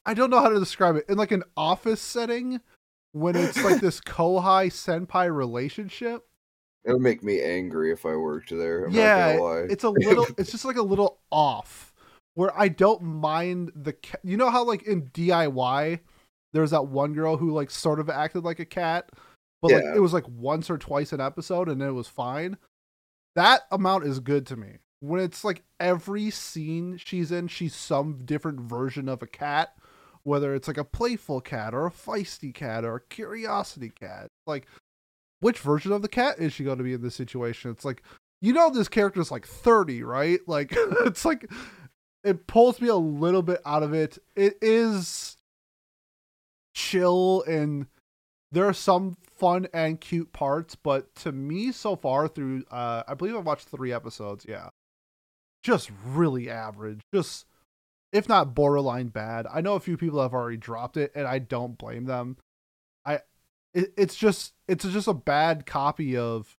i 0.05 0.13
don't 0.13 0.29
know 0.29 0.39
how 0.39 0.49
to 0.49 0.59
describe 0.59 0.95
it 0.95 1.05
in 1.09 1.17
like 1.17 1.31
an 1.31 1.43
office 1.57 2.01
setting 2.01 2.61
when 3.11 3.35
it's 3.35 3.61
like 3.63 3.81
this 3.81 3.99
kohai 4.05 4.67
senpai 4.71 5.33
relationship 5.35 6.25
It 6.85 6.93
would 6.93 7.01
make 7.01 7.21
me 7.23 7.41
angry 7.41 7.91
if 7.91 8.05
I 8.05 8.15
worked 8.15 8.49
there. 8.51 8.85
I'm 8.85 8.93
yeah, 8.93 9.17
not 9.17 9.31
gonna 9.31 9.43
lie. 9.43 9.67
it's 9.69 9.83
a 9.83 9.89
little. 9.89 10.27
it's 10.37 10.51
just 10.55 10.63
like 10.65 10.77
a 10.77 10.81
little 10.83 11.19
off. 11.31 11.91
Where 12.37 12.55
I 12.55 12.67
don't 12.67 13.01
mind 13.01 13.71
the. 13.75 13.93
Ca- 13.93 14.19
you 14.23 14.37
know 14.37 14.51
how 14.51 14.63
like 14.63 14.83
in 14.83 15.07
DIY, 15.07 16.01
there's 16.53 16.69
that 16.69 16.87
one 16.87 17.13
girl 17.13 17.35
who 17.35 17.51
like 17.51 17.71
sort 17.71 17.99
of 17.99 18.11
acted 18.11 18.43
like 18.43 18.59
a 18.59 18.65
cat, 18.65 19.09
but 19.59 19.71
like 19.71 19.83
it 19.95 19.99
was 19.99 20.13
like 20.13 20.27
once 20.27 20.69
or 20.69 20.77
twice 20.77 21.11
an 21.11 21.19
episode 21.19 21.67
and 21.67 21.81
it 21.81 21.91
was 21.91 22.07
fine. 22.07 22.57
That 23.35 23.63
amount 23.71 24.05
is 24.05 24.19
good 24.19 24.45
to 24.47 24.55
me. 24.55 24.77
When 24.99 25.19
it's 25.19 25.43
like 25.43 25.63
every 25.79 26.29
scene 26.29 26.97
she's 27.03 27.31
in, 27.31 27.47
she's 27.47 27.75
some 27.75 28.19
different 28.23 28.59
version 28.61 29.09
of 29.09 29.23
a 29.23 29.27
cat, 29.27 29.75
whether 30.21 30.53
it's 30.53 30.67
like 30.67 30.77
a 30.77 30.83
playful 30.83 31.41
cat 31.41 31.73
or 31.73 31.87
a 31.87 31.91
feisty 31.91 32.53
cat 32.53 32.85
or 32.85 32.97
a 32.97 33.01
curiosity 33.01 33.89
cat. 33.89 34.27
Like, 34.45 34.67
which 35.39 35.57
version 35.57 35.91
of 35.91 36.03
the 36.03 36.07
cat 36.07 36.37
is 36.37 36.53
she 36.53 36.63
going 36.63 36.77
to 36.77 36.83
be 36.83 36.93
in 36.93 37.01
this 37.01 37.15
situation? 37.15 37.71
It's 37.71 37.85
like, 37.85 38.03
you 38.41 38.53
know, 38.53 38.69
this 38.69 38.87
character's 38.89 39.31
like 39.31 39.47
30, 39.47 40.03
right? 40.03 40.39
Like, 40.47 40.69
it's 40.75 41.25
like, 41.25 41.49
it 42.27 42.45
pulls 42.45 42.81
me 42.81 42.89
a 42.89 42.95
little 42.95 43.41
bit 43.41 43.61
out 43.65 43.83
of 43.83 43.93
it. 43.93 44.17
It 44.35 44.57
is 44.61 45.37
chill 46.73 47.41
and 47.47 47.87
there 48.51 48.65
are 48.65 48.73
some 48.73 49.15
fun 49.37 49.67
and 49.73 49.99
cute 50.01 50.33
parts, 50.33 50.75
but 50.75 51.15
to 51.15 51.31
me 51.31 51.71
so 51.71 51.95
far 51.95 52.27
through 52.27 52.65
uh 52.69 53.03
I 53.07 53.13
believe 53.13 53.35
I've 53.35 53.45
watched 53.45 53.69
3 53.69 53.93
episodes, 53.93 54.45
yeah. 54.47 54.69
Just 55.63 55.89
really 56.05 56.49
average. 56.49 57.01
Just 57.13 57.45
if 58.11 58.27
not 58.27 58.53
borderline 58.53 59.07
bad. 59.07 59.47
I 59.51 59.61
know 59.61 59.75
a 59.75 59.79
few 59.79 59.95
people 59.95 60.21
have 60.21 60.33
already 60.33 60.57
dropped 60.57 60.97
it 60.97 61.13
and 61.15 61.25
I 61.25 61.39
don't 61.39 61.77
blame 61.77 62.05
them. 62.05 62.35
I 63.05 63.21
it, 63.73 63.93
it's 63.97 64.15
just 64.15 64.53
it's 64.67 64.83
just 64.83 65.07
a 65.07 65.13
bad 65.13 65.65
copy 65.65 66.17
of 66.17 66.57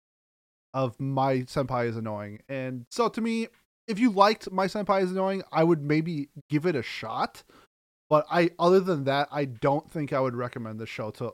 of 0.73 0.97
my 0.97 1.39
senpai 1.39 1.89
is 1.89 1.97
annoying. 1.97 2.39
And 2.47 2.85
so 2.89 3.09
to 3.09 3.19
me, 3.19 3.47
if 3.87 3.99
you 3.99 4.11
liked 4.11 4.51
my 4.51 4.67
senpai 4.67 5.01
is 5.01 5.11
annoying, 5.11 5.43
I 5.51 5.63
would 5.63 5.81
maybe 5.81 6.29
give 6.49 6.65
it 6.65 6.75
a 6.75 6.83
shot. 6.83 7.43
But 8.09 8.25
I 8.31 8.51
other 8.59 8.79
than 8.79 9.05
that, 9.05 9.27
I 9.31 9.45
don't 9.45 9.89
think 9.89 10.13
I 10.13 10.19
would 10.19 10.35
recommend 10.35 10.79
the 10.79 10.85
show 10.85 11.11
to 11.11 11.33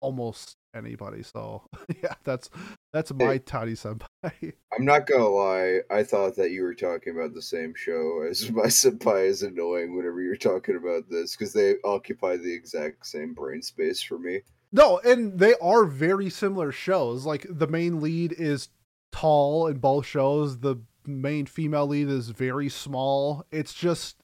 almost 0.00 0.56
anybody. 0.74 1.22
So 1.22 1.62
yeah, 2.02 2.14
that's 2.24 2.50
that's 2.92 3.12
my 3.12 3.38
tiny 3.38 3.72
senpai. 3.72 4.06
I'm 4.76 4.84
not 4.84 5.06
gonna 5.06 5.28
lie. 5.28 5.80
I 5.90 6.02
thought 6.02 6.36
that 6.36 6.50
you 6.50 6.62
were 6.62 6.74
talking 6.74 7.14
about 7.14 7.34
the 7.34 7.42
same 7.42 7.74
show 7.74 8.22
as 8.28 8.50
my 8.50 8.66
senpai 8.66 9.26
is 9.26 9.42
annoying 9.42 9.96
whenever 9.96 10.20
you're 10.20 10.36
talking 10.36 10.76
about 10.76 11.08
this 11.08 11.36
because 11.36 11.52
they 11.52 11.76
occupy 11.84 12.36
the 12.36 12.52
exact 12.52 13.06
same 13.06 13.34
brain 13.34 13.62
space 13.62 14.02
for 14.02 14.18
me. 14.18 14.40
No, 14.72 14.98
and 14.98 15.38
they 15.38 15.54
are 15.60 15.84
very 15.84 16.30
similar 16.30 16.70
shows. 16.70 17.26
Like 17.26 17.46
the 17.48 17.66
main 17.66 18.00
lead 18.00 18.32
is 18.32 18.68
tall 19.10 19.66
in 19.66 19.78
both 19.78 20.06
shows. 20.06 20.58
The 20.58 20.76
main 21.10 21.46
female 21.46 21.86
lead 21.86 22.08
is 22.08 22.30
very 22.30 22.68
small. 22.68 23.44
It's 23.50 23.74
just 23.74 24.22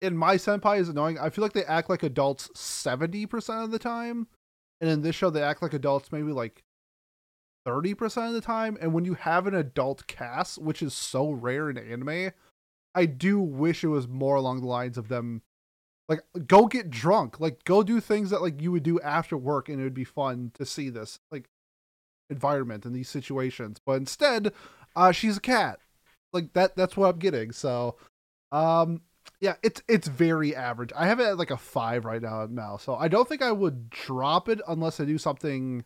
in 0.00 0.16
my 0.16 0.36
senpai 0.36 0.78
is 0.78 0.88
annoying. 0.88 1.18
I 1.18 1.30
feel 1.30 1.42
like 1.42 1.52
they 1.52 1.64
act 1.64 1.88
like 1.88 2.02
adults 2.02 2.48
70% 2.54 3.64
of 3.64 3.70
the 3.70 3.78
time. 3.78 4.26
And 4.80 4.90
in 4.90 5.02
this 5.02 5.16
show 5.16 5.30
they 5.30 5.42
act 5.42 5.62
like 5.62 5.72
adults 5.72 6.12
maybe 6.12 6.32
like 6.32 6.62
30% 7.66 8.28
of 8.28 8.34
the 8.34 8.40
time. 8.40 8.76
And 8.80 8.92
when 8.92 9.04
you 9.04 9.14
have 9.14 9.46
an 9.46 9.54
adult 9.54 10.06
cast, 10.06 10.58
which 10.58 10.82
is 10.82 10.94
so 10.94 11.30
rare 11.30 11.70
in 11.70 11.78
anime, 11.78 12.32
I 12.94 13.06
do 13.06 13.40
wish 13.40 13.82
it 13.82 13.88
was 13.88 14.06
more 14.06 14.36
along 14.36 14.60
the 14.60 14.66
lines 14.66 14.98
of 14.98 15.08
them 15.08 15.42
like 16.08 16.20
go 16.46 16.66
get 16.66 16.90
drunk, 16.90 17.40
like 17.40 17.64
go 17.64 17.82
do 17.82 18.00
things 18.00 18.30
that 18.30 18.42
like 18.42 18.60
you 18.60 18.72
would 18.72 18.82
do 18.82 19.00
after 19.00 19.36
work 19.36 19.68
and 19.68 19.80
it 19.80 19.84
would 19.84 19.94
be 19.94 20.04
fun 20.04 20.50
to 20.54 20.66
see 20.66 20.90
this 20.90 21.18
like 21.30 21.48
environment 22.28 22.84
and 22.84 22.94
these 22.94 23.08
situations. 23.08 23.80
But 23.84 23.94
instead, 23.94 24.52
uh 24.94 25.12
she's 25.12 25.38
a 25.38 25.40
cat. 25.40 25.80
Like 26.34 26.52
that 26.52 26.76
that's 26.76 26.96
what 26.96 27.14
I'm 27.14 27.18
getting. 27.18 27.52
So 27.52 27.96
um 28.52 29.00
yeah, 29.40 29.54
it's 29.62 29.82
it's 29.88 30.08
very 30.08 30.54
average. 30.54 30.92
I 30.94 31.06
have 31.06 31.20
it 31.20 31.26
at 31.26 31.38
like 31.38 31.50
a 31.50 31.56
five 31.56 32.04
right 32.04 32.20
now 32.20 32.46
now. 32.50 32.76
So 32.76 32.94
I 32.94 33.08
don't 33.08 33.28
think 33.28 33.40
I 33.40 33.52
would 33.52 33.88
drop 33.88 34.48
it 34.48 34.60
unless 34.68 35.00
I 35.00 35.04
do 35.04 35.16
something 35.16 35.84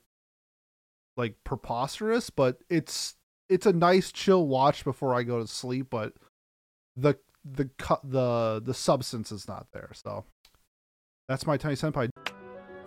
like 1.17 1.35
preposterous, 1.45 2.31
but 2.31 2.59
it's 2.69 3.15
it's 3.49 3.67
a 3.67 3.73
nice 3.73 4.11
chill 4.13 4.47
watch 4.47 4.85
before 4.85 5.15
I 5.15 5.23
go 5.23 5.41
to 5.41 5.47
sleep, 5.47 5.89
but 5.91 6.15
the 6.97 7.17
the 7.45 7.71
cut 7.79 8.01
the 8.05 8.63
the 8.65 8.75
substance 8.75 9.31
is 9.33 9.47
not 9.49 9.67
there. 9.73 9.91
So 9.95 10.25
that's 11.29 11.47
my 11.47 11.57
tiny 11.57 11.75
senpai. 11.75 12.11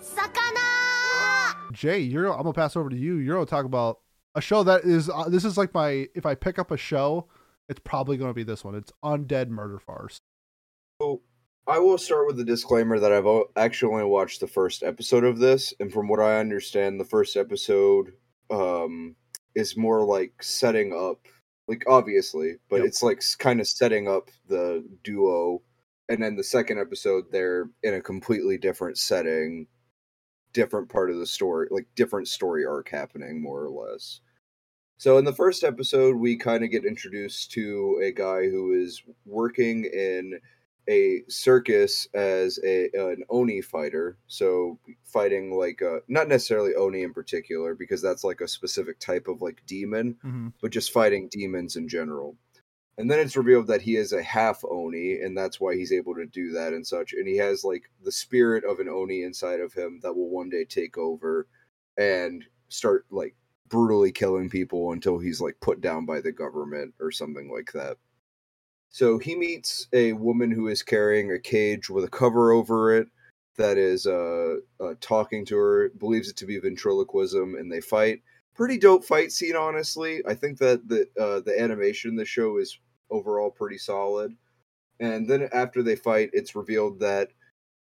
Sakana! 0.01 1.71
Jay, 1.71 1.99
you're 1.99 2.31
I'm 2.31 2.43
gonna 2.43 2.53
pass 2.53 2.75
over 2.75 2.89
to 2.89 2.97
you. 2.97 3.15
You're 3.15 3.35
gonna 3.35 3.45
talk 3.45 3.65
about 3.65 3.99
a 4.35 4.41
show 4.41 4.63
that 4.63 4.83
is 4.83 5.09
uh, 5.09 5.29
this 5.29 5.45
is 5.45 5.57
like 5.57 5.73
my 5.73 6.07
if 6.15 6.25
I 6.25 6.35
pick 6.35 6.57
up 6.57 6.71
a 6.71 6.77
show, 6.77 7.27
it's 7.69 7.81
probably 7.83 8.17
gonna 8.17 8.33
be 8.33 8.43
this 8.43 8.63
one. 8.63 8.75
It's 8.75 8.91
Undead 9.03 9.49
Murder 9.49 9.79
Farce. 9.79 10.17
So 11.01 11.21
I 11.67 11.79
will 11.79 11.97
start 11.97 12.27
with 12.27 12.37
the 12.37 12.43
disclaimer 12.43 12.99
that 12.99 13.11
I've 13.11 13.27
actually 13.55 13.93
only 13.93 14.05
watched 14.05 14.39
the 14.39 14.47
first 14.47 14.83
episode 14.83 15.23
of 15.23 15.39
this, 15.39 15.73
and 15.79 15.91
from 15.91 16.07
what 16.07 16.19
I 16.19 16.39
understand, 16.39 16.99
the 16.99 17.05
first 17.05 17.37
episode 17.37 18.13
um, 18.49 19.15
is 19.55 19.77
more 19.77 20.03
like 20.03 20.41
setting 20.43 20.93
up, 20.93 21.27
like 21.67 21.83
obviously, 21.87 22.55
but 22.69 22.77
Yep. 22.77 22.85
it's 22.85 23.03
like 23.03 23.21
kind 23.39 23.59
of 23.61 23.67
setting 23.67 24.07
up 24.07 24.29
the 24.47 24.83
duo, 25.03 25.61
and 26.09 26.21
then 26.21 26.35
the 26.35 26.43
second 26.43 26.79
episode 26.79 27.25
they're 27.31 27.69
in 27.83 27.93
a 27.93 28.01
completely 28.01 28.57
different 28.57 28.97
setting, 28.97 29.67
different 30.53 30.89
part 30.89 31.09
of 31.11 31.17
the 31.17 31.27
story, 31.27 31.67
like 31.71 31.87
different 31.95 32.27
story 32.27 32.65
arc 32.65 32.89
happening 32.89 33.41
more 33.41 33.63
or 33.63 33.69
less. 33.69 34.19
So 35.01 35.17
in 35.17 35.25
the 35.25 35.33
first 35.33 35.63
episode, 35.63 36.17
we 36.17 36.35
kind 36.35 36.63
of 36.63 36.69
get 36.69 36.85
introduced 36.85 37.49
to 37.53 37.99
a 38.03 38.11
guy 38.11 38.47
who 38.47 38.79
is 38.79 39.01
working 39.25 39.85
in 39.85 40.39
a 40.87 41.23
circus 41.27 42.07
as 42.13 42.59
a 42.63 42.91
an 42.93 43.23
oni 43.31 43.61
fighter. 43.61 44.19
So 44.27 44.77
fighting 45.03 45.57
like 45.57 45.81
uh 45.81 46.01
not 46.07 46.27
necessarily 46.27 46.75
oni 46.75 47.01
in 47.01 47.15
particular 47.15 47.73
because 47.73 47.99
that's 47.99 48.23
like 48.23 48.41
a 48.41 48.47
specific 48.47 48.99
type 48.99 49.27
of 49.27 49.41
like 49.41 49.63
demon 49.65 50.17
Mm-hmm. 50.23 50.49
but 50.61 50.69
just 50.71 50.91
fighting 50.91 51.29
demons 51.31 51.77
in 51.77 51.87
general. 51.87 52.37
And 52.99 53.09
then 53.09 53.17
it's 53.17 53.35
revealed 53.35 53.65
that 53.67 53.81
he 53.81 53.95
is 53.95 54.13
a 54.13 54.21
half 54.21 54.63
oni 54.69 55.19
and 55.19 55.35
that's 55.35 55.59
why 55.59 55.75
he's 55.75 55.91
able 55.91 56.13
to 56.13 56.27
do 56.27 56.51
that 56.51 56.73
and 56.73 56.85
such. 56.85 57.13
And 57.13 57.27
he 57.27 57.37
has 57.37 57.63
like 57.63 57.89
the 58.03 58.11
spirit 58.11 58.63
of 58.65 58.77
an 58.77 58.87
oni 58.87 59.23
inside 59.23 59.61
of 59.61 59.73
him 59.73 59.99
that 60.03 60.13
will 60.13 60.29
one 60.29 60.51
day 60.51 60.63
take 60.63 60.95
over 60.95 61.47
and 61.97 62.45
start 62.69 63.05
like 63.09 63.35
brutally 63.71 64.11
killing 64.11 64.49
people 64.49 64.91
until 64.91 65.17
he's 65.17 65.41
like 65.41 65.59
put 65.61 65.81
down 65.81 66.05
by 66.05 66.21
the 66.21 66.31
government 66.31 66.93
or 66.99 67.11
something 67.11 67.51
like 67.51 67.71
that 67.73 67.97
so 68.89 69.17
he 69.17 69.35
meets 69.35 69.87
a 69.93 70.13
woman 70.13 70.51
who 70.51 70.67
is 70.67 70.83
carrying 70.83 71.31
a 71.31 71.39
cage 71.39 71.89
with 71.89 72.03
a 72.03 72.09
cover 72.09 72.51
over 72.51 72.95
it 72.95 73.07
that 73.57 73.77
is 73.77 74.07
uh, 74.07 74.55
uh 74.79 74.93
talking 75.01 75.45
to 75.45 75.57
her, 75.57 75.89
believes 75.97 76.29
it 76.29 76.35
to 76.37 76.45
be 76.45 76.59
ventriloquism, 76.59 77.55
and 77.55 77.71
they 77.71 77.81
fight. 77.81 78.21
Pretty 78.55 78.77
dope 78.77 79.03
fight 79.03 79.31
scene, 79.31 79.55
honestly. 79.55 80.21
I 80.27 80.35
think 80.35 80.57
that 80.59 80.87
the 80.87 81.01
uh, 81.19 81.41
the 81.41 81.59
animation 81.59 82.11
in 82.11 82.15
the 82.15 82.25
show 82.25 82.57
is 82.57 82.77
overall 83.09 83.49
pretty 83.49 83.77
solid. 83.77 84.35
And 84.99 85.27
then 85.27 85.49
after 85.53 85.81
they 85.81 85.95
fight, 85.95 86.29
it's 86.33 86.55
revealed 86.55 86.99
that 86.99 87.29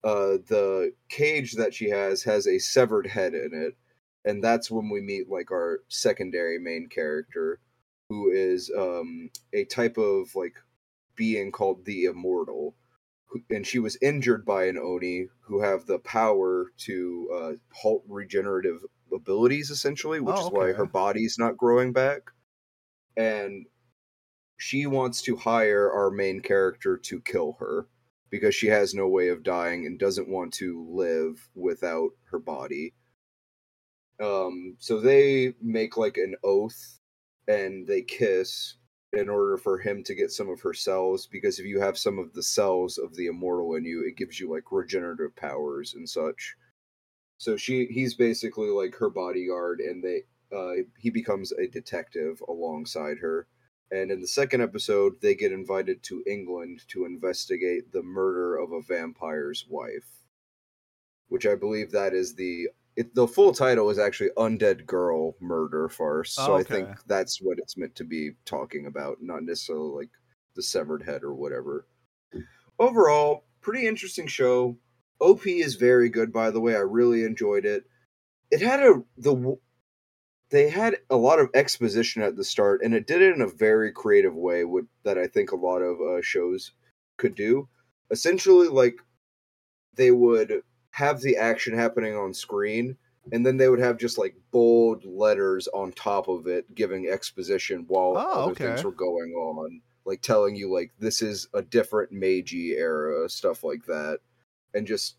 uh, 0.05 0.38
the 0.49 0.93
cage 1.09 1.53
that 1.55 1.74
she 1.74 1.88
has 1.91 2.22
has 2.22 2.47
a 2.47 2.59
severed 2.59 3.07
head 3.07 3.34
in 3.34 3.53
it, 3.53 3.76
and 4.24 4.42
that's 4.44 4.70
when 4.70 4.88
we 4.90 5.00
meet 5.00 5.28
like 5.28 5.50
our 5.50 5.80
secondary 5.88 6.58
main 6.58 6.88
character, 6.88 7.60
who 8.08 8.30
is 8.30 8.70
um, 8.76 9.30
a 9.52 9.64
type 9.66 9.96
of 9.98 10.34
like 10.34 10.56
being 11.16 11.52
called 11.52 11.84
the 11.84 12.04
Immortal, 12.06 12.76
who- 13.26 13.44
and 13.50 13.66
she 13.66 13.78
was 13.78 13.98
injured 14.02 14.44
by 14.46 14.66
an 14.66 14.78
Oni 14.78 15.28
who 15.42 15.60
have 15.60 15.86
the 15.86 15.98
power 16.00 16.72
to 16.78 17.30
uh, 17.34 17.52
halt 17.72 18.04
regenerative 18.08 18.84
abilities, 19.12 19.70
essentially, 19.70 20.20
which 20.20 20.36
Oh, 20.36 20.42
is 20.42 20.50
why 20.50 20.72
okay. 20.72 20.78
her 20.78 20.86
body's 20.86 21.38
not 21.38 21.56
growing 21.58 21.92
back. 21.92 22.22
And 23.16 23.66
she 24.58 24.86
wants 24.86 25.22
to 25.22 25.36
hire 25.36 25.90
our 25.90 26.10
main 26.10 26.40
character 26.40 26.96
to 26.96 27.20
kill 27.22 27.54
her 27.54 27.88
because 28.30 28.54
she 28.54 28.68
has 28.68 28.94
no 28.94 29.08
way 29.08 29.28
of 29.28 29.42
dying 29.42 29.86
and 29.86 29.98
doesn't 29.98 30.28
want 30.28 30.52
to 30.54 30.86
live 30.88 31.50
without 31.54 32.10
her 32.24 32.38
body. 32.38 32.94
Um, 34.20 34.76
so 34.78 35.00
they 35.00 35.54
make 35.62 35.96
like 35.96 36.18
an 36.18 36.34
oath 36.44 36.98
and 37.48 37.86
they 37.86 38.02
kiss 38.02 38.76
in 39.12 39.28
order 39.28 39.56
for 39.56 39.78
him 39.78 40.04
to 40.04 40.14
get 40.14 40.30
some 40.30 40.48
of 40.48 40.60
her 40.60 40.74
cells 40.74 41.26
because 41.26 41.58
if 41.58 41.66
you 41.66 41.80
have 41.80 41.98
some 41.98 42.18
of 42.18 42.32
the 42.32 42.42
cells 42.42 42.98
of 42.98 43.14
the 43.16 43.26
immortal 43.26 43.74
in 43.74 43.84
you 43.84 44.04
it 44.06 44.16
gives 44.16 44.38
you 44.38 44.48
like 44.52 44.70
regenerative 44.70 45.34
powers 45.36 45.94
and 45.94 46.08
such. 46.08 46.54
So 47.38 47.56
she 47.56 47.86
he's 47.86 48.14
basically 48.14 48.68
like 48.68 48.94
her 48.96 49.10
bodyguard 49.10 49.80
and 49.80 50.04
they 50.04 50.22
uh 50.54 50.84
he 50.98 51.10
becomes 51.10 51.52
a 51.52 51.66
detective 51.66 52.42
alongside 52.48 53.18
her. 53.18 53.46
And 53.90 54.12
in 54.12 54.20
the 54.20 54.28
second 54.28 54.60
episode 54.60 55.14
they 55.20 55.34
get 55.34 55.50
invited 55.50 56.02
to 56.04 56.22
england 56.26 56.82
to 56.88 57.06
investigate 57.06 57.90
the 57.92 58.02
murder 58.02 58.56
of 58.56 58.72
a 58.72 58.82
vampire's 58.82 59.66
wife 59.68 60.06
which 61.28 61.46
i 61.46 61.54
believe 61.56 61.90
that 61.90 62.14
is 62.14 62.34
the 62.34 62.68
it, 62.97 63.14
the 63.14 63.26
full 63.26 63.53
title 63.53 63.88
is 63.91 63.99
actually 63.99 64.30
undead 64.36 64.84
girl 64.86 65.36
murder 65.41 65.88
farce 65.88 66.32
so 66.32 66.55
Oh, 66.55 66.57
i 66.57 66.62
think 66.62 66.88
that's 67.07 67.41
what 67.41 67.59
it's 67.59 67.76
meant 67.76 67.95
to 67.97 68.05
be 68.05 68.32
talking 68.45 68.86
about 68.86 69.18
not 69.20 69.45
necessarily 69.45 70.05
like 70.05 70.11
the 70.55 70.62
severed 70.62 71.03
head 71.03 71.22
or 71.22 71.34
whatever. 71.34 71.86
Overall 72.78 73.45
pretty 73.61 73.86
interesting 73.86 74.26
show. 74.26 74.76
Op 75.20 75.47
is 75.47 75.74
very 75.74 76.09
good 76.09 76.32
by 76.32 76.51
the 76.51 76.61
way. 76.61 76.74
I 76.74 76.80
really 76.80 77.24
enjoyed 77.24 77.64
it. 77.64 77.84
It 78.51 78.61
had 78.61 78.80
a 78.80 79.03
the 79.16 79.57
they 80.51 80.68
had 80.68 80.97
a 81.09 81.16
lot 81.16 81.38
of 81.38 81.51
exposition 81.55 82.22
at 82.22 82.36
the 82.36 82.45
start 82.45 82.80
and 82.82 82.95
it 82.95 83.07
did 83.07 83.22
it 83.22 83.34
in 83.34 83.41
a 83.41 83.47
very 83.47 83.93
creative 83.93 84.34
way 84.34 84.64
with, 84.64 84.86
that 85.05 85.16
i 85.16 85.28
think 85.28 85.53
a 85.53 85.57
lot 85.57 85.78
of 85.78 86.01
uh, 86.01 86.20
shows 86.22 86.72
could 87.16 87.34
do. 87.34 87.68
Essentially 88.11 88.68
like 88.68 88.97
they 89.95 90.11
would 90.11 90.62
have 90.91 91.20
the 91.20 91.36
action 91.36 91.74
happening 91.74 92.16
on 92.16 92.32
screen 92.34 92.97
and 93.32 93.45
then 93.45 93.57
they 93.57 93.68
would 93.68 93.78
have 93.78 93.99
just 93.99 94.18
like 94.18 94.34
bold 94.51 95.05
letters 95.05 95.68
on 95.68 95.93
top 95.93 96.28
of 96.28 96.47
it 96.47 96.74
giving 96.74 97.09
exposition 97.09 97.84
while 97.88 98.14
Oh, 98.16 98.43
other 98.45 98.53
okay. 98.53 98.66
things 98.66 98.84
were 98.84 98.93
going 98.93 99.32
on 99.34 99.80
like 100.05 100.22
telling 100.22 100.57
you 100.57 100.72
like 100.72 100.91
this 100.99 101.22
is 101.22 101.49
a 101.55 101.62
different 101.62 102.11
meiji 102.11 102.72
era 102.76 103.28
stuff 103.28 103.62
like 103.62 103.84
that. 103.86 104.18
And 104.74 104.86
just 104.86 105.16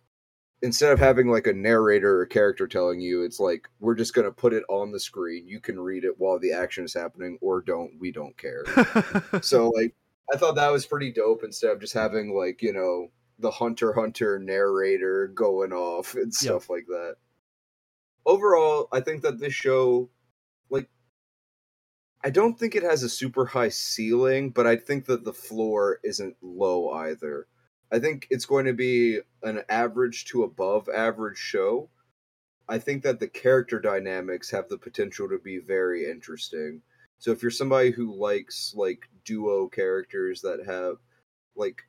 instead 0.61 0.91
of 0.91 0.99
having 0.99 1.29
like 1.29 1.47
a 1.47 1.53
narrator 1.53 2.19
or 2.19 2.25
character 2.25 2.67
telling 2.67 2.99
you 2.99 3.23
it's 3.23 3.39
like 3.39 3.67
we're 3.79 3.95
just 3.95 4.13
going 4.13 4.25
to 4.25 4.31
put 4.31 4.53
it 4.53 4.63
on 4.69 4.91
the 4.91 4.99
screen. 4.99 5.47
You 5.47 5.59
can 5.59 5.79
read 5.79 6.03
it 6.03 6.19
while 6.19 6.39
the 6.39 6.51
action 6.51 6.83
is 6.83 6.93
happening 6.93 7.37
or 7.41 7.61
don't. 7.61 7.91
We 7.99 8.11
don't 8.11 8.37
care. 8.37 8.63
So 9.41 9.69
like 9.69 9.95
i 10.33 10.37
thought 10.37 10.55
that 10.55 10.71
was 10.71 10.85
pretty 10.85 11.11
dope 11.11 11.43
instead 11.43 11.71
of 11.71 11.79
just 11.81 11.93
having 11.93 12.33
like 12.35 12.61
you 12.61 12.73
know 12.73 13.07
the 13.41 13.51
hunter 13.51 13.93
hunter 13.93 14.39
narrator 14.39 15.27
going 15.27 15.73
off 15.73 16.15
and 16.15 16.33
stuff 16.33 16.69
like 16.69 16.85
that. 16.87 17.15
Overall 18.25 18.87
i 18.91 18.99
think 18.99 19.23
that 19.23 19.39
this 19.39 19.53
show 19.53 20.09
like 20.69 20.87
i 22.23 22.29
don't 22.29 22.59
think 22.59 22.75
it 22.75 22.83
has 22.83 23.01
a 23.03 23.09
super 23.09 23.45
high 23.45 23.69
ceiling 23.69 24.51
but 24.51 24.67
i 24.67 24.75
think 24.75 25.05
that 25.05 25.23
the 25.23 25.33
floor 25.33 25.99
isn't 26.03 26.35
low 26.41 26.89
either. 26.91 27.47
I 27.91 27.99
think 27.99 28.27
it's 28.29 28.45
going 28.45 28.65
to 28.65 28.73
be 28.73 29.19
an 29.43 29.63
average 29.67 30.25
to 30.25 30.43
above 30.43 30.87
average 30.87 31.37
show. 31.37 31.89
I 32.69 32.79
think 32.79 33.03
that 33.03 33.19
the 33.19 33.27
character 33.27 33.81
dynamics 33.81 34.49
have 34.51 34.69
the 34.69 34.77
potential 34.77 35.27
to 35.27 35.37
be 35.39 35.57
very 35.57 36.09
interesting. 36.09 36.81
So 37.19 37.31
if 37.31 37.41
you're 37.41 37.51
somebody 37.51 37.91
who 37.91 38.15
likes 38.15 38.73
like 38.77 39.09
duo 39.25 39.67
characters 39.67 40.41
that 40.41 40.65
have 40.65 40.97
like 41.55 41.83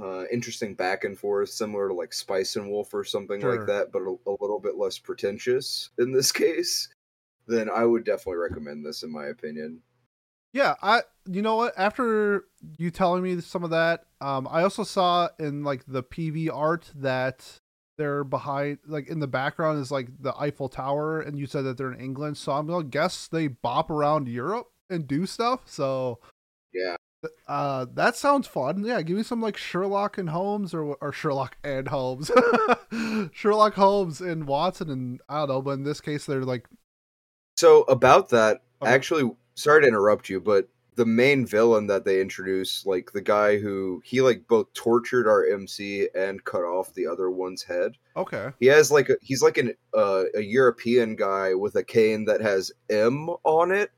uh, 0.00 0.24
interesting 0.32 0.74
back 0.74 1.04
and 1.04 1.18
forth, 1.18 1.50
similar 1.50 1.88
to 1.88 1.94
like 1.94 2.12
Spice 2.12 2.56
and 2.56 2.70
Wolf 2.70 2.92
or 2.94 3.04
something 3.04 3.40
Sure. 3.40 3.56
like 3.56 3.66
that, 3.66 3.92
but 3.92 4.02
a, 4.02 4.16
a 4.26 4.34
little 4.40 4.58
bit 4.60 4.76
less 4.76 4.98
pretentious 4.98 5.90
in 5.98 6.12
this 6.12 6.32
case, 6.44 6.88
then 7.46 7.68
I 7.70 7.84
would 7.84 8.04
definitely 8.04 8.36
recommend 8.38 8.84
this 8.84 9.02
in 9.02 9.12
my 9.12 9.26
opinion. 9.26 9.80
Yeah, 10.52 10.74
I 10.82 11.02
you 11.26 11.42
know 11.42 11.56
what? 11.56 11.74
After 11.76 12.44
you 12.78 12.90
telling 12.90 13.22
me 13.22 13.40
some 13.40 13.64
of 13.64 13.70
that, 13.70 14.04
um, 14.20 14.46
I 14.50 14.62
also 14.62 14.84
saw 14.84 15.28
in 15.38 15.64
like 15.64 15.84
the 15.86 16.02
PV 16.02 16.48
art 16.54 16.92
that 16.94 17.60
they're 17.98 18.22
behind, 18.24 18.78
like 18.86 19.08
in 19.08 19.18
the 19.20 19.26
background 19.26 19.80
is 19.80 19.90
like 19.90 20.08
the 20.20 20.32
Eiffel 20.38 20.68
Tower, 20.68 21.20
and 21.20 21.38
you 21.38 21.46
said 21.46 21.62
that 21.62 21.76
they're 21.76 21.92
in 21.92 22.00
England, 22.00 22.36
so 22.36 22.52
I'm 22.52 22.66
gonna 22.68 22.84
guess 22.84 23.26
they 23.26 23.48
bop 23.48 23.90
around 23.90 24.28
Europe 24.28 24.68
and 24.90 25.08
do 25.08 25.26
stuff. 25.26 25.62
So 25.66 26.20
Yeah. 26.72 26.96
Uh, 27.48 27.86
that 27.94 28.16
sounds 28.16 28.46
fun. 28.46 28.84
Yeah, 28.84 29.00
give 29.02 29.16
me 29.16 29.22
some 29.22 29.40
like 29.40 29.56
Sherlock 29.56 30.18
and 30.18 30.30
Holmes, 30.30 30.74
or 30.74 30.96
or 31.00 31.12
Sherlock 31.12 31.56
and 31.64 31.88
Holmes, 31.88 32.30
Sherlock 33.32 33.74
Holmes 33.74 34.20
and 34.20 34.46
Watson, 34.46 34.90
and 34.90 35.20
I 35.28 35.40
don't 35.40 35.48
know. 35.48 35.62
But 35.62 35.72
in 35.72 35.84
this 35.84 36.00
case, 36.00 36.26
they're 36.26 36.44
like. 36.44 36.66
So 37.56 37.82
about 37.82 38.30
that, 38.30 38.62
Okay. 38.82 38.90
actually, 38.90 39.30
sorry 39.54 39.82
to 39.82 39.88
interrupt 39.88 40.28
you, 40.28 40.40
but 40.40 40.68
the 40.96 41.06
main 41.06 41.44
villain 41.46 41.86
that 41.88 42.04
they 42.04 42.20
introduced, 42.20 42.86
like 42.86 43.12
the 43.12 43.20
guy 43.20 43.58
who 43.58 44.00
he 44.04 44.20
like 44.22 44.46
both 44.48 44.72
tortured 44.74 45.28
our 45.28 45.44
MC 45.46 46.08
and 46.14 46.44
cut 46.44 46.62
off 46.62 46.94
the 46.94 47.06
other 47.06 47.30
one's 47.30 47.62
head. 47.62 47.92
Okay. 48.16 48.50
He 48.60 48.66
has 48.66 48.90
like 48.92 49.08
a, 49.08 49.16
he's 49.20 49.42
like 49.42 49.58
an 49.58 49.74
uh, 49.96 50.24
a 50.34 50.40
European 50.40 51.16
guy 51.16 51.54
with 51.54 51.74
a 51.76 51.82
cane 51.84 52.24
that 52.26 52.40
has 52.40 52.70
M 52.90 53.28
on 53.44 53.72
it. 53.72 53.90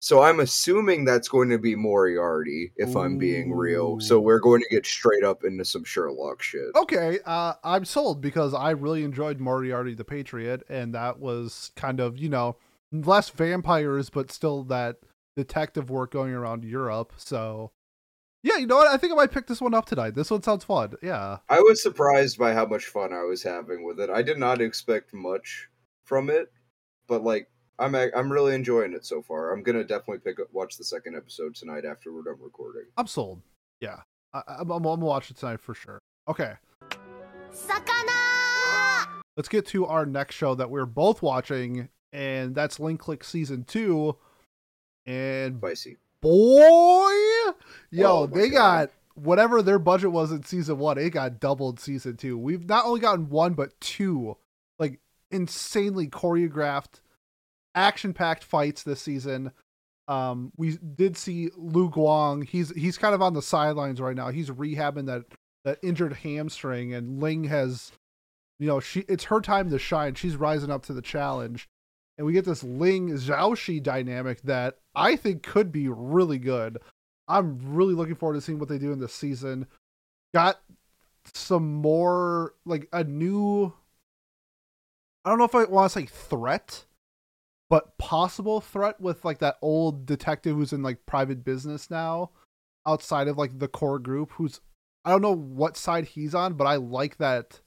So 0.00 0.22
I'm 0.22 0.38
assuming 0.38 1.04
that's 1.04 1.28
going 1.28 1.48
to 1.48 1.58
be 1.58 1.74
Moriarty, 1.74 2.72
if 2.76 2.96
I'm 2.96 3.18
being 3.18 3.52
real. 3.52 3.98
So 3.98 4.20
we're 4.20 4.38
going 4.38 4.60
to 4.62 4.68
get 4.70 4.86
straight 4.86 5.24
up 5.24 5.42
into 5.42 5.64
some 5.64 5.82
Sherlock 5.82 6.40
shit. 6.40 6.68
Okay, 6.76 7.18
uh, 7.26 7.54
I'm 7.64 7.84
sold 7.84 8.20
because 8.20 8.54
I 8.54 8.70
really 8.70 9.02
enjoyed 9.02 9.40
Moriarty 9.40 9.94
the 9.94 10.04
Patriot, 10.04 10.62
and 10.68 10.94
that 10.94 11.18
was 11.18 11.72
kind 11.74 11.98
of 11.98 12.16
you 12.16 12.28
know 12.28 12.56
less 12.92 13.28
vampires, 13.30 14.08
but 14.08 14.30
still 14.30 14.62
that 14.64 14.98
detective 15.36 15.90
work 15.90 16.12
going 16.12 16.32
around 16.32 16.64
Europe. 16.64 17.12
So, 17.16 17.72
yeah, 18.42 18.56
you 18.56 18.66
know 18.66 18.76
what? 18.76 18.88
I 18.88 18.96
think 18.96 19.12
I 19.12 19.16
might 19.16 19.32
pick 19.32 19.46
this 19.46 19.60
one 19.60 19.74
up 19.74 19.86
tonight. 19.86 20.14
This 20.14 20.30
one 20.30 20.42
sounds 20.42 20.64
fun. 20.64 20.94
Yeah. 21.02 21.38
I 21.48 21.60
was 21.60 21.82
surprised 21.82 22.38
by 22.38 22.54
how 22.54 22.66
much 22.66 22.86
fun 22.86 23.12
I 23.12 23.22
was 23.22 23.42
having 23.42 23.84
with 23.84 24.00
it. 24.00 24.10
I 24.10 24.22
did 24.22 24.38
not 24.38 24.60
expect 24.60 25.12
much 25.12 25.68
from 26.04 26.30
it, 26.30 26.52
but 27.08 27.22
like 27.22 27.48
I'm 27.78 27.94
I'm 27.94 28.32
really 28.32 28.54
enjoying 28.54 28.92
it 28.92 29.04
so 29.06 29.22
far. 29.22 29.52
I'm 29.52 29.62
gonna 29.62 29.84
definitely 29.84 30.18
pick 30.18 30.40
up 30.40 30.48
watch 30.52 30.76
the 30.76 30.84
second 30.84 31.16
episode 31.16 31.54
tonight 31.54 31.84
after 31.84 32.12
we're 32.12 32.22
done 32.22 32.38
recording. 32.42 32.84
I'm 32.96 33.06
sold. 33.06 33.40
Yeah, 33.80 33.98
I, 34.32 34.42
I'm, 34.48 34.70
I'm, 34.70 34.76
I'm 34.78 34.82
gonna 34.82 35.04
watch 35.06 35.30
it 35.30 35.36
tonight 35.36 35.60
for 35.60 35.74
sure. 35.74 35.98
Okay, 36.28 36.54
魚 37.52 39.06
let's 39.36 39.48
get 39.48 39.66
to 39.66 39.86
our 39.86 40.04
next 40.04 40.34
show 40.34 40.54
that 40.56 40.68
we're 40.70 40.86
both 40.86 41.22
watching, 41.22 41.88
and 42.12 42.54
that's 42.54 42.80
Link 42.80 43.00
Click 43.00 43.22
season 43.22 43.64
two. 43.64 44.16
And 45.06 45.58
Spicy. 45.58 45.96
boy, 46.20 47.12
yo, 47.90 48.22
Oh 48.22 48.26
they 48.26 48.48
God. 48.50 48.88
got 48.88 48.90
whatever 49.14 49.62
their 49.62 49.78
budget 49.78 50.10
was 50.12 50.32
in 50.32 50.42
season 50.44 50.78
one. 50.78 50.98
It 50.98 51.10
got 51.10 51.40
doubled 51.40 51.80
season 51.80 52.16
two. 52.16 52.36
We've 52.36 52.68
not 52.68 52.84
only 52.86 53.00
gotten 53.00 53.30
one 53.30 53.54
but 53.54 53.80
two, 53.80 54.36
like 54.78 54.98
insanely 55.30 56.08
choreographed, 56.08 57.00
action-packed 57.78 58.42
fights 58.42 58.82
this 58.82 59.00
season. 59.00 59.52
Um, 60.08 60.52
we 60.56 60.78
did 60.78 61.16
see 61.16 61.50
Lu 61.56 61.90
Guang. 61.90 62.44
He's 62.46 62.70
he's 62.70 62.98
kind 62.98 63.14
of 63.14 63.22
on 63.22 63.34
the 63.34 63.42
sidelines 63.42 64.00
right 64.00 64.16
now. 64.16 64.28
He's 64.28 64.50
rehabbing 64.50 65.06
that 65.06 65.24
that 65.64 65.78
injured 65.82 66.14
hamstring, 66.14 66.94
and 66.94 67.20
Ling 67.22 67.44
has, 67.44 67.92
you 68.58 68.66
know, 68.66 68.80
she 68.80 69.00
it's 69.00 69.24
her 69.24 69.40
time 69.40 69.70
to 69.70 69.78
shine. 69.78 70.14
She's 70.14 70.36
rising 70.36 70.70
up 70.70 70.82
to 70.86 70.94
the 70.94 71.02
challenge, 71.02 71.68
and 72.16 72.26
we 72.26 72.32
get 72.32 72.46
this 72.46 72.64
Ling 72.64 73.10
Zhaoxi 73.10 73.82
dynamic 73.82 74.40
that 74.42 74.78
I 74.94 75.14
think 75.14 75.42
could 75.42 75.70
be 75.70 75.88
really 75.88 76.38
good. 76.38 76.78
I'm 77.28 77.58
really 77.62 77.94
looking 77.94 78.14
forward 78.14 78.36
to 78.36 78.40
seeing 78.40 78.58
what 78.58 78.70
they 78.70 78.78
do 78.78 78.92
in 78.92 79.00
this 79.00 79.12
season. 79.12 79.66
Got 80.32 80.58
some 81.34 81.74
more 81.74 82.54
like 82.64 82.88
a 82.92 83.04
new. 83.04 83.74
I 85.24 85.28
don't 85.28 85.38
know 85.38 85.44
if 85.44 85.54
I 85.54 85.64
want 85.64 85.92
to 85.92 85.98
say 85.98 86.06
threat, 86.06 86.86
but 87.70 87.98
possible 87.98 88.60
threat 88.60 89.00
with 89.00 89.24
like 89.24 89.38
that 89.38 89.56
old 89.60 90.06
detective 90.06 90.56
who's 90.56 90.72
in 90.72 90.82
like 90.82 91.06
private 91.06 91.44
business 91.44 91.90
now, 91.90 92.30
outside 92.86 93.28
of 93.28 93.36
like 93.36 93.58
the 93.58 93.68
core 93.68 93.98
group. 93.98 94.32
Who's 94.32 94.60
I 95.04 95.10
don't 95.10 95.22
know 95.22 95.34
what 95.34 95.76
side 95.76 96.06
he's 96.06 96.34
on, 96.34 96.54
but 96.54 96.66
I 96.66 96.76
like 96.76 97.18
that. 97.18 97.60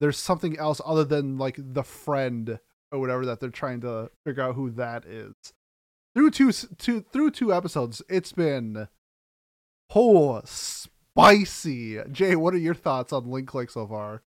There's 0.00 0.18
something 0.18 0.58
else 0.58 0.80
other 0.84 1.04
than 1.04 1.38
like 1.38 1.56
the 1.58 1.82
friend 1.82 2.58
or 2.92 2.98
whatever 3.00 3.26
that 3.26 3.40
they're 3.40 3.50
trying 3.50 3.80
to 3.82 4.10
figure 4.26 4.42
out 4.42 4.54
who 4.54 4.70
that 4.72 5.04
is. 5.04 5.34
Through 6.14 6.30
two, 6.30 6.52
two 6.52 7.04
through 7.12 7.32
two 7.32 7.52
episodes, 7.52 8.02
it's 8.08 8.32
been 8.32 8.88
oh 9.94 10.42
spicy. 10.44 11.98
Jay, 12.10 12.34
what 12.34 12.54
are 12.54 12.58
your 12.58 12.74
thoughts 12.74 13.12
on 13.12 13.30
Link 13.30 13.48
Click 13.48 13.70
so 13.70 13.86
far? 13.86 14.22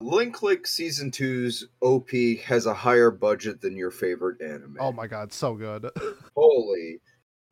Link 0.00 0.34
Click 0.34 0.66
season 0.66 1.10
2's 1.10 1.66
OP 1.80 2.10
has 2.44 2.66
a 2.66 2.74
higher 2.74 3.10
budget 3.10 3.60
than 3.60 3.76
your 3.76 3.90
favorite 3.90 4.40
anime. 4.42 4.76
Oh 4.78 4.92
my 4.92 5.06
god, 5.06 5.32
so 5.32 5.54
good. 5.54 5.90
Holy. 6.36 7.00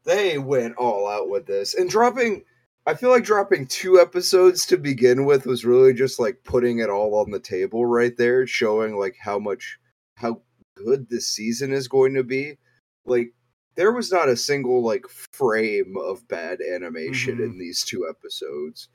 They 0.04 0.36
went 0.38 0.76
all 0.76 1.08
out 1.08 1.30
with 1.30 1.46
this. 1.46 1.74
And 1.74 1.88
dropping 1.88 2.44
I 2.86 2.92
feel 2.92 3.08
like 3.08 3.24
dropping 3.24 3.66
two 3.66 3.98
episodes 3.98 4.66
to 4.66 4.76
begin 4.76 5.24
with 5.24 5.46
was 5.46 5.64
really 5.64 5.94
just 5.94 6.20
like 6.20 6.36
putting 6.44 6.80
it 6.80 6.90
all 6.90 7.14
on 7.18 7.30
the 7.30 7.40
table 7.40 7.86
right 7.86 8.14
there, 8.18 8.46
showing 8.46 8.96
like 8.98 9.16
how 9.18 9.38
much 9.38 9.78
how 10.16 10.42
good 10.76 11.08
this 11.08 11.26
season 11.28 11.72
is 11.72 11.88
going 11.88 12.12
to 12.14 12.22
be. 12.22 12.58
Like 13.06 13.32
there 13.76 13.92
was 13.92 14.12
not 14.12 14.28
a 14.28 14.36
single 14.36 14.82
like 14.84 15.06
frame 15.32 15.94
of 15.98 16.28
bad 16.28 16.60
animation 16.60 17.38
Mhm. 17.38 17.44
in 17.44 17.58
these 17.58 17.82
two 17.82 18.06
episodes. 18.06 18.88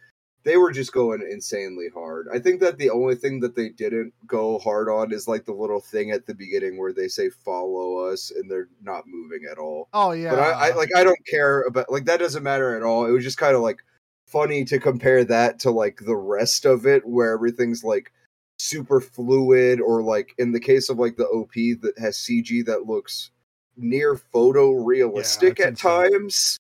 They 0.50 0.58
were 0.58 0.72
just 0.72 0.94
going 0.94 1.22
insanely 1.22 1.90
hard. 1.94 2.28
I 2.34 2.40
think 2.40 2.60
that 2.62 2.80
the 2.80 2.90
only 2.90 3.14
thing 3.14 3.40
that 3.42 3.56
they 3.56 3.70
didn't 3.70 4.16
go 4.26 4.58
hard 4.58 4.90
on 4.90 5.14
is 5.14 5.28
like 5.28 5.46
the 5.46 5.54
little 5.54 5.80
thing 5.80 6.10
at 6.10 6.26
the 6.26 6.34
beginning 6.34 6.76
where 6.76 6.92
they 6.92 7.08
say 7.08 7.30
follow 7.30 8.00
us 8.00 8.32
and 8.32 8.50
they're 8.50 8.68
not 8.82 9.04
moving 9.06 9.42
at 9.46 9.60
all. 9.60 9.90
Oh 9.94 10.14
yeah. 10.14 10.32
But 10.32 10.40
I, 10.40 10.70
I 10.70 10.76
like 10.76 10.90
I 10.96 11.04
don't 11.04 11.24
care 11.28 11.62
about 11.62 11.92
like 11.92 12.06
that 12.06 12.20
doesn't 12.20 12.42
matter 12.42 12.76
at 12.76 12.82
all. 12.82 13.06
It 13.06 13.12
was 13.12 13.24
just 13.24 13.38
kind 13.38 13.56
of 13.56 13.62
like 13.62 13.84
funny 14.26 14.66
to 14.66 14.80
compare 14.80 15.24
that 15.24 15.60
to 15.60 15.70
like 15.70 16.00
the 16.04 16.18
rest 16.18 16.66
of 16.66 16.88
it 16.88 17.06
where 17.06 17.32
everything's 17.32 17.84
like 17.84 18.12
super 18.58 19.00
fluid 19.00 19.80
or 19.80 20.02
like 20.02 20.34
in 20.40 20.52
the 20.52 20.60
case 20.60 20.90
of 20.90 20.98
like 20.98 21.16
the 21.16 21.28
OP 21.28 21.54
that 21.54 21.94
has 22.00 22.18
CG 22.18 22.66
that 22.66 22.88
looks 22.88 23.30
near 23.78 24.16
photorealistic 24.16 25.60
it's 25.60 25.62
at 25.62 25.68
insane. 25.68 26.12
times. 26.12 26.60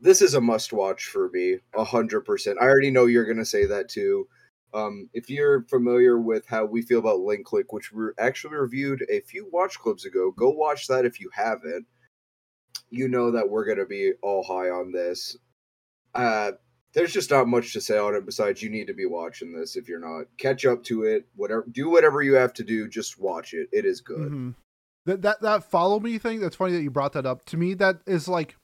This 0.00 0.22
is 0.22 0.34
a 0.34 0.40
must 0.40 0.72
watch 0.72 1.04
for 1.06 1.28
me, 1.30 1.58
hundred 1.74 2.22
percent. 2.22 2.58
I 2.60 2.64
already 2.64 2.90
know 2.90 3.06
you're 3.06 3.26
gonna 3.26 3.44
say 3.44 3.66
that 3.66 3.88
too. 3.88 4.26
Um, 4.72 5.10
if 5.12 5.28
you're 5.28 5.62
familiar 5.64 6.18
with 6.18 6.46
how 6.46 6.64
we 6.64 6.82
feel 6.82 7.00
about 7.00 7.20
Link 7.20 7.44
Click, 7.44 7.72
which 7.72 7.92
we 7.92 8.04
actually 8.18 8.54
reviewed 8.54 9.04
a 9.10 9.20
few 9.20 9.48
watch 9.52 9.78
clips 9.78 10.04
ago, 10.04 10.30
go 10.30 10.50
watch 10.50 10.86
that 10.86 11.04
if 11.04 11.20
you 11.20 11.28
haven't. 11.32 11.86
You 12.88 13.08
know 13.08 13.30
that 13.32 13.48
we're 13.48 13.66
gonna 13.66 13.86
be 13.86 14.12
all 14.22 14.42
high 14.42 14.70
on 14.70 14.92
this. 14.92 15.36
Uh, 16.14 16.52
there's 16.92 17.12
just 17.12 17.30
not 17.30 17.46
much 17.46 17.72
to 17.72 17.80
say 17.80 17.98
on 17.98 18.14
it 18.14 18.26
besides 18.26 18.62
you 18.62 18.70
need 18.70 18.86
to 18.86 18.94
be 18.94 19.06
watching 19.06 19.52
this 19.52 19.76
if 19.76 19.88
you're 19.88 20.00
not. 20.00 20.26
Catch 20.38 20.64
up 20.64 20.82
to 20.84 21.04
it. 21.04 21.26
Whatever, 21.36 21.64
do 21.70 21.88
whatever 21.90 22.22
you 22.22 22.34
have 22.34 22.52
to 22.54 22.64
do. 22.64 22.88
Just 22.88 23.20
watch 23.20 23.54
it. 23.54 23.68
It 23.72 23.84
is 23.84 24.00
good. 24.00 24.30
Mhm. 24.32 24.54
That 25.06 25.22
that 25.22 25.40
that 25.42 25.70
follow 25.70 26.00
me 26.00 26.18
thing. 26.18 26.40
That's 26.40 26.56
funny 26.56 26.72
that 26.72 26.82
you 26.82 26.90
brought 26.90 27.12
that 27.12 27.26
up. 27.26 27.44
To 27.46 27.56
me, 27.56 27.74
that 27.74 28.00
is 28.06 28.28
like 28.28 28.56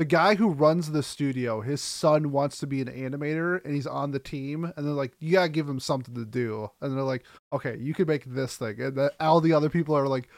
the 0.00 0.06
guy 0.06 0.34
who 0.34 0.48
runs 0.48 0.90
the 0.90 1.02
studio. 1.02 1.60
His 1.60 1.82
son 1.82 2.32
wants 2.32 2.58
to 2.60 2.66
be 2.66 2.80
an 2.80 2.88
animator, 2.88 3.62
and 3.62 3.74
he's 3.74 3.86
on 3.86 4.12
the 4.12 4.18
team. 4.18 4.64
And 4.64 4.86
they're 4.86 4.94
like, 4.94 5.12
"You 5.20 5.32
gotta 5.32 5.50
give 5.50 5.68
him 5.68 5.78
something 5.78 6.14
to 6.14 6.24
do." 6.24 6.70
And 6.80 6.96
they're 6.96 7.04
like, 7.04 7.26
"Okay, 7.52 7.76
you 7.78 7.92
can 7.92 8.06
make 8.06 8.24
this 8.24 8.56
thing." 8.56 8.80
And 8.80 8.96
the, 8.96 9.12
all 9.20 9.42
the 9.42 9.52
other 9.52 9.68
people 9.68 9.94
are 9.94 10.08
like, 10.08 10.28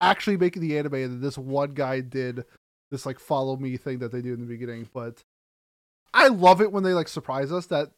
actually 0.00 0.38
making 0.38 0.62
the 0.62 0.78
anime. 0.78 0.94
And 0.94 1.22
this 1.22 1.38
one 1.38 1.74
guy 1.74 2.00
did 2.00 2.44
this 2.90 3.06
like 3.06 3.18
follow 3.18 3.56
me 3.56 3.76
thing 3.76 3.98
that 3.98 4.12
they 4.12 4.22
do 4.22 4.34
in 4.34 4.40
the 4.40 4.46
beginning. 4.46 4.88
But 4.92 5.22
I 6.14 6.28
love 6.28 6.62
it 6.62 6.72
when 6.72 6.82
they 6.82 6.94
like 6.94 7.08
surprise 7.08 7.52
us 7.52 7.66
that 7.66 7.92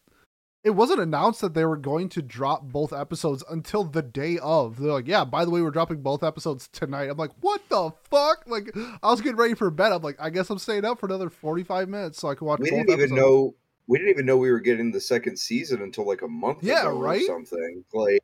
it 0.64 0.70
wasn't 0.70 0.98
announced 1.00 1.42
that 1.42 1.52
they 1.52 1.64
were 1.66 1.76
going 1.76 2.08
to 2.08 2.22
drop 2.22 2.62
both 2.64 2.92
episodes 2.92 3.44
until 3.50 3.84
the 3.84 4.00
day 4.00 4.38
of. 4.38 4.78
They're 4.80 4.92
like, 4.92 5.06
yeah, 5.06 5.24
by 5.24 5.44
the 5.44 5.50
way, 5.50 5.60
we're 5.60 5.70
dropping 5.70 6.00
both 6.00 6.22
episodes 6.24 6.68
tonight. 6.68 7.10
I'm 7.10 7.18
like, 7.18 7.32
what 7.40 7.60
the 7.68 7.90
fuck? 8.10 8.44
Like, 8.46 8.74
I 9.02 9.10
was 9.10 9.20
getting 9.20 9.36
ready 9.36 9.52
for 9.54 9.70
bed. 9.70 9.92
I'm 9.92 10.00
like, 10.02 10.16
I 10.18 10.30
guess 10.30 10.48
I'm 10.48 10.58
staying 10.58 10.86
up 10.86 10.98
for 11.00 11.06
another 11.06 11.28
45 11.28 11.88
minutes 11.90 12.18
so 12.18 12.28
I 12.30 12.34
can 12.34 12.46
watch 12.46 12.60
We 12.60 12.70
both 12.70 12.78
didn't 12.86 12.90
even 12.92 13.00
episodes. 13.02 13.20
know. 13.20 13.54
We 13.86 13.98
didn't 13.98 14.10
even 14.12 14.24
know 14.24 14.38
we 14.38 14.50
were 14.50 14.60
getting 14.60 14.90
the 14.90 15.00
second 15.00 15.38
season 15.38 15.82
until 15.82 16.06
like 16.06 16.22
a 16.22 16.28
month 16.28 16.60
Yeah, 16.62 16.80
ago 16.80 16.98
right? 16.98 17.20
or 17.20 17.26
something. 17.26 17.84
Like 17.92 18.22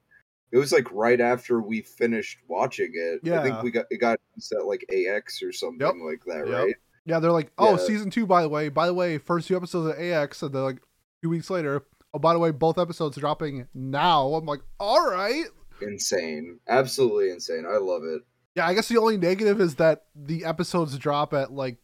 it 0.53 0.57
was 0.57 0.73
like 0.73 0.91
right 0.91 1.21
after 1.21 1.61
we 1.61 1.83
finished 1.83 2.39
watching 2.49 2.93
it. 2.95 3.21
Yeah. 3.23 3.41
I 3.41 3.43
think 3.43 3.63
we 3.63 3.71
got 3.71 3.85
it 3.91 3.99
got 3.99 4.19
set 4.39 4.65
like 4.65 4.83
AX 4.91 5.43
or 5.43 5.53
something 5.53 6.03
like 6.03 6.25
that, 6.25 6.49
Yep. 6.49 6.57
right? 6.57 6.75
Yeah, 7.05 7.19
they're 7.21 7.31
like, 7.33 7.53
oh, 7.59 7.73
Yeah. 7.73 7.77
season 7.87 8.09
two, 8.09 8.25
by 8.27 8.41
the 8.41 8.49
way. 8.49 8.71
By 8.71 8.87
the 8.87 8.95
way, 8.95 9.19
first 9.19 9.49
two 9.49 9.57
episodes 9.57 9.95
of 9.95 10.03
AX, 10.03 10.41
and 10.43 10.55
they're 10.55 10.63
like, 10.63 10.81
two 11.23 11.29
weeks 11.29 11.51
later, 11.51 11.83
oh, 12.15 12.19
by 12.19 12.33
the 12.33 12.39
way, 12.39 12.51
both 12.51 12.79
episodes 12.79 13.17
dropping 13.17 13.67
now. 13.75 14.35
I'm 14.35 14.47
like, 14.47 14.61
all 14.79 15.11
right. 15.11 15.47
Insane. 15.83 16.59
Absolutely 16.69 17.31
insane. 17.31 17.65
I 17.67 17.77
love 17.79 18.03
it. 18.05 18.23
Yeah, 18.57 18.67
I 18.67 18.75
guess 18.75 18.89
the 18.89 18.99
only 18.99 19.17
negative 19.17 19.61
is 19.61 19.77
that 19.77 20.05
the 20.15 20.45
episodes 20.45 20.99
drop 20.99 21.33
at 21.33 21.53
like 21.53 21.79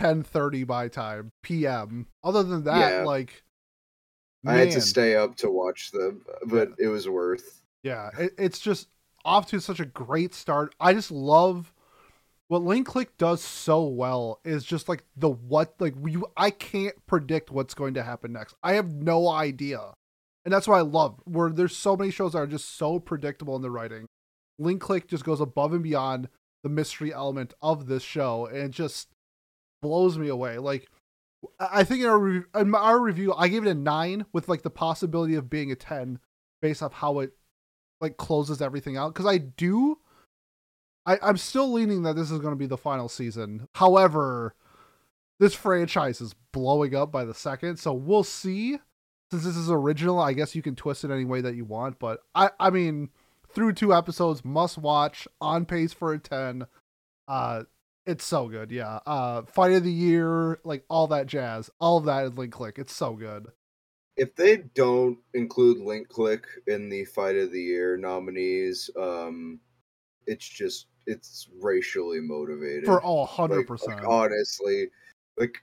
10:30 0.00 0.66
by 0.66 0.88
time 0.88 1.30
PM. 1.42 2.06
Other 2.24 2.42
than 2.42 2.64
that, 2.64 2.92
Yeah. 2.92 3.04
like 3.04 3.42
I 4.46 4.54
had 4.54 4.70
to 4.72 4.80
stay 4.80 5.16
up 5.16 5.36
to 5.36 5.50
watch 5.50 5.90
them, 5.90 6.24
but 6.46 6.70
it 6.78 6.86
was 6.88 7.08
worth. 7.08 7.62
Yeah, 7.82 8.10
it, 8.18 8.32
it's 8.38 8.58
just 8.58 8.88
off 9.24 9.46
to 9.48 9.60
such 9.60 9.80
a 9.80 9.84
great 9.84 10.34
start. 10.34 10.74
I 10.80 10.92
just 10.94 11.10
love 11.10 11.72
what 12.48 12.62
Link 12.62 12.86
Click 12.86 13.16
does 13.18 13.42
so 13.42 13.84
well 13.84 14.40
is 14.44 14.64
just 14.64 14.88
like 14.88 15.04
the 15.16 15.28
what 15.28 15.74
like 15.80 15.94
you 16.06 16.26
I 16.36 16.50
can't 16.50 16.94
predict 17.06 17.50
what's 17.50 17.74
going 17.74 17.94
to 17.94 18.02
happen 18.02 18.32
next. 18.32 18.54
I 18.62 18.74
have 18.74 18.92
no 18.92 19.28
idea. 19.28 19.94
And 20.44 20.52
that's 20.52 20.68
what 20.68 20.76
I 20.76 20.82
love. 20.82 21.20
Where 21.24 21.50
there's 21.50 21.76
so 21.76 21.96
many 21.96 22.10
shows 22.10 22.32
that 22.32 22.38
are 22.38 22.46
just 22.46 22.76
so 22.76 23.00
predictable 23.00 23.56
in 23.56 23.62
the 23.62 23.70
writing. 23.70 24.06
Link 24.58 24.80
Click 24.80 25.08
just 25.08 25.24
goes 25.24 25.40
above 25.40 25.72
and 25.72 25.82
beyond 25.82 26.28
the 26.62 26.68
mystery 26.68 27.12
element 27.12 27.52
of 27.60 27.86
this 27.86 28.02
show 28.02 28.46
and 28.46 28.72
just 28.72 29.08
blows 29.82 30.18
me 30.18 30.28
away. 30.28 30.58
Like 30.58 30.88
I 31.58 31.84
think 31.84 32.02
in 32.02 32.08
our, 32.08 32.60
in 32.60 32.74
our 32.74 33.00
review, 33.00 33.34
I 33.34 33.48
gave 33.48 33.66
it 33.66 33.70
a 33.70 33.74
nine 33.74 34.24
with 34.32 34.48
like 34.48 34.62
the 34.62 34.70
possibility 34.70 35.34
of 35.34 35.50
being 35.50 35.72
a 35.72 35.76
ten 35.76 36.20
based 36.62 36.82
off 36.82 36.92
how 36.92 37.18
it 37.20 37.32
like 38.00 38.16
closes 38.16 38.62
everything 38.62 38.96
out. 38.96 39.14
Because 39.14 39.26
I 39.26 39.38
do, 39.38 39.98
I 41.06 41.18
I'm 41.22 41.36
still 41.36 41.72
leaning 41.72 42.02
that 42.02 42.16
this 42.16 42.30
is 42.30 42.40
going 42.40 42.52
to 42.52 42.58
be 42.58 42.66
the 42.66 42.76
final 42.76 43.08
season. 43.08 43.68
However, 43.74 44.54
this 45.38 45.54
franchise 45.54 46.20
is 46.20 46.34
blowing 46.52 46.94
up 46.94 47.12
by 47.12 47.24
the 47.24 47.34
second, 47.34 47.78
so 47.78 47.92
we'll 47.92 48.24
see. 48.24 48.78
Since 49.30 49.44
this 49.44 49.56
is 49.56 49.70
original, 49.70 50.20
I 50.20 50.34
guess 50.34 50.54
you 50.54 50.62
can 50.62 50.76
twist 50.76 51.04
it 51.04 51.10
any 51.10 51.24
way 51.24 51.40
that 51.40 51.56
you 51.56 51.64
want. 51.64 51.98
But 51.98 52.20
I 52.34 52.50
I 52.60 52.70
mean, 52.70 53.10
through 53.54 53.72
two 53.72 53.94
episodes, 53.94 54.44
must 54.44 54.78
watch, 54.78 55.26
on 55.40 55.64
pace 55.66 55.92
for 55.92 56.12
a 56.12 56.18
ten. 56.18 56.66
Uh, 57.26 57.64
it's 58.06 58.24
so 58.24 58.48
good, 58.48 58.70
yeah. 58.70 59.00
Uh 59.04 59.42
Fight 59.42 59.72
of 59.72 59.82
the 59.82 59.92
Year, 59.92 60.60
like 60.64 60.84
all 60.88 61.08
that 61.08 61.26
jazz. 61.26 61.70
All 61.80 61.98
of 61.98 62.04
that 62.04 62.24
in 62.24 62.34
Link 62.36 62.52
Click. 62.52 62.78
It's 62.78 62.94
so 62.94 63.14
good. 63.14 63.48
If 64.16 64.34
they 64.36 64.58
don't 64.58 65.18
include 65.34 65.78
Link 65.78 66.08
Click 66.08 66.46
in 66.66 66.88
the 66.88 67.04
Fight 67.04 67.36
of 67.36 67.50
the 67.52 67.60
Year 67.60 67.96
nominees, 67.96 68.88
um 68.96 69.60
it's 70.26 70.48
just 70.48 70.86
it's 71.06 71.48
racially 71.60 72.20
motivated. 72.20 72.84
For 72.84 73.00
all 73.02 73.26
hundred 73.26 73.58
Like- 73.58 73.66
percent. 73.68 73.96
like, 73.98 74.08
honestly. 74.08 74.88
Like 75.38 75.58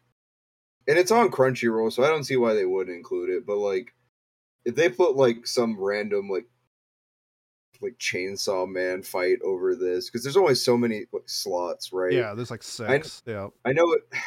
and 0.87 0.97
it's 0.97 1.11
on 1.11 1.31
Crunchyroll, 1.31 1.91
so 1.93 2.03
I 2.03 2.07
don't 2.09 2.25
see 2.25 2.35
why 2.35 2.53
they 2.53 2.65
wouldn't 2.65 2.95
include 2.95 3.29
it, 3.29 3.45
but 3.45 3.57
like 3.57 3.93
if 4.65 4.75
they 4.75 4.89
put 4.89 5.15
like 5.15 5.45
some 5.47 5.79
random 5.79 6.29
like 6.29 6.45
like 7.81 7.97
chainsaw 7.97 8.67
man 8.69 9.03
fight 9.03 9.39
over 9.43 9.75
this 9.75 10.09
because 10.09 10.23
there's 10.23 10.37
only 10.37 10.55
so 10.55 10.77
many 10.77 11.05
like, 11.11 11.23
slots 11.27 11.91
right 11.91 12.13
Yeah, 12.13 12.33
there's 12.33 12.51
like 12.51 12.63
six. 12.63 13.21
yeah. 13.25 13.47
I 13.65 13.73
know 13.73 13.91
it. 13.93 14.01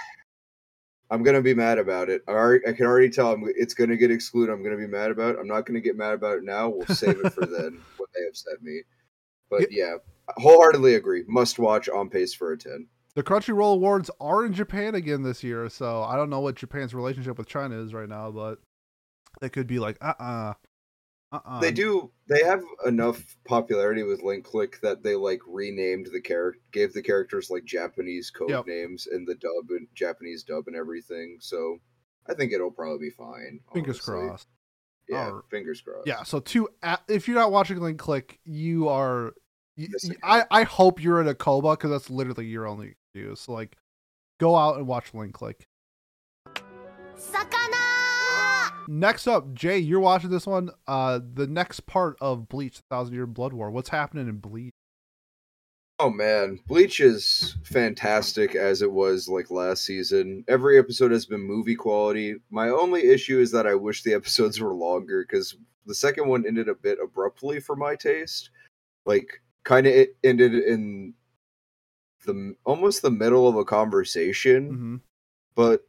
I'm 1.10 1.22
gonna 1.22 1.40
be 1.40 1.54
mad 1.54 1.78
about 1.78 2.10
it. 2.10 2.22
I, 2.26 2.32
already, 2.32 2.66
I 2.66 2.72
can 2.72 2.84
already 2.84 3.08
tell 3.10 3.30
I'm, 3.32 3.44
it's 3.56 3.74
gonna 3.74 3.96
get 3.96 4.10
excluded. 4.10 4.52
I'm 4.52 4.62
gonna 4.64 4.76
be 4.76 4.88
mad 4.88 5.12
about 5.12 5.36
it. 5.36 5.38
I'm 5.40 5.46
not 5.46 5.64
gonna 5.64 5.80
get 5.80 5.96
mad 5.96 6.14
about 6.14 6.38
it 6.38 6.44
now. 6.44 6.68
We'll 6.68 6.86
save 6.88 7.20
it 7.24 7.32
for 7.32 7.46
then 7.46 7.80
when 7.96 8.08
they 8.14 8.26
upset 8.28 8.60
me. 8.60 8.82
But 9.48 9.70
yeah, 9.70 9.94
wholeheartedly 10.36 10.94
agree. 10.94 11.24
Must 11.26 11.58
watch 11.58 11.88
on 11.88 12.10
pace 12.10 12.34
for 12.34 12.52
a 12.52 12.58
ten. 12.58 12.88
The 13.14 13.22
Crunchyroll 13.22 13.74
Awards 13.74 14.10
are 14.20 14.44
in 14.44 14.52
Japan 14.52 14.94
again 14.94 15.22
this 15.22 15.42
year, 15.42 15.68
so 15.70 16.02
I 16.02 16.16
don't 16.16 16.28
know 16.28 16.40
what 16.40 16.56
Japan's 16.56 16.94
relationship 16.94 17.38
with 17.38 17.48
China 17.48 17.82
is 17.82 17.94
right 17.94 18.08
now, 18.08 18.30
but 18.30 18.58
they 19.40 19.48
could 19.48 19.66
be 19.66 19.78
like, 19.78 19.96
uh 20.02 20.12
uh-uh, 20.18 21.40
uh. 21.44 21.60
they 21.60 21.72
do. 21.72 22.10
They 22.28 22.42
have 22.44 22.62
enough 22.84 23.36
popularity 23.46 24.02
with 24.02 24.22
Link 24.22 24.44
Click 24.44 24.80
that 24.82 25.02
they 25.02 25.14
like 25.14 25.40
renamed 25.46 26.08
the 26.12 26.20
character, 26.20 26.60
gave 26.72 26.92
the 26.92 27.02
characters 27.02 27.48
like 27.50 27.64
Japanese 27.64 28.30
code 28.30 28.50
Yep. 28.50 28.66
names 28.66 29.08
in 29.10 29.24
the 29.24 29.34
dub 29.36 29.70
and 29.70 29.88
Japanese 29.94 30.42
dub 30.42 30.64
and 30.66 30.76
everything. 30.76 31.38
So 31.40 31.78
I 32.28 32.34
think 32.34 32.52
it'll 32.52 32.70
probably 32.70 33.08
be 33.08 33.14
fine. 33.16 33.60
Fingers 33.72 33.96
honestly. 34.06 34.28
crossed. 34.28 34.48
Yeah, 35.08 35.26
Alright. 35.28 35.44
fingers 35.50 35.80
crossed. 35.80 36.06
Yeah, 36.06 36.22
so 36.24 36.40
two. 36.40 36.68
If 37.08 37.28
you're 37.28 37.36
not 37.38 37.52
watching 37.52 37.78
Link 37.80 37.98
Click, 37.98 38.40
you 38.44 38.88
are. 38.88 39.32
Y- 39.76 39.88
Missing 39.90 40.16
y- 40.22 40.44
I 40.50 40.60
I 40.60 40.62
hope 40.64 41.02
you're 41.02 41.20
in 41.20 41.28
a 41.28 41.34
coma 41.34 41.72
because 41.72 41.90
that's 41.90 42.10
literally 42.10 42.46
your 42.46 42.66
only 42.66 42.94
excuse. 43.14 43.40
So 43.40 43.52
like, 43.52 43.76
go 44.38 44.56
out 44.56 44.76
and 44.76 44.86
watch 44.86 45.14
Link 45.14 45.34
Click. 45.34 45.66
魚 47.18 47.66
Next 48.88 49.26
up, 49.26 49.52
Jay, 49.52 49.78
you're 49.78 50.00
watching 50.00 50.30
this 50.30 50.46
one. 50.46 50.70
Uh, 50.86 51.18
the 51.34 51.46
next 51.46 51.86
part 51.86 52.16
of 52.20 52.48
Bleach: 52.48 52.78
Thousand 52.88 53.14
Year 53.14 53.26
Blood 53.26 53.52
War. 53.52 53.70
What's 53.70 53.88
happening 53.88 54.28
in 54.28 54.36
Bleach? 54.36 54.72
Oh 55.98 56.10
man, 56.10 56.60
Bleach 56.66 57.00
is 57.00 57.56
fantastic 57.64 58.54
as 58.54 58.82
it 58.82 58.92
was 58.92 59.28
like 59.28 59.50
last 59.50 59.84
season. 59.84 60.44
Every 60.46 60.78
episode 60.78 61.10
has 61.10 61.24
been 61.24 61.40
movie 61.40 61.74
quality. 61.74 62.36
My 62.50 62.68
only 62.68 63.06
issue 63.08 63.40
is 63.40 63.50
that 63.52 63.66
I 63.66 63.74
wish 63.74 64.02
the 64.02 64.12
episodes 64.20 64.60
were 64.60 64.74
longer 64.74 65.24
because 65.26 65.56
the 65.86 65.94
second 65.94 66.28
one 66.28 66.46
ended 66.46 66.68
a 66.68 66.74
bit 66.74 66.98
abruptly 67.02 67.60
for 67.60 67.76
my 67.76 67.96
taste. 67.96 68.50
Like, 69.06 69.40
kind 69.66 69.86
of 69.86 70.06
ended 70.24 70.54
in 70.54 71.12
the 72.24 72.54
almost 72.64 73.02
the 73.02 73.10
middle 73.10 73.48
of 73.48 73.56
a 73.56 73.64
conversation, 73.64 74.68
hmm 74.70 74.96
but 75.54 75.86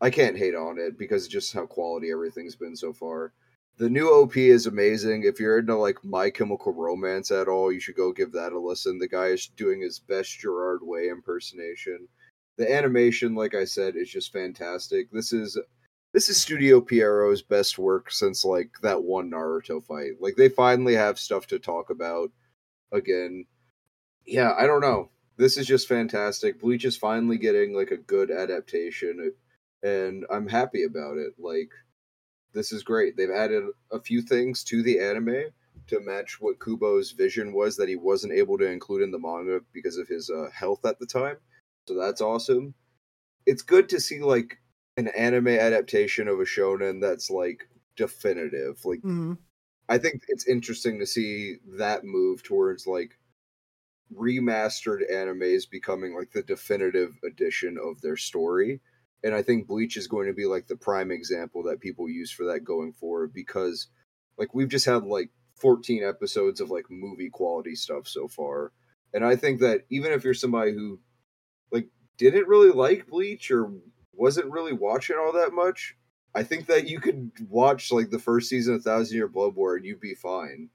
I 0.00 0.10
can't 0.10 0.38
hate 0.38 0.54
on 0.54 0.78
it 0.78 0.96
because 0.96 1.26
just 1.26 1.52
how 1.52 1.66
quality 1.66 2.12
everything's 2.12 2.54
been 2.54 2.76
so 2.76 2.92
far. 2.92 3.32
The 3.78 3.90
new 3.90 4.08
OP 4.08 4.36
is 4.36 4.66
amazing. 4.66 5.24
If 5.24 5.40
you're 5.40 5.58
into 5.58 5.76
like 5.76 6.04
My 6.04 6.30
Chemical 6.30 6.72
Romance 6.72 7.32
at 7.32 7.48
all, 7.48 7.72
you 7.72 7.80
should 7.80 7.96
go 7.96 8.12
give 8.12 8.30
that 8.32 8.52
a 8.52 8.58
listen. 8.58 8.98
The 8.98 9.08
guy 9.08 9.26
is 9.26 9.48
doing 9.48 9.80
his 9.80 9.98
best 9.98 10.38
Gerard 10.38 10.80
Way 10.82 11.08
impersonation. 11.08 12.06
The 12.58 12.72
animation, 12.72 13.34
like 13.34 13.54
I 13.56 13.64
said, 13.64 13.96
is 13.96 14.10
just 14.10 14.32
fantastic. 14.32 15.10
This 15.10 15.32
is 15.32 15.58
this 16.12 16.28
is 16.28 16.40
Studio 16.40 16.80
Pierrot's 16.80 17.42
best 17.42 17.78
work 17.78 18.12
since 18.12 18.44
like 18.44 18.70
that 18.82 19.02
one 19.02 19.30
Naruto 19.30 19.82
fight. 19.82 20.12
Like 20.20 20.36
they 20.36 20.48
finally 20.48 20.94
have 20.94 21.18
stuff 21.18 21.46
to 21.48 21.58
talk 21.58 21.90
about 21.90 22.30
again. 22.92 23.46
Yeah, 24.26 24.54
I 24.58 24.66
don't 24.66 24.80
know. 24.80 25.10
This 25.36 25.56
is 25.56 25.66
just 25.66 25.88
fantastic. 25.88 26.60
Bleach 26.60 26.84
is 26.84 26.96
finally 26.96 27.38
getting 27.38 27.74
like 27.74 27.90
a 27.90 27.96
good 27.96 28.30
adaptation 28.30 29.32
and 29.82 30.26
I'm 30.30 30.48
happy 30.48 30.84
about 30.84 31.18
it. 31.18 31.34
Like 31.38 31.70
this 32.54 32.72
is 32.72 32.82
great. 32.82 33.16
They've 33.16 33.30
added 33.30 33.64
a 33.90 34.00
few 34.00 34.22
things 34.22 34.64
to 34.64 34.82
the 34.82 35.00
anime 35.00 35.46
to 35.88 36.00
match 36.00 36.40
what 36.40 36.58
Kubo's 36.58 37.12
vision 37.12 37.52
was 37.52 37.76
that 37.76 37.88
he 37.88 37.96
wasn't 37.96 38.34
able 38.34 38.58
to 38.58 38.66
include 38.70 39.02
in 39.02 39.10
the 39.10 39.18
manga 39.18 39.60
because 39.72 39.96
of 39.96 40.08
his 40.08 40.30
uh, 40.30 40.48
health 40.52 40.84
at 40.84 40.98
the 40.98 41.06
time. 41.06 41.36
So 41.88 41.94
that's 41.94 42.20
awesome. 42.20 42.74
It's 43.46 43.62
good 43.62 43.88
to 43.90 44.00
see 44.00 44.20
like 44.20 44.58
an 44.96 45.08
anime 45.08 45.48
adaptation 45.48 46.28
of 46.28 46.40
a 46.40 46.44
shonen 46.44 47.00
that's 47.00 47.30
like 47.30 47.68
definitive. 47.96 48.84
Like 48.84 49.00
hmm 49.02 49.34
I 49.88 49.98
think 49.98 50.22
it's 50.28 50.46
interesting 50.46 50.98
to 51.00 51.06
see 51.06 51.56
that 51.76 52.04
move 52.04 52.42
towards 52.42 52.86
like 52.86 53.18
remastered 54.14 55.10
animes 55.10 55.68
becoming 55.68 56.14
like 56.14 56.30
the 56.32 56.42
definitive 56.42 57.18
edition 57.24 57.78
of 57.82 58.00
their 58.00 58.16
story. 58.16 58.80
And 59.24 59.34
I 59.34 59.42
think 59.42 59.66
Bleach 59.66 59.96
is 59.96 60.08
going 60.08 60.26
to 60.26 60.32
be 60.32 60.46
like 60.46 60.66
the 60.66 60.76
prime 60.76 61.10
example 61.10 61.62
that 61.64 61.80
people 61.80 62.08
use 62.08 62.30
for 62.30 62.44
that 62.46 62.60
going 62.64 62.92
forward 62.92 63.32
because 63.32 63.88
like 64.38 64.54
we've 64.54 64.68
just 64.68 64.86
had 64.86 65.04
like 65.04 65.30
14 65.56 66.02
episodes 66.02 66.60
of 66.60 66.70
like 66.70 66.86
movie 66.90 67.30
quality 67.30 67.74
stuff 67.74 68.08
so 68.08 68.28
far. 68.28 68.72
And 69.14 69.24
I 69.24 69.36
think 69.36 69.60
that 69.60 69.82
even 69.90 70.12
if 70.12 70.24
you're 70.24 70.34
somebody 70.34 70.72
who 70.72 70.98
like 71.70 71.88
didn't 72.18 72.48
really 72.48 72.72
like 72.72 73.06
Bleach 73.06 73.50
or 73.50 73.70
wasn't 74.12 74.50
really 74.50 74.72
watching 74.72 75.16
all 75.16 75.32
that 75.32 75.52
much, 75.52 75.96
I 76.34 76.42
think 76.42 76.66
that 76.66 76.88
you 76.88 77.00
could 77.00 77.30
watch 77.48 77.92
like 77.92 78.10
the 78.10 78.18
first 78.18 78.48
season 78.48 78.74
of 78.74 78.82
Thousand 78.82 79.16
Year 79.16 79.28
Blood 79.28 79.54
War 79.54 79.76
and 79.76 79.84
you'd 79.84 80.00
be 80.00 80.14
fine. 80.14 80.68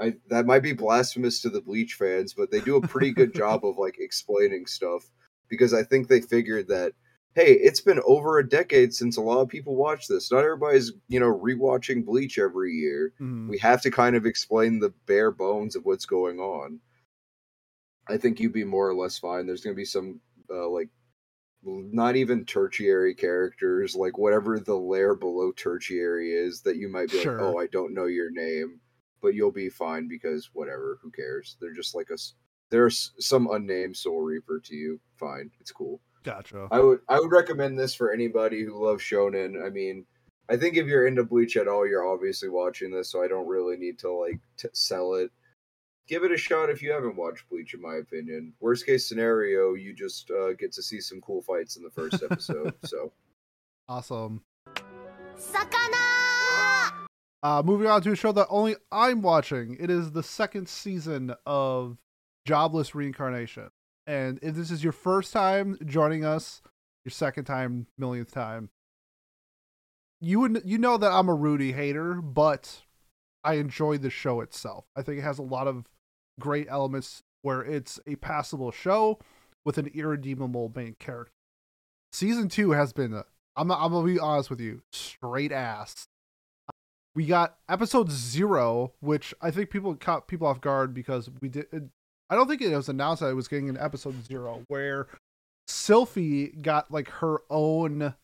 I 0.00 0.14
that 0.28 0.46
might 0.46 0.62
be 0.62 0.72
blasphemous 0.72 1.40
to 1.42 1.50
the 1.50 1.60
Bleach 1.60 1.94
fans, 1.94 2.34
but 2.34 2.50
they 2.50 2.60
do 2.60 2.76
a 2.76 2.86
pretty 2.86 3.12
good 3.12 3.34
job 3.42 3.64
of 3.64 3.78
like 3.78 3.98
explaining 3.98 4.66
stuff 4.66 5.10
because 5.48 5.74
I 5.74 5.82
think 5.82 6.08
they 6.08 6.20
figured 6.20 6.68
that 6.68 6.92
hey, 7.34 7.52
it's 7.52 7.80
been 7.80 8.00
over 8.04 8.38
a 8.38 8.48
decade 8.48 8.92
since 8.92 9.16
a 9.16 9.20
lot 9.20 9.40
of 9.40 9.48
people 9.48 9.76
watch 9.76 10.08
this. 10.08 10.32
Not 10.32 10.42
everybody's, 10.42 10.92
you 11.08 11.20
know, 11.20 11.32
rewatching 11.32 12.04
Bleach 12.04 12.36
every 12.36 12.72
year. 12.72 13.12
hmm 13.18 13.48
We 13.48 13.58
have 13.58 13.80
to 13.82 13.92
kind 13.92 14.16
of 14.16 14.26
explain 14.26 14.80
the 14.80 14.92
bare 15.06 15.30
bones 15.30 15.76
of 15.76 15.84
what's 15.84 16.06
going 16.06 16.40
on. 16.40 16.80
I 18.08 18.16
think 18.16 18.40
you'd 18.40 18.52
be 18.52 18.64
more 18.64 18.88
or 18.88 18.94
less 18.94 19.18
fine. 19.18 19.46
There's 19.46 19.62
going 19.62 19.74
to 19.74 19.80
be 19.80 19.84
some 19.84 20.20
uh, 20.50 20.68
like 20.68 20.88
not 21.62 22.16
even 22.16 22.44
tertiary 22.44 23.14
characters, 23.14 23.94
like 23.96 24.16
whatever 24.18 24.58
the 24.60 24.76
layer 24.76 25.14
below 25.14 25.52
tertiary 25.52 26.32
is 26.32 26.60
that 26.62 26.76
you 26.76 26.88
might 26.88 27.10
be 27.10 27.20
Sure. 27.20 27.40
like, 27.40 27.54
"Oh, 27.54 27.58
I 27.58 27.66
don't 27.66 27.94
know 27.94 28.06
your 28.06 28.30
name," 28.30 28.80
but 29.20 29.34
you'll 29.34 29.50
be 29.52 29.68
fine 29.68 30.08
because 30.08 30.50
whatever, 30.52 30.98
who 31.02 31.10
cares? 31.10 31.56
They're 31.60 31.72
just 31.74 31.94
like 31.94 32.10
a 32.10 32.16
there's 32.70 33.12
some 33.18 33.48
unnamed 33.50 33.96
Soul 33.96 34.20
Reaper 34.20 34.60
to 34.60 34.74
you. 34.76 35.00
Fine, 35.16 35.50
it's 35.60 35.72
cool. 35.72 36.00
Gotcha. 36.22 36.68
I 36.70 36.80
would 36.80 37.00
I 37.08 37.18
would 37.18 37.32
recommend 37.32 37.78
this 37.78 37.94
for 37.94 38.12
anybody 38.12 38.62
who 38.62 38.84
loves 38.84 39.02
shonen. 39.02 39.64
I 39.64 39.70
mean, 39.70 40.06
I 40.48 40.56
think 40.56 40.76
if 40.76 40.86
you're 40.86 41.06
into 41.06 41.24
Bleach 41.24 41.56
at 41.56 41.68
all, 41.68 41.86
you're 41.86 42.06
obviously 42.06 42.48
watching 42.48 42.90
this, 42.90 43.10
so 43.10 43.22
I 43.22 43.28
don't 43.28 43.48
really 43.48 43.76
need 43.76 43.98
to 44.00 44.12
like 44.12 44.38
t- 44.56 44.68
sell 44.72 45.14
it. 45.14 45.30
Give 46.08 46.24
it 46.24 46.32
a 46.32 46.38
shot 46.38 46.70
if 46.70 46.82
you 46.82 46.90
haven't 46.90 47.16
watched 47.16 47.48
Bleach, 47.50 47.74
in 47.74 47.82
my 47.82 47.96
opinion. 47.96 48.54
Worst 48.60 48.86
case 48.86 49.06
scenario, 49.06 49.74
you 49.74 49.92
just 49.92 50.30
uh, 50.30 50.54
get 50.54 50.72
to 50.72 50.82
see 50.82 51.02
some 51.02 51.20
cool 51.20 51.42
fights 51.42 51.76
in 51.76 51.82
the 51.82 51.90
first 51.90 52.22
episode. 52.22 52.74
so 52.84 53.12
Awesome. 53.88 54.42
魚 55.38 55.88
Uh, 57.42 57.62
moving 57.62 57.86
on 57.86 58.02
to 58.02 58.12
a 58.12 58.16
show 58.16 58.32
that 58.32 58.46
only 58.48 58.74
I'm 58.90 59.20
watching. 59.20 59.76
It 59.78 59.90
is 59.90 60.10
the 60.12 60.22
second 60.22 60.68
season 60.68 61.34
of 61.46 61.98
Jobless 62.46 62.94
Reincarnation. 62.94 63.68
And 64.06 64.38
if 64.42 64.54
this 64.54 64.70
is 64.70 64.82
your 64.82 64.94
first 64.94 65.32
time 65.32 65.78
joining 65.84 66.24
us, 66.24 66.62
your 67.04 67.10
second 67.10 67.44
time, 67.44 67.86
millionth 67.98 68.32
time, 68.32 68.70
you 70.20 70.40
would 70.40 70.62
you 70.64 70.78
know 70.78 70.96
that 70.96 71.12
I'm 71.12 71.28
a 71.28 71.34
Rudy 71.34 71.72
hater, 71.72 72.14
but 72.14 72.82
I 73.44 73.54
enjoy 73.54 73.98
the 73.98 74.10
show 74.10 74.40
itself. 74.40 74.86
I 74.96 75.02
think 75.02 75.18
it 75.18 75.22
has 75.22 75.38
a 75.38 75.42
lot 75.42 75.68
of 75.68 75.86
great 76.38 76.66
elements 76.70 77.22
where 77.42 77.62
it's 77.62 78.00
a 78.06 78.16
passable 78.16 78.70
show 78.70 79.18
with 79.64 79.78
an 79.78 79.90
irredeemable 79.94 80.72
main 80.74 80.96
character. 80.98 81.32
Season 82.12 82.48
two 82.48 82.72
has 82.72 82.92
been, 82.92 83.14
i 83.14 83.22
I'm, 83.56 83.70
I'm 83.70 83.92
gonna 83.92 84.06
be 84.06 84.18
honest 84.18 84.50
with 84.50 84.60
you, 84.60 84.82
straight 84.92 85.52
ass. 85.52 86.06
We 87.14 87.26
got 87.26 87.56
episode 87.68 88.10
zero, 88.10 88.92
which 89.00 89.34
I 89.40 89.50
think 89.50 89.70
people 89.70 89.94
caught 89.96 90.28
people 90.28 90.46
off 90.46 90.60
guard 90.60 90.94
because 90.94 91.28
we 91.40 91.48
did. 91.48 91.90
I 92.30 92.34
don't 92.34 92.46
think 92.46 92.62
it 92.62 92.74
was 92.74 92.88
announced 92.88 93.20
that 93.20 93.30
it 93.30 93.34
was 93.34 93.48
getting 93.48 93.68
an 93.68 93.78
episode 93.78 94.24
zero 94.24 94.62
where 94.68 95.08
Sylphie 95.68 96.60
got 96.62 96.90
like 96.90 97.08
her 97.10 97.38
own 97.50 98.14